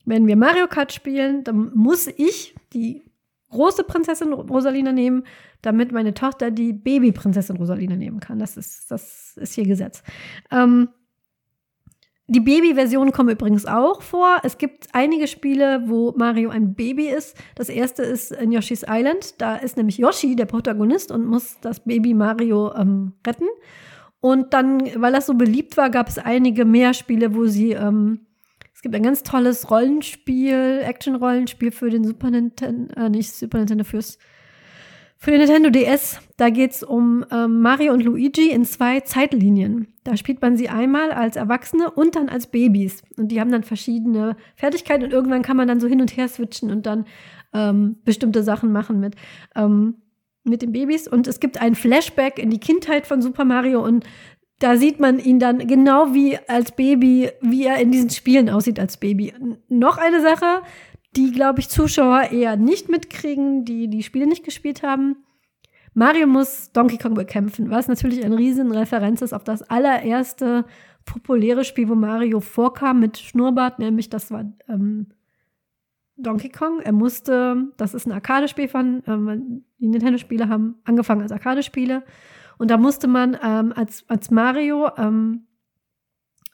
[0.04, 3.02] wenn wir Mario Kart spielen, dann muss ich die
[3.50, 5.24] große Prinzessin Rosalina nehmen,
[5.62, 8.38] damit meine Tochter die Baby-Prinzessin Rosalina nehmen kann.
[8.38, 10.02] Das ist, das ist hier Gesetz.
[10.50, 10.88] Ähm,
[12.26, 14.38] die Baby-Versionen kommen übrigens auch vor.
[14.42, 17.36] Es gibt einige Spiele, wo Mario ein Baby ist.
[17.54, 19.40] Das erste ist in Yoshi's Island.
[19.42, 23.48] Da ist nämlich Yoshi der Protagonist und muss das Baby Mario ähm, retten.
[24.20, 28.20] Und dann, weil das so beliebt war, gab es einige mehr Spiele, wo sie ähm,
[28.74, 33.84] es gibt ein ganz tolles Rollenspiel, Action-Rollenspiel für den Super Nintendo, äh, nicht Super Nintendo,
[33.84, 34.18] fürs
[35.24, 39.88] für den Nintendo DS, da geht es um ähm, Mario und Luigi in zwei Zeitlinien.
[40.04, 43.02] Da spielt man sie einmal als Erwachsene und dann als Babys.
[43.16, 46.28] Und die haben dann verschiedene Fertigkeiten und irgendwann kann man dann so hin und her
[46.28, 47.06] switchen und dann
[47.54, 49.14] ähm, bestimmte Sachen machen mit,
[49.56, 49.94] ähm,
[50.42, 51.08] mit den Babys.
[51.08, 54.04] Und es gibt ein Flashback in die Kindheit von Super Mario und
[54.58, 58.78] da sieht man ihn dann genau wie als Baby, wie er in diesen Spielen aussieht
[58.78, 59.32] als Baby.
[59.70, 60.60] Noch eine Sache,
[61.16, 65.16] die, glaube ich, Zuschauer eher nicht mitkriegen, die die Spiele nicht gespielt haben.
[65.94, 70.64] Mario muss Donkey Kong bekämpfen, was natürlich eine riesen Referenz ist auf das allererste
[71.04, 75.08] populäre Spiel, wo Mario vorkam mit Schnurrbart, nämlich das war ähm,
[76.16, 76.80] Donkey Kong.
[76.80, 82.02] Er musste, das ist ein Arcade-Spiel von, ähm, die Nintendo-Spiele haben angefangen als Arcade-Spiele.
[82.58, 85.46] Und da musste man ähm, als, als Mario ähm,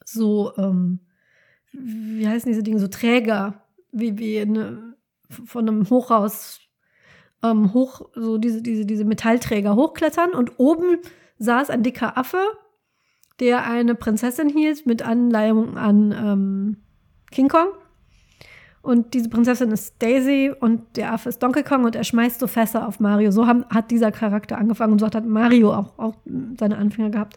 [0.05, 1.01] so, ähm,
[1.73, 3.60] wie heißen diese Dinge, so Träger
[3.93, 4.95] wie, wie eine,
[5.29, 6.61] von einem Hochhaus
[7.43, 10.99] ähm, hoch, so diese, diese, diese Metallträger hochklettern und oben
[11.39, 12.43] saß ein dicker Affe,
[13.41, 16.77] der eine Prinzessin hielt mit Anleihung an ähm,
[17.31, 17.69] King Kong.
[18.83, 22.47] Und diese Prinzessin ist Daisy und der Affe ist Donkey Kong und er schmeißt so
[22.47, 23.31] Fässer auf Mario.
[23.31, 26.15] So haben, hat dieser Charakter angefangen und so hat Mario auch, auch
[26.59, 27.37] seine Anfänger gehabt.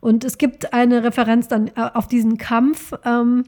[0.00, 3.44] Und es gibt eine Referenz dann äh, auf diesen Kampf, ähm,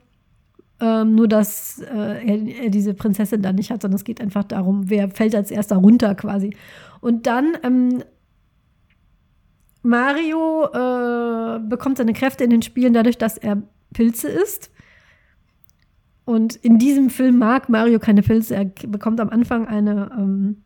[0.80, 4.44] ähm, nur, dass äh, er, er, diese Prinzessin da nicht hat, sondern es geht einfach
[4.44, 6.54] darum, wer fällt als erster runter quasi.
[7.00, 8.02] Und dann ähm,
[9.82, 13.62] Mario äh, bekommt seine Kräfte in den Spielen dadurch, dass er
[13.94, 14.70] Pilze isst.
[16.24, 18.56] Und in diesem Film mag Mario keine Pilze.
[18.56, 20.64] Er bekommt am Anfang eine ähm,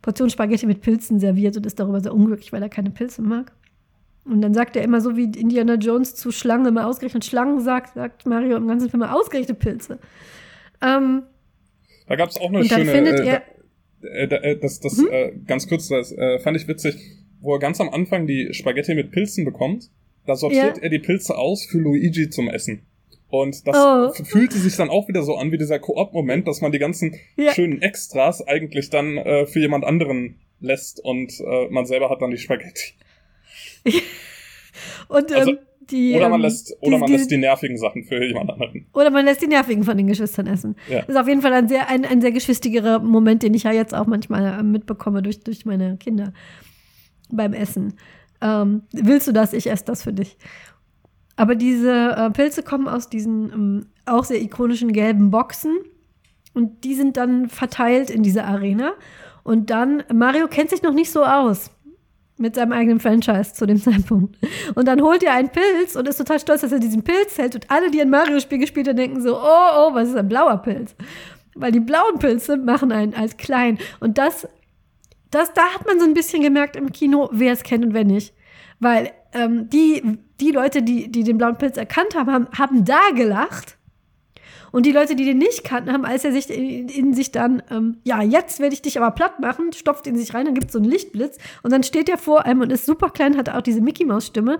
[0.00, 3.52] Portion Spaghetti mit Pilzen serviert und ist darüber sehr unglücklich, weil er keine Pilze mag.
[4.24, 7.94] Und dann sagt er immer so wie Indiana Jones zu Schlangen immer ausgerechnet Schlangen sagt,
[7.94, 9.98] sagt Mario im ganzen Film immer ausgerechnet Pilze.
[10.80, 11.24] Ähm,
[12.08, 13.42] da gab es auch eine schöne,
[14.04, 15.08] äh, äh, äh, das, das hm?
[15.10, 16.96] äh, ganz kurz, das äh, fand ich witzig,
[17.40, 19.90] wo er ganz am Anfang die Spaghetti mit Pilzen bekommt,
[20.26, 20.82] da sortiert ja.
[20.82, 22.86] er die Pilze aus für Luigi zum Essen.
[23.28, 24.24] Und das oh.
[24.24, 27.52] fühlte sich dann auch wieder so an wie dieser Koop-Moment, dass man die ganzen ja.
[27.52, 32.38] schönen Extras eigentlich dann äh, für jemand anderen lässt und man selber hat dann die
[32.38, 32.94] Spaghetti.
[35.08, 35.52] und ähm, also,
[35.90, 38.86] die, oder man ähm, lässt, oder die, man lässt die nervigen Sachen für jemand anderen.
[38.92, 40.76] Oder man lässt die nervigen von den Geschwistern essen.
[40.88, 41.00] Ja.
[41.00, 43.72] Das ist auf jeden Fall ein sehr, ein, ein sehr geschwistigerer Moment, den ich ja
[43.72, 46.32] jetzt auch manchmal äh, mitbekomme durch, durch meine Kinder
[47.30, 47.94] beim Essen.
[48.40, 49.52] Ähm, willst du das?
[49.52, 50.36] Ich esse das für dich.
[51.36, 55.78] Aber diese äh, Pilze kommen aus diesen ähm, auch sehr ikonischen gelben Boxen
[56.54, 58.92] und die sind dann verteilt in dieser Arena.
[59.42, 61.70] Und dann, Mario kennt sich noch nicht so aus
[62.36, 64.36] mit seinem eigenen Franchise zu dem Zeitpunkt.
[64.74, 67.54] Und dann holt er einen Pilz und ist total stolz, dass er diesen Pilz hält.
[67.54, 70.58] Und alle, die ein Mario-Spiel gespielt haben, denken so, oh, oh, was ist ein blauer
[70.58, 70.94] Pilz?
[71.54, 73.78] Weil die blauen Pilze machen einen als klein.
[74.00, 74.48] Und das,
[75.30, 78.04] das, da hat man so ein bisschen gemerkt im Kino, wer es kennt und wer
[78.04, 78.34] nicht.
[78.80, 83.10] Weil ähm, die, die Leute, die, die den blauen Pilz erkannt haben, haben, haben da
[83.14, 83.78] gelacht
[84.74, 87.62] und die Leute, die den nicht kannten, haben, als er sich in, in sich dann,
[87.70, 90.66] ähm, ja, jetzt werde ich dich aber platt machen, stopft ihn sich rein, dann gibt
[90.66, 93.48] es so einen Lichtblitz und dann steht er vor einem und ist super klein, hat
[93.48, 94.58] auch diese Mickey-Maus-Stimme.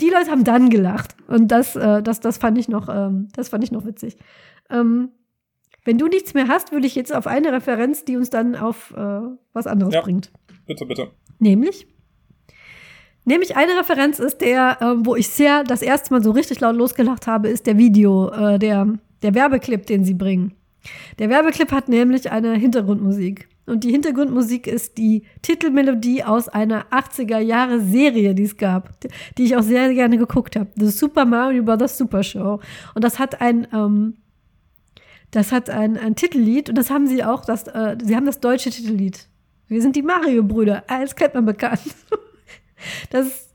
[0.00, 1.16] Die Leute haben dann gelacht.
[1.26, 4.16] Und das, äh, das, das fand ich noch, ähm, das fand ich noch witzig.
[4.70, 5.08] Ähm,
[5.84, 8.94] wenn du nichts mehr hast, würde ich jetzt auf eine Referenz, die uns dann auf
[8.96, 9.20] äh,
[9.52, 10.30] was anderes ja, bringt.
[10.66, 11.10] Bitte, bitte.
[11.40, 11.88] Nämlich?
[13.24, 16.76] Nämlich eine Referenz ist der, äh, wo ich sehr das erste Mal so richtig laut
[16.76, 20.54] losgelacht habe, ist der Video, äh, der der Werbeclip, den sie bringen.
[21.18, 23.48] Der Werbeclip hat nämlich eine Hintergrundmusik.
[23.66, 28.94] Und die Hintergrundmusik ist die Titelmelodie aus einer 80er Jahre Serie, die es gab,
[29.36, 30.70] die ich auch sehr gerne geguckt habe.
[30.76, 31.98] The Super Mario Bros.
[31.98, 32.60] Super Show.
[32.94, 34.14] Und das hat ein, ähm,
[35.32, 38.38] das hat ein, ein Titellied und das haben sie auch, das, äh, sie haben das
[38.38, 39.28] deutsche Titellied
[39.66, 40.84] Wir sind die Mario-Brüder.
[40.86, 41.80] Alles kennt man bekannt.
[43.08, 43.45] Das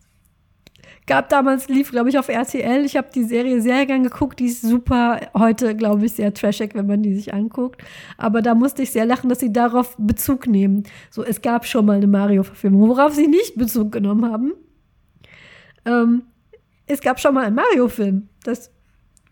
[1.11, 2.85] gab damals, lief, glaube ich, auf RTL.
[2.85, 4.39] Ich habe die Serie sehr gern geguckt.
[4.39, 5.19] Die ist super.
[5.38, 7.83] Heute, glaube ich, sehr trashig, wenn man die sich anguckt.
[8.17, 10.83] Aber da musste ich sehr lachen, dass sie darauf Bezug nehmen.
[11.09, 12.88] So, es gab schon mal eine Mario-Verfilmung.
[12.88, 14.53] Worauf sie nicht Bezug genommen haben,
[15.85, 16.23] ähm,
[16.88, 18.29] es gab schon mal einen Mario-Film.
[18.45, 18.71] Das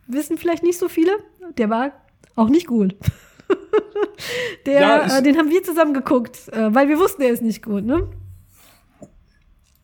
[0.05, 1.11] wissen vielleicht nicht so viele.
[1.57, 1.93] Der war
[2.35, 2.93] auch nicht gut.
[4.65, 7.63] Der, ja, äh, den haben wir zusammen geguckt, äh, weil wir wussten, er ist nicht
[7.63, 8.09] gut, ne?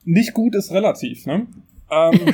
[0.03, 1.47] Nicht gut ist relativ, ne?
[1.91, 2.33] Ähm,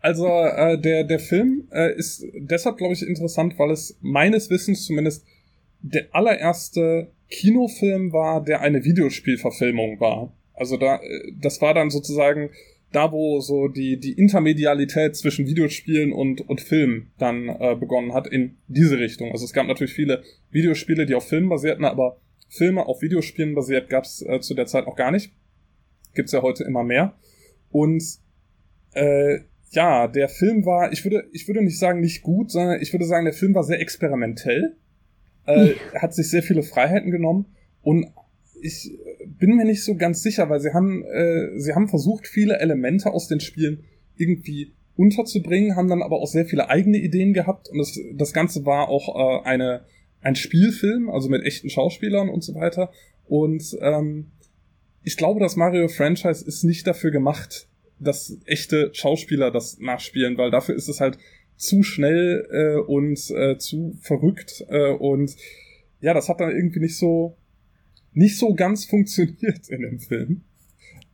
[0.00, 4.84] also äh, der, der Film äh, ist deshalb, glaube ich, interessant, weil es meines Wissens
[4.86, 5.24] zumindest
[5.82, 10.32] der allererste Kinofilm war, der eine Videospielverfilmung war.
[10.54, 12.50] Also da, äh, das war dann sozusagen
[12.92, 18.26] da, wo so die, die Intermedialität zwischen Videospielen und, und Film dann äh, begonnen hat,
[18.26, 19.32] in diese Richtung.
[19.32, 23.90] Also es gab natürlich viele Videospiele, die auf Filmen basierten, aber Filme auf Videospielen basiert
[23.90, 25.32] gab es äh, zu der Zeit noch gar nicht.
[26.14, 27.14] Gibt's ja heute immer mehr.
[27.70, 28.02] Und
[28.96, 29.40] äh,
[29.70, 33.04] ja, der Film war, ich würde, ich würde nicht sagen nicht gut, sondern ich würde
[33.04, 34.76] sagen, der Film war sehr experimentell.
[35.44, 37.46] Äh, hat sich sehr viele Freiheiten genommen
[37.82, 38.06] und
[38.60, 38.90] ich
[39.38, 43.12] bin mir nicht so ganz sicher, weil sie haben, äh, sie haben versucht, viele Elemente
[43.12, 43.84] aus den Spielen
[44.16, 48.64] irgendwie unterzubringen, haben dann aber auch sehr viele eigene Ideen gehabt und das, das Ganze
[48.64, 49.82] war auch äh, eine,
[50.20, 52.90] ein Spielfilm, also mit echten Schauspielern und so weiter.
[53.26, 54.32] Und ähm,
[55.04, 57.68] ich glaube, das Mario-Franchise ist nicht dafür gemacht,
[57.98, 61.18] dass echte Schauspieler das nachspielen, weil dafür ist es halt
[61.56, 65.34] zu schnell äh, und äh, zu verrückt äh, und
[66.00, 67.36] ja, das hat dann irgendwie nicht so
[68.12, 70.42] nicht so ganz funktioniert in dem Film.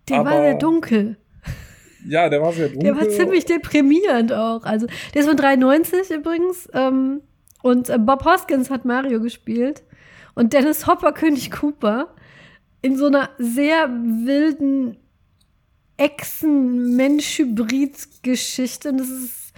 [0.09, 1.17] Der Aber, war sehr dunkel.
[2.07, 2.85] Ja, der war sehr dunkel.
[2.85, 4.65] Der war ziemlich deprimierend auch.
[4.65, 6.69] Also, der ist von 93 übrigens.
[6.73, 7.21] Ähm,
[7.63, 9.83] und äh, Bob Hoskins hat Mario gespielt.
[10.35, 12.15] Und Dennis Hopper König Cooper
[12.83, 14.97] in so einer sehr wilden
[15.97, 18.91] Echsen-Mensch-Hybrid-Geschichte.
[18.91, 19.55] Und das ist,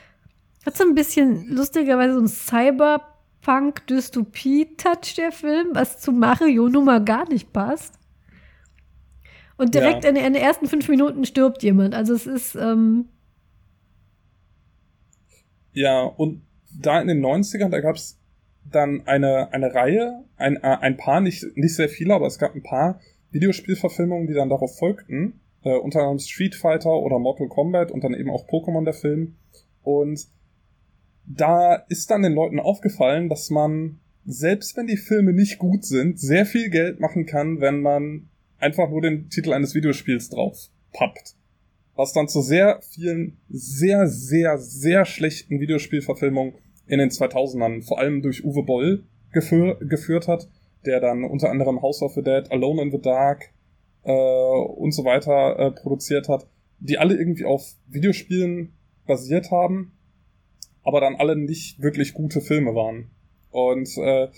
[0.67, 6.87] hat so ein bisschen lustigerweise so ein Cyber- Punk-Dystopie-Touch der Film, was zu Mario nun
[6.87, 7.95] mal gar nicht passt.
[9.57, 10.11] Und direkt ja.
[10.11, 11.95] in, in, den ersten fünf Minuten stirbt jemand.
[11.95, 12.57] Also es ist.
[12.57, 13.09] Ähm
[15.73, 16.43] ja, und
[16.77, 18.19] da in den 90ern, da gab es
[18.65, 22.55] dann eine, eine Reihe, ein, äh, ein paar, nicht, nicht sehr viele, aber es gab
[22.55, 23.01] ein paar
[23.31, 25.41] Videospielverfilmungen, die dann darauf folgten.
[25.65, 29.37] Äh, unter anderem Street Fighter oder Mortal Kombat und dann eben auch Pokémon der Film.
[29.83, 30.29] Und
[31.27, 36.21] da ist dann den Leuten aufgefallen, dass man, selbst wenn die Filme nicht gut sind,
[36.21, 38.29] sehr viel Geld machen kann, wenn man
[38.59, 41.35] einfach nur den Titel eines Videospiels drauf pappt.
[41.97, 46.55] Was dann zu sehr vielen, sehr, sehr, sehr schlechten Videospielverfilmungen
[46.87, 50.49] in den 2000ern, vor allem durch Uwe Boll, gefür geführt hat,
[50.85, 53.54] der dann unter anderem House of the Dead, Alone in the Dark
[54.05, 56.47] äh, und so weiter äh, produziert hat,
[56.79, 58.75] die alle irgendwie auf Videospielen
[59.07, 59.95] basiert haben
[60.85, 63.11] aber dann alle nicht wirklich gute Filme waren.
[63.51, 64.29] Und äh,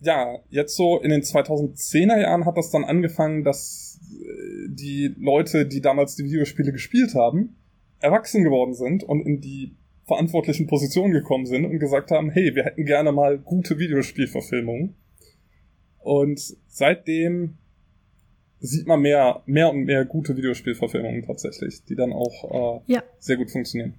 [0.00, 5.66] ja, jetzt so in den 2010er Jahren hat das dann angefangen, dass äh, die Leute,
[5.66, 7.56] die damals die Videospiele gespielt haben,
[8.00, 12.64] erwachsen geworden sind und in die verantwortlichen Positionen gekommen sind und gesagt haben, hey, wir
[12.64, 14.94] hätten gerne mal gute Videospielverfilmungen.
[15.98, 17.58] Und seitdem
[18.60, 23.02] sieht man mehr, mehr und mehr gute Videospielverfilmungen tatsächlich, die dann auch äh, ja.
[23.18, 23.94] sehr gut funktionieren.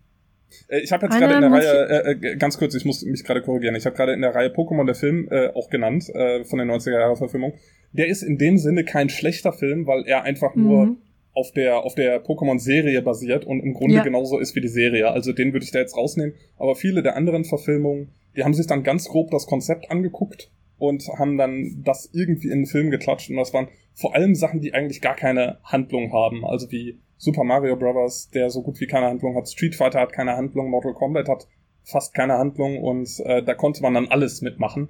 [0.68, 3.24] Äh, ich habe jetzt gerade in der Reihe, äh, äh, ganz kurz, ich muss mich
[3.24, 6.44] gerade korrigieren, ich habe gerade in der Reihe Pokémon der Film äh, auch genannt, äh,
[6.46, 7.54] von der 90er Jahre Verfilmung.
[7.94, 10.64] Der ist in dem Sinne kein schlechter Film, weil er einfach mhm.
[10.64, 10.98] nur
[11.34, 14.04] auf der, auf der Pokémon-Serie basiert und im Grunde ja.
[14.04, 15.12] genauso ist wie die Serie.
[15.12, 16.34] Also den würde ich da jetzt rausnehmen.
[16.58, 21.08] Aber viele der anderen Verfilmungen, die haben sich dann ganz grob das Konzept angeguckt und
[21.18, 23.30] haben dann das irgendwie in den Film geklatscht.
[23.30, 26.46] Und das waren vor allem Sachen, die eigentlich gar keine Handlung haben.
[26.46, 29.50] Also wie Super Mario Bros., der so gut wie keine Handlung hat.
[29.50, 31.48] Street Fighter hat keine Handlung, Mortal Kombat hat
[31.84, 34.90] fast keine Handlung und äh, da konnte man dann alles mitmachen.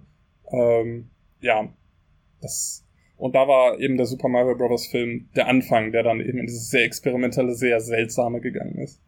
[0.51, 1.09] Ähm,
[1.39, 1.69] ja,
[2.41, 2.83] das
[3.17, 4.87] und da war eben der Super Mario Bros.
[4.87, 9.01] Film der Anfang, der dann eben in dieses sehr experimentelle, sehr seltsame gegangen ist.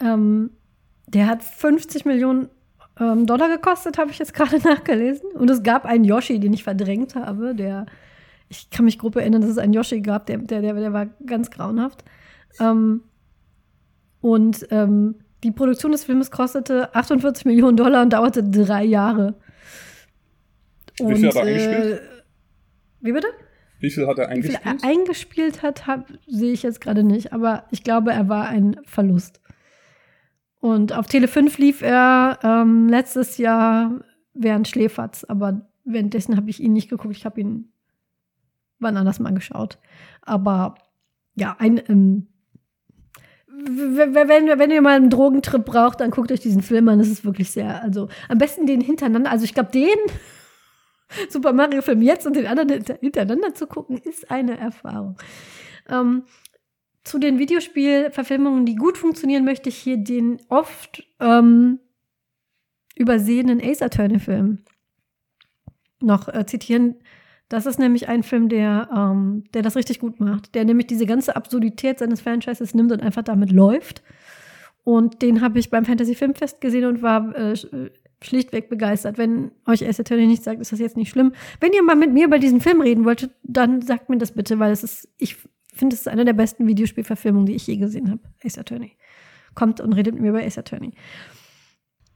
[0.00, 0.50] Ähm,
[1.08, 2.48] der hat 50 Millionen
[3.02, 5.30] ähm, Dollar gekostet, habe ich jetzt gerade nachgelesen.
[5.32, 7.86] Und es gab einen Yoshi, den ich verdrängt habe, der
[8.52, 11.06] ich kann mich grob erinnern, dass es einen Yoshi gab, der, der, der, der war
[11.26, 12.04] ganz grauenhaft.
[12.60, 13.02] Ähm,
[14.20, 19.34] und ähm, die Produktion des Films kostete 48 Millionen Dollar und dauerte drei Jahre.
[21.00, 22.00] Und, wie viel hat er eingespielt?
[22.00, 22.00] Äh,
[23.00, 23.26] wie bitte?
[23.80, 24.60] Wie viel hat er eingespielt?
[24.64, 25.82] Wie viel er eingespielt hat,
[26.26, 29.40] sehe ich jetzt gerade nicht, aber ich glaube, er war ein Verlust.
[30.62, 33.98] Und auf Tele 5 lief er ähm, letztes Jahr
[34.32, 37.16] während Schläferz, aber währenddessen habe ich ihn nicht geguckt.
[37.16, 37.72] Ich habe ihn
[38.78, 39.78] wann anders mal geschaut.
[40.20, 40.76] Aber
[41.34, 42.28] ja, ein ähm,
[43.48, 47.00] wenn, wenn ihr mal einen Drogentrip braucht, dann guckt euch diesen Film an.
[47.00, 49.32] Das ist wirklich sehr, also am besten den hintereinander.
[49.32, 49.98] Also ich glaube, den
[51.28, 55.16] Super Mario-Film jetzt und den anderen hintereinander zu gucken, ist eine Erfahrung.
[55.88, 56.22] Ähm,
[57.04, 61.80] zu den Videospielverfilmungen, die gut funktionieren, möchte ich hier den oft ähm,
[62.94, 64.58] übersehenen Ace Attorney-Film
[66.00, 66.96] noch äh, zitieren.
[67.48, 71.06] Das ist nämlich ein Film, der, ähm, der das richtig gut macht, der nämlich diese
[71.06, 74.02] ganze Absurdität seines Franchises nimmt und einfach damit läuft.
[74.84, 77.54] Und den habe ich beim Fantasy Filmfest gesehen und war äh,
[78.20, 79.18] schlichtweg begeistert.
[79.18, 81.32] Wenn euch Ace Attorney nicht sagt, ist das jetzt nicht schlimm.
[81.60, 84.58] Wenn ihr mal mit mir über diesen Film reden wolltet, dann sagt mir das bitte,
[84.58, 85.36] weil es ist, ich
[85.78, 88.20] finde, es ist eine der besten Videospielverfilmungen, die ich je gesehen habe.
[88.44, 88.92] Ace Attorney.
[89.54, 90.92] Kommt und redet mit mir über Ace Attorney.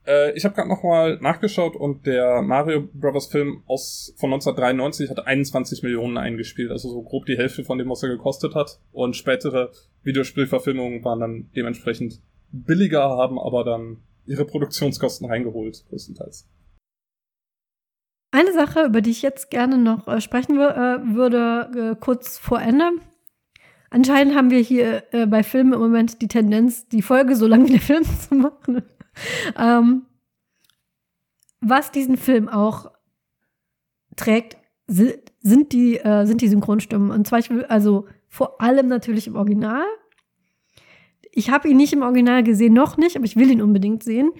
[0.07, 5.09] Äh, ich habe gerade noch mal nachgeschaut und der Mario Brothers Film aus von 1993
[5.09, 8.79] hat 21 Millionen eingespielt, also so grob die Hälfte von dem, was er gekostet hat.
[8.91, 9.71] Und spätere
[10.03, 12.21] Videospielverfilmungen waren dann dementsprechend
[12.51, 16.47] billiger, haben aber dann ihre Produktionskosten reingeholt, größtenteils.
[18.31, 22.61] Eine Sache, über die ich jetzt gerne noch äh, sprechen äh, würde, äh, kurz vor
[22.61, 22.91] Ende.
[23.89, 27.67] Anscheinend haben wir hier äh, bei Filmen im Moment die Tendenz, die Folge so lange
[27.67, 28.83] wie der Film zu machen.
[29.57, 30.05] ähm,
[31.61, 32.91] was diesen Film auch
[34.15, 34.57] trägt,
[34.87, 37.11] sind die, äh, sind die Synchronstimmen.
[37.11, 39.83] Und zwar, ich will, also vor allem natürlich im Original.
[41.31, 44.31] Ich habe ihn nicht im Original gesehen, noch nicht, aber ich will ihn unbedingt sehen,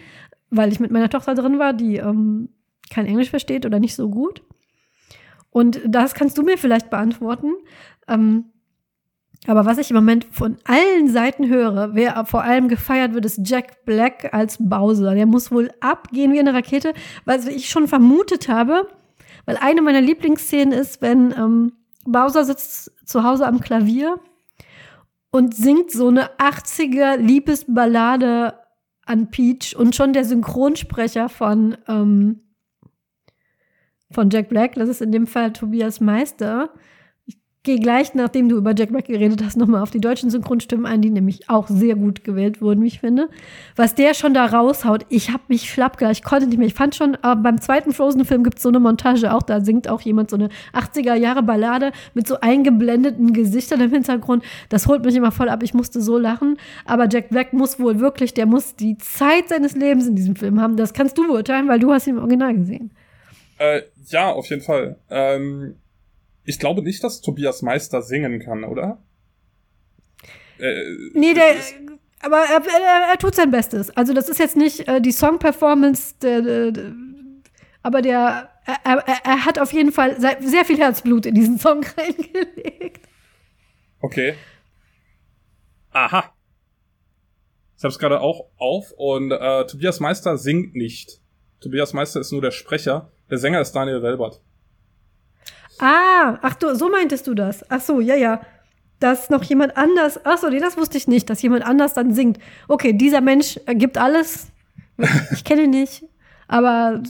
[0.49, 2.49] weil ich mit meiner Tochter drin war, die ähm,
[2.89, 4.41] kein Englisch versteht oder nicht so gut.
[5.49, 7.53] Und das kannst du mir vielleicht beantworten.
[8.07, 8.45] Ähm,
[9.47, 13.39] aber was ich im Moment von allen Seiten höre, wer vor allem gefeiert wird, ist
[13.43, 15.15] Jack Black als Bowser.
[15.15, 16.93] Der muss wohl abgehen wie eine Rakete,
[17.23, 18.89] was ich schon vermutet habe,
[19.45, 21.71] weil eine meiner Lieblingsszenen ist, wenn ähm,
[22.05, 24.19] Bowser sitzt zu Hause am Klavier
[25.31, 28.53] und singt so eine 80er Liebesballade
[29.05, 32.41] an Peach und schon der Synchronsprecher von, ähm,
[34.11, 36.69] von Jack Black, das ist in dem Fall Tobias Meister,
[37.67, 41.01] gehe gleich, nachdem du über Jack Black geredet hast, nochmal auf die deutschen Synchronstimmen ein,
[41.01, 43.27] die nämlich auch sehr gut gewählt wurden, wie ich finde.
[43.75, 46.67] Was der schon da raushaut, ich habe mich schlapp ich konnte nicht mehr.
[46.67, 49.89] Ich fand schon, äh, beim zweiten Frozen-Film gibt es so eine Montage auch, da singt
[49.89, 54.45] auch jemand so eine 80er-Jahre-Ballade mit so eingeblendeten Gesichtern im Hintergrund.
[54.69, 56.57] Das holt mich immer voll ab, ich musste so lachen.
[56.85, 60.61] Aber Jack Black muss wohl wirklich, der muss die Zeit seines Lebens in diesem Film
[60.61, 60.77] haben.
[60.77, 62.91] Das kannst du beurteilen, weil du hast ihn im Original gesehen.
[63.57, 64.95] Äh, ja, auf jeden Fall.
[65.09, 65.75] Ähm
[66.47, 69.03] ich glaube nicht, dass Tobias Meister singen kann, oder?
[70.59, 70.73] Äh,
[71.13, 71.55] nee, der.
[72.21, 73.95] Aber er, er, er, tut sein Bestes.
[73.95, 76.15] Also, das ist jetzt nicht äh, die Song-Performance,
[77.83, 78.49] aber der.
[78.83, 82.99] Er, er, hat auf jeden Fall sehr viel Herzblut in diesen Song reingelegt.
[84.01, 84.35] Okay.
[85.91, 86.33] Aha.
[87.77, 91.21] Ich hab's gerade auch auf und äh, Tobias Meister singt nicht.
[91.61, 93.09] Tobias Meister ist nur der Sprecher.
[93.29, 94.41] Der Sänger ist Daniel Welbert.
[95.79, 97.69] Ah, ach du, so meintest du das.
[97.69, 98.41] Ach so, ja, ja.
[98.99, 102.13] Dass noch jemand anders, ach so, nee, das wusste ich nicht, dass jemand anders dann
[102.13, 102.39] singt.
[102.67, 104.47] Okay, dieser Mensch gibt alles.
[105.31, 106.03] Ich kenne ihn nicht,
[106.47, 107.03] aber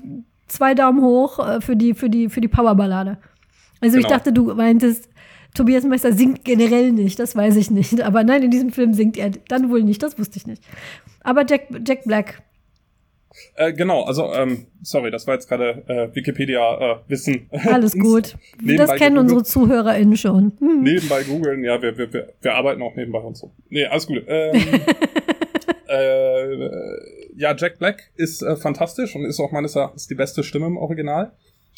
[0.47, 3.17] zwei Daumen hoch äh, für die, für die, für die Powerballade.
[3.79, 4.07] Also genau.
[4.07, 5.09] ich dachte, du meintest,
[5.53, 8.01] Tobias Meister singt generell nicht, das weiß ich nicht.
[8.01, 10.63] Aber nein, in diesem Film singt er dann wohl nicht, das wusste ich nicht.
[11.23, 12.43] Aber Jack, Jack Black
[13.55, 17.49] äh, genau, also, ähm, sorry, das war jetzt gerade äh, Wikipedia-Wissen.
[17.51, 18.37] Äh, Alles gut.
[18.61, 20.53] das kennen unsere ZuhörerInnen schon.
[20.59, 20.83] Hm.
[20.83, 23.51] Nebenbei googeln, ja, wir, wir, wir, wir arbeiten auch nebenbei und so.
[23.69, 24.23] Nee, alles gut.
[24.27, 24.55] Ähm,
[25.87, 30.65] äh, ja, Jack Black ist äh, fantastisch und ist auch meines Erachtens die beste Stimme
[30.67, 31.33] im Original.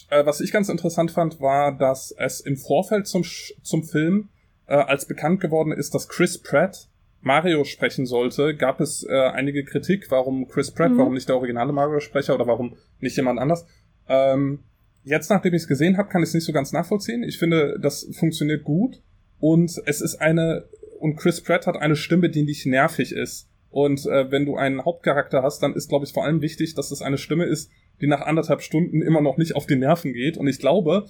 [0.09, 4.29] Äh, was ich ganz interessant fand, war, dass es im Vorfeld zum, zum Film
[4.67, 6.87] äh, als bekannt geworden ist, dass Chris Pratt
[7.21, 10.97] Mario sprechen sollte, gab es äh, einige Kritik, warum Chris Pratt, mhm.
[10.97, 13.65] warum nicht der originale Mario-Sprecher oder warum nicht jemand anders.
[14.07, 14.59] Ähm,
[15.03, 17.23] jetzt, nachdem ich es gesehen habe, kann ich es nicht so ganz nachvollziehen.
[17.23, 19.01] Ich finde, das funktioniert gut
[19.39, 20.65] und es ist eine
[20.99, 23.49] und Chris Pratt hat eine Stimme, die nicht nervig ist.
[23.69, 26.91] Und äh, wenn du einen Hauptcharakter hast, dann ist, glaube ich, vor allem wichtig, dass
[26.91, 27.71] es eine Stimme ist,
[28.01, 30.37] die nach anderthalb Stunden immer noch nicht auf die Nerven geht.
[30.37, 31.05] Und ich glaube,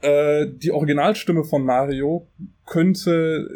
[0.00, 2.28] äh, die Originalstimme von Mario
[2.66, 3.48] könnte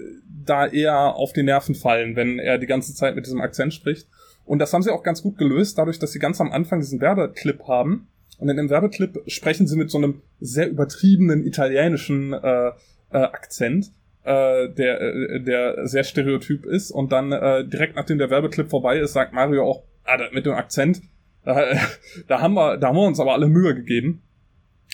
[0.49, 4.09] da eher auf die Nerven fallen, wenn er die ganze Zeit mit diesem Akzent spricht.
[4.45, 7.01] Und das haben sie auch ganz gut gelöst, dadurch, dass sie ganz am Anfang diesen
[7.01, 8.09] Werbeclip haben.
[8.39, 12.73] Und in dem Werbeclip sprechen sie mit so einem sehr übertriebenen italienischen äh, äh,
[13.19, 13.93] Akzent,
[14.25, 16.91] äh, der, äh, der sehr stereotyp ist.
[16.91, 20.55] Und dann äh, direkt nachdem der Werbeclip vorbei ist, sagt Mario auch, ah, mit dem
[20.55, 21.03] Akzent,
[21.45, 21.77] da,
[22.29, 24.23] da haben wir, da haben wir uns aber alle Mühe gegeben.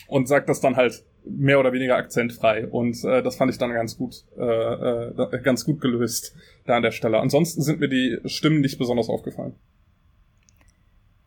[0.07, 2.67] und sagt das dann halt mehr oder weniger akzentfrei.
[2.67, 6.35] Und äh, das fand ich dann ganz gut, äh, äh, ganz gut gelöst
[6.65, 7.19] da an der Stelle.
[7.19, 9.55] Ansonsten sind mir die Stimmen nicht besonders aufgefallen.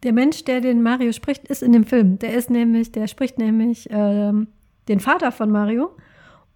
[0.04, 2.18] Der Mensch, der den Mario spricht, ist in dem Film.
[2.18, 4.48] Der ist nämlich, der spricht nämlich ähm,
[4.88, 5.90] den Vater von Mario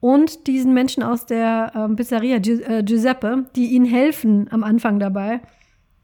[0.00, 5.00] und diesen Menschen aus der ähm, Pizzeria Gi äh, Giuseppe, die ihnen helfen am Anfang
[5.00, 5.40] dabei,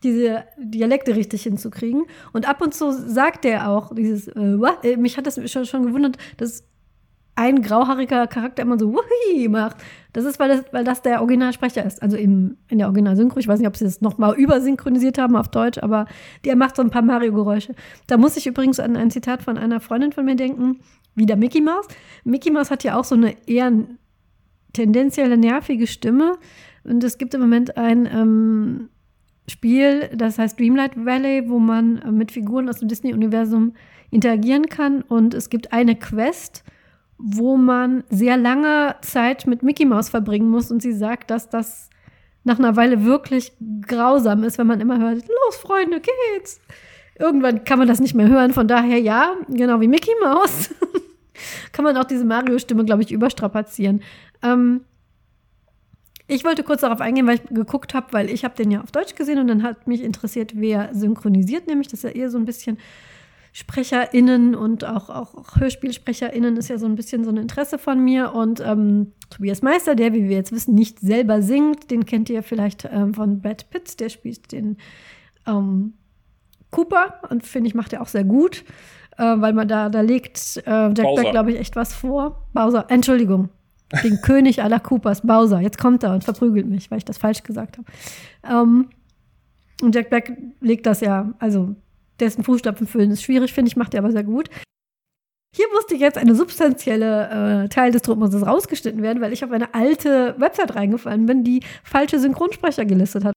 [0.02, 2.04] diese Dialekte richtig hinzukriegen.
[2.32, 4.84] Und ab und zu sagt er auch dieses, äh, what?
[4.84, 6.64] Äh, mich hat das schon, schon gewundert, dass
[7.38, 9.76] ein grauhaariger Charakter immer so Wuhi macht.
[10.12, 12.02] Das ist, weil das, weil das der Originalsprecher ist.
[12.02, 13.38] Also im, in der Originalsynchro.
[13.38, 16.06] Ich weiß nicht, ob sie das nochmal übersynchronisiert haben auf Deutsch, aber
[16.44, 17.76] der macht so ein paar Mario-Geräusche.
[18.08, 20.80] Da muss ich übrigens an ein Zitat von einer Freundin von mir denken.
[21.14, 21.86] Wieder Mickey Mouse.
[22.24, 23.72] Mickey Mouse hat ja auch so eine eher
[24.72, 26.38] tendenzielle nervige Stimme.
[26.82, 28.88] Und es gibt im Moment ein ähm,
[29.48, 33.74] Spiel, das heißt Dreamlight Valley, wo man äh, mit Figuren aus dem Disney-Universum
[34.10, 35.02] interagieren kann.
[35.02, 36.64] Und es gibt eine Quest,
[37.18, 41.90] wo man sehr lange Zeit mit Mickey Mouse verbringen muss und sie sagt, dass das
[42.44, 43.52] nach einer Weile wirklich
[43.86, 46.60] grausam ist, wenn man immer hört, los Freunde, geht's.
[47.18, 50.72] Irgendwann kann man das nicht mehr hören, von daher ja, genau wie Mickey Mouse,
[51.72, 54.02] kann man auch diese Mario-Stimme, glaube ich, überstrapazieren.
[54.42, 54.82] Ähm,
[56.28, 58.92] ich wollte kurz darauf eingehen, weil ich geguckt habe, weil ich habe den ja auf
[58.92, 62.38] Deutsch gesehen und dann hat mich interessiert, wer synchronisiert, nämlich das ist ja eher so
[62.38, 62.78] ein bisschen
[63.58, 68.32] SprecherInnen und auch, auch HörspielsprecherInnen ist ja so ein bisschen so ein Interesse von mir.
[68.32, 72.44] Und ähm, Tobias Meister, der, wie wir jetzt wissen, nicht selber singt, den kennt ihr
[72.44, 74.76] vielleicht ähm, von Brad Pitt, der spielt den
[75.44, 75.94] ähm,
[76.70, 78.64] Cooper und finde ich, macht er auch sehr gut,
[79.16, 81.22] äh, weil man da, da legt äh, Jack Bauser.
[81.22, 82.46] Black, glaube ich, echt was vor.
[82.52, 83.48] Bowser, Entschuldigung.
[84.04, 85.58] Den König aller Coopers, Bowser.
[85.58, 87.88] Jetzt kommt er und verprügelt mich, weil ich das falsch gesagt habe.
[88.48, 88.90] Ähm,
[89.82, 90.30] und Jack Black
[90.60, 91.74] legt das ja, also
[92.20, 94.48] dessen Fußstapfen füllen ist schwierig, finde ich, macht er aber sehr gut.
[95.54, 99.74] Hier musste jetzt eine substanzielle äh, Teil des Druckmusters rausgeschnitten werden, weil ich auf eine
[99.74, 103.34] alte Website reingefallen bin, die falsche Synchronsprecher gelistet hat.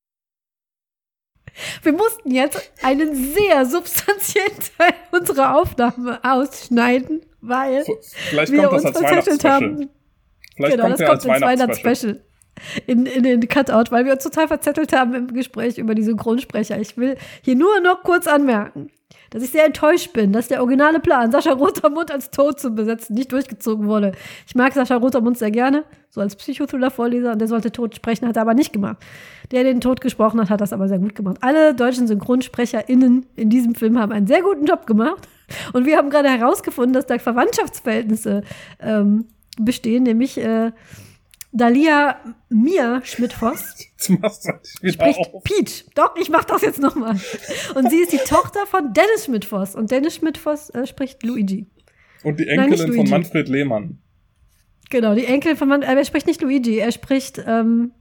[1.84, 7.86] Wir mussten jetzt einen sehr substanziellen Teil unserer Aufnahme ausschneiden, weil
[8.30, 9.90] Vielleicht wir uns verzettelt haben.
[10.56, 12.24] Vielleicht genau, kommt das kommt ins Weihnachtsspecial
[12.88, 16.80] in, in den Cutout, weil wir uns total verzettelt haben im Gespräch über die Synchronsprecher.
[16.80, 18.90] Ich will hier nur noch kurz anmerken,
[19.32, 23.16] dass ich sehr enttäuscht bin, dass der originale Plan, Sascha Rotermund als Tod zu besetzen,
[23.16, 24.12] nicht durchgezogen wurde.
[24.46, 28.36] Ich mag Sascha Rotermund sehr gerne, so als Psychothriller-Vorleser, und der sollte Tod sprechen, hat
[28.36, 28.98] er aber nicht gemacht.
[29.52, 31.38] Der, der den Tod gesprochen hat, hat das aber sehr gut gemacht.
[31.42, 35.28] Alle deutschen SynchronsprecherInnen in diesem Film haben einen sehr guten Job gemacht.
[35.74, 38.44] Und wir haben gerade herausgefunden, dass da Verwandtschaftsverhältnisse
[38.80, 39.26] ähm,
[39.60, 40.72] bestehen, nämlich äh,
[41.54, 42.18] Dalia
[42.50, 45.44] Mia Schmidt-Voss spricht auf.
[45.44, 45.86] Peach.
[45.96, 47.20] Doch, ich mach das jetzt nochmal.
[47.76, 49.76] Und sie ist die Tochter von Dennis Schmidt-Voss.
[49.76, 51.68] Und Dennis Schmidt-Voss äh, spricht Luigi.
[52.24, 54.00] Und die Enkelin Nein, von Manfred Lehmann.
[54.90, 57.92] Genau, die Enkelin von Manfred, er spricht nicht Luigi, er spricht, ähm,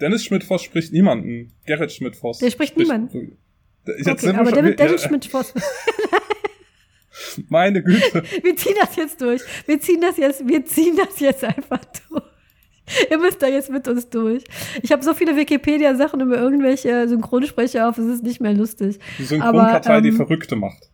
[0.00, 1.52] Dennis Schmidt-Voss spricht niemanden.
[1.66, 2.38] Gerrit Schmidt-Voss.
[2.38, 3.38] Der spricht, spricht niemanden.
[3.86, 5.54] Okay, aber Dennis, Dennis Schmidt-Voss.
[7.48, 8.22] Meine Güte.
[8.42, 9.42] Wir ziehen das jetzt durch.
[9.66, 12.22] Wir ziehen das jetzt, wir ziehen das jetzt einfach durch.
[13.10, 14.44] Ihr müsst da jetzt mit uns durch.
[14.82, 18.98] Ich habe so viele Wikipedia-Sachen über irgendwelche Synchronsprecher auf, es ist nicht mehr lustig.
[19.18, 20.90] Die Synchronpartei, ähm, die Verrückte macht.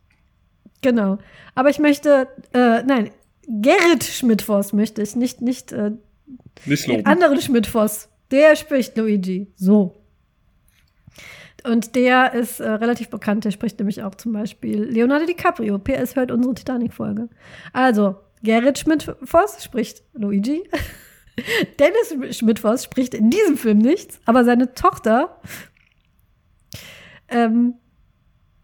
[0.83, 1.19] Genau.
[1.55, 3.11] Aber ich möchte, äh, nein,
[3.49, 5.93] Gerrit Schmidt-Voss möchte ich, nicht, nicht, äh,
[6.67, 8.09] nicht den anderen Schmidt-Voss.
[8.31, 9.53] Der spricht Luigi.
[9.57, 9.95] So.
[11.67, 15.79] Und der ist äh, relativ bekannt, der spricht nämlich auch zum Beispiel Leonardo DiCaprio.
[15.79, 17.29] PS hört unsere Titanic-Folge.
[17.73, 20.63] Also, Gerrit Schmidt-Voss spricht Luigi.
[21.79, 25.41] Dennis Schmidt-Voss spricht in diesem Film nichts, aber seine Tochter
[27.29, 27.75] ähm,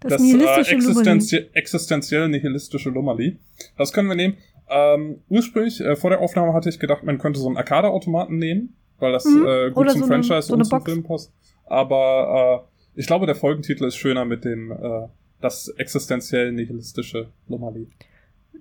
[0.00, 3.38] Das, das nihilistische äh, existenzie existenziell nihilistische Lummerli.
[3.78, 4.36] Das können wir nehmen.
[4.68, 8.76] Ähm, ursprünglich, äh, vor der Aufnahme hatte ich gedacht, man könnte so einen Arcade-Automaten nehmen,
[8.98, 9.46] weil das mhm.
[9.46, 10.90] äh, gut Oder zum so eine- Franchise so und eine zum Box.
[10.90, 11.32] Film passt.
[11.66, 15.08] Aber äh, ich glaube, der Folgentitel ist schöner mit dem äh,
[15.40, 17.88] das existenziell nihilistische Lummerli.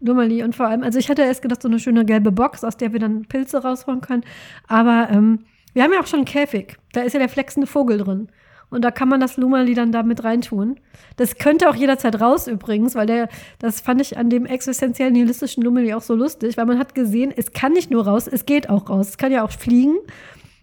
[0.01, 2.77] Dummerli und vor allem, also ich hatte erst gedacht, so eine schöne gelbe Box, aus
[2.77, 4.23] der wir dann Pilze rausholen können.
[4.67, 6.77] Aber ähm, wir haben ja auch schon einen Käfig.
[6.91, 8.27] Da ist ja der flexende Vogel drin.
[8.69, 10.79] Und da kann man das Lummerli dann da mit reintun.
[11.15, 13.29] Das könnte auch jederzeit raus übrigens, weil der,
[13.59, 17.31] das fand ich an dem existenziell nihilistischen Lummerli auch so lustig, weil man hat gesehen,
[17.35, 19.09] es kann nicht nur raus, es geht auch raus.
[19.09, 19.97] Es kann ja auch fliegen.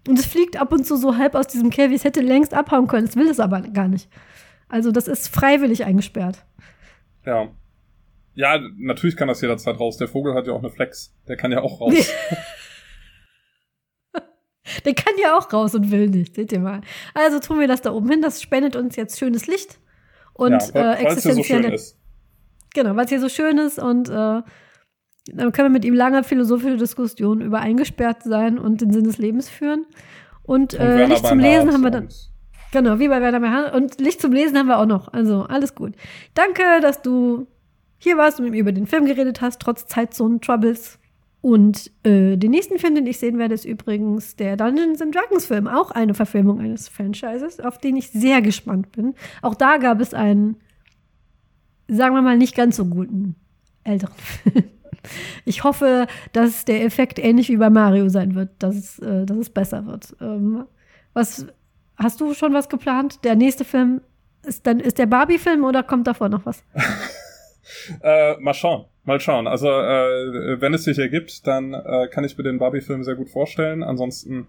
[0.09, 1.97] Und es fliegt ab und zu so halb aus diesem Käfig.
[1.97, 3.07] Es hätte längst abhauen können.
[3.07, 4.09] Es will es aber gar nicht.
[4.69, 6.45] Also das ist freiwillig eingesperrt.
[7.27, 7.49] Ja.
[8.35, 9.97] Ja, natürlich kann das jederzeit raus.
[9.99, 11.15] Der Vogel hat ja auch eine Flex.
[11.29, 11.95] Der kann ja auch raus.
[14.85, 16.81] Der kann ja auch raus und will nicht, seht ihr mal.
[17.15, 19.81] Also tun wir das da oben hin, das spendet uns jetzt schönes Licht
[20.33, 21.75] und ja, äh, weil es ja so schön existenzielle.
[21.75, 21.99] ist.
[22.73, 24.43] genau, weil es hier so schön ist und äh,
[25.27, 29.19] dann können wir mit ihm lange philosophische Diskussionen über eingesperrt sein und den Sinn des
[29.19, 29.87] Lebens führen.
[30.43, 32.09] Und, Und äh, Licht zum Lesen haben wir dann.
[32.73, 33.75] Genau, wie bei Werner Beinhardt.
[33.75, 35.13] Und Licht zum Lesen haben wir auch noch.
[35.13, 35.95] Also alles gut.
[36.35, 37.47] Danke, dass du
[37.99, 40.99] hier warst und mit mir über den Film geredet hast, trotz Zeitzonen-Troubles.
[41.43, 45.47] Und äh, den nächsten Film, den ich sehen werde, ist übrigens der Dungeons and Dragons
[45.47, 49.15] Film, auch eine Verfilmung eines Franchises, auf den ich sehr gespannt bin.
[49.43, 50.57] Auch da gab es einen,
[51.89, 53.37] sagen wir mal, nicht ganz so guten
[53.85, 54.65] älteren Film.
[55.45, 59.37] Ich hoffe, dass der Effekt ähnlich wie bei Mario sein wird, dass es, äh, dass
[59.37, 60.15] es besser wird.
[60.21, 60.65] Ähm,
[61.13, 61.47] was
[61.97, 63.25] hast du schon was geplant?
[63.25, 64.01] Der nächste Film
[64.47, 66.65] ist dann ist der Barbie-Film oder kommt davor noch was?
[68.03, 69.47] Äh, mal schauen, mal schauen.
[69.47, 73.31] Also äh, wenn es sich ergibt, dann äh, kann ich mir den Barbie-Film sehr gut
[73.31, 73.85] vorstellen.
[73.85, 74.49] Ansonsten,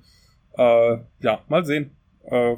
[0.57, 2.57] äh, ja, mal sehen, äh, äh,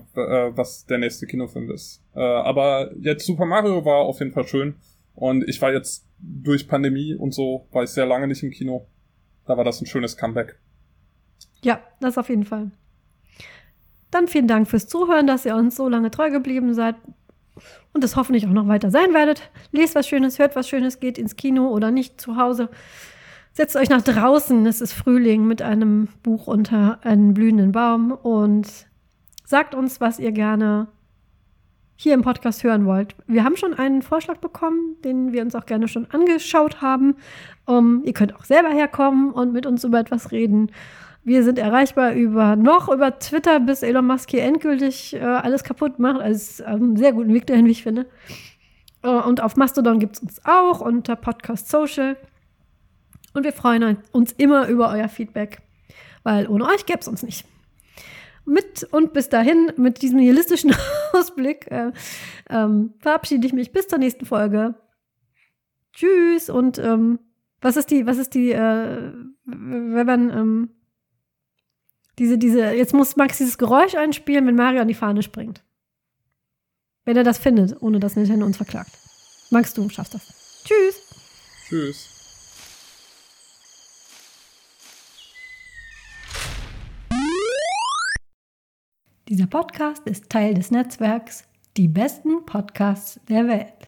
[0.56, 2.02] was der nächste Kinofilm ist.
[2.14, 4.76] Aber jetzt Super Mario war auf jeden Fall schön.
[5.16, 8.88] Und ich war jetzt durch Pandemie und so, war ich sehr lange nicht im Kino.
[9.46, 10.58] Da war das ein schönes Comeback.
[11.62, 12.72] Ja, das auf jeden Fall.
[14.12, 16.96] Dann vielen Dank fürs Zuhören, dass ihr uns so lange treu geblieben seid
[17.94, 19.50] und es hoffentlich auch noch weiter sein werdet.
[19.72, 22.70] Lest was Schönes, hört was Schönes, geht ins Kino oder nicht zu Hause.
[23.54, 28.68] Setzt euch nach draußen, es ist Frühling mit einem Buch unter einem blühenden Baum und
[29.46, 30.88] sagt uns, was ihr gerne
[31.96, 33.16] hier im Podcast hören wollt.
[33.28, 37.16] Wir haben schon einen Vorschlag bekommen, den wir uns auch gerne schon angeschaut haben.
[37.66, 40.72] Um, ihr könnt auch selber herkommen und mit uns über etwas reden.
[41.24, 45.98] Wir sind erreichbar über noch über Twitter, bis Elon Musk hier endgültig äh, alles kaputt
[45.98, 46.20] macht.
[46.20, 48.08] Also einen sehr guten Weg dahin, wie ich finde.
[49.04, 52.18] Äh, und auf Mastodon gibt es uns auch unter Podcast Social.
[53.34, 55.62] Und wir freuen uns immer über euer Feedback,
[56.24, 57.46] weil ohne euch gäbe es uns nicht.
[58.46, 60.76] Mit und bis dahin, mit diesem nihilistischen
[61.14, 61.92] Ausblick, äh,
[62.50, 64.76] ähm, verabschiede ich mich bis zur nächsten Folge.
[65.94, 67.20] Tschüss und ähm,
[67.62, 69.14] was ist die, was ist die, äh,
[69.46, 70.70] wenn man, ähm,
[72.20, 75.64] diese, diese, jetzt muss Max dieses Geräusch einspielen, wenn Mario an die Fahne springt.
[77.06, 78.92] Wenn er das findet, ohne dass Nintendo uns verklagt.
[79.50, 80.64] Max, du schaffst das.
[80.66, 81.66] Tschüss.
[81.68, 82.23] Tschüss.
[89.30, 91.46] Dieser Podcast ist Teil des Netzwerks
[91.78, 93.88] Die besten Podcasts der Welt.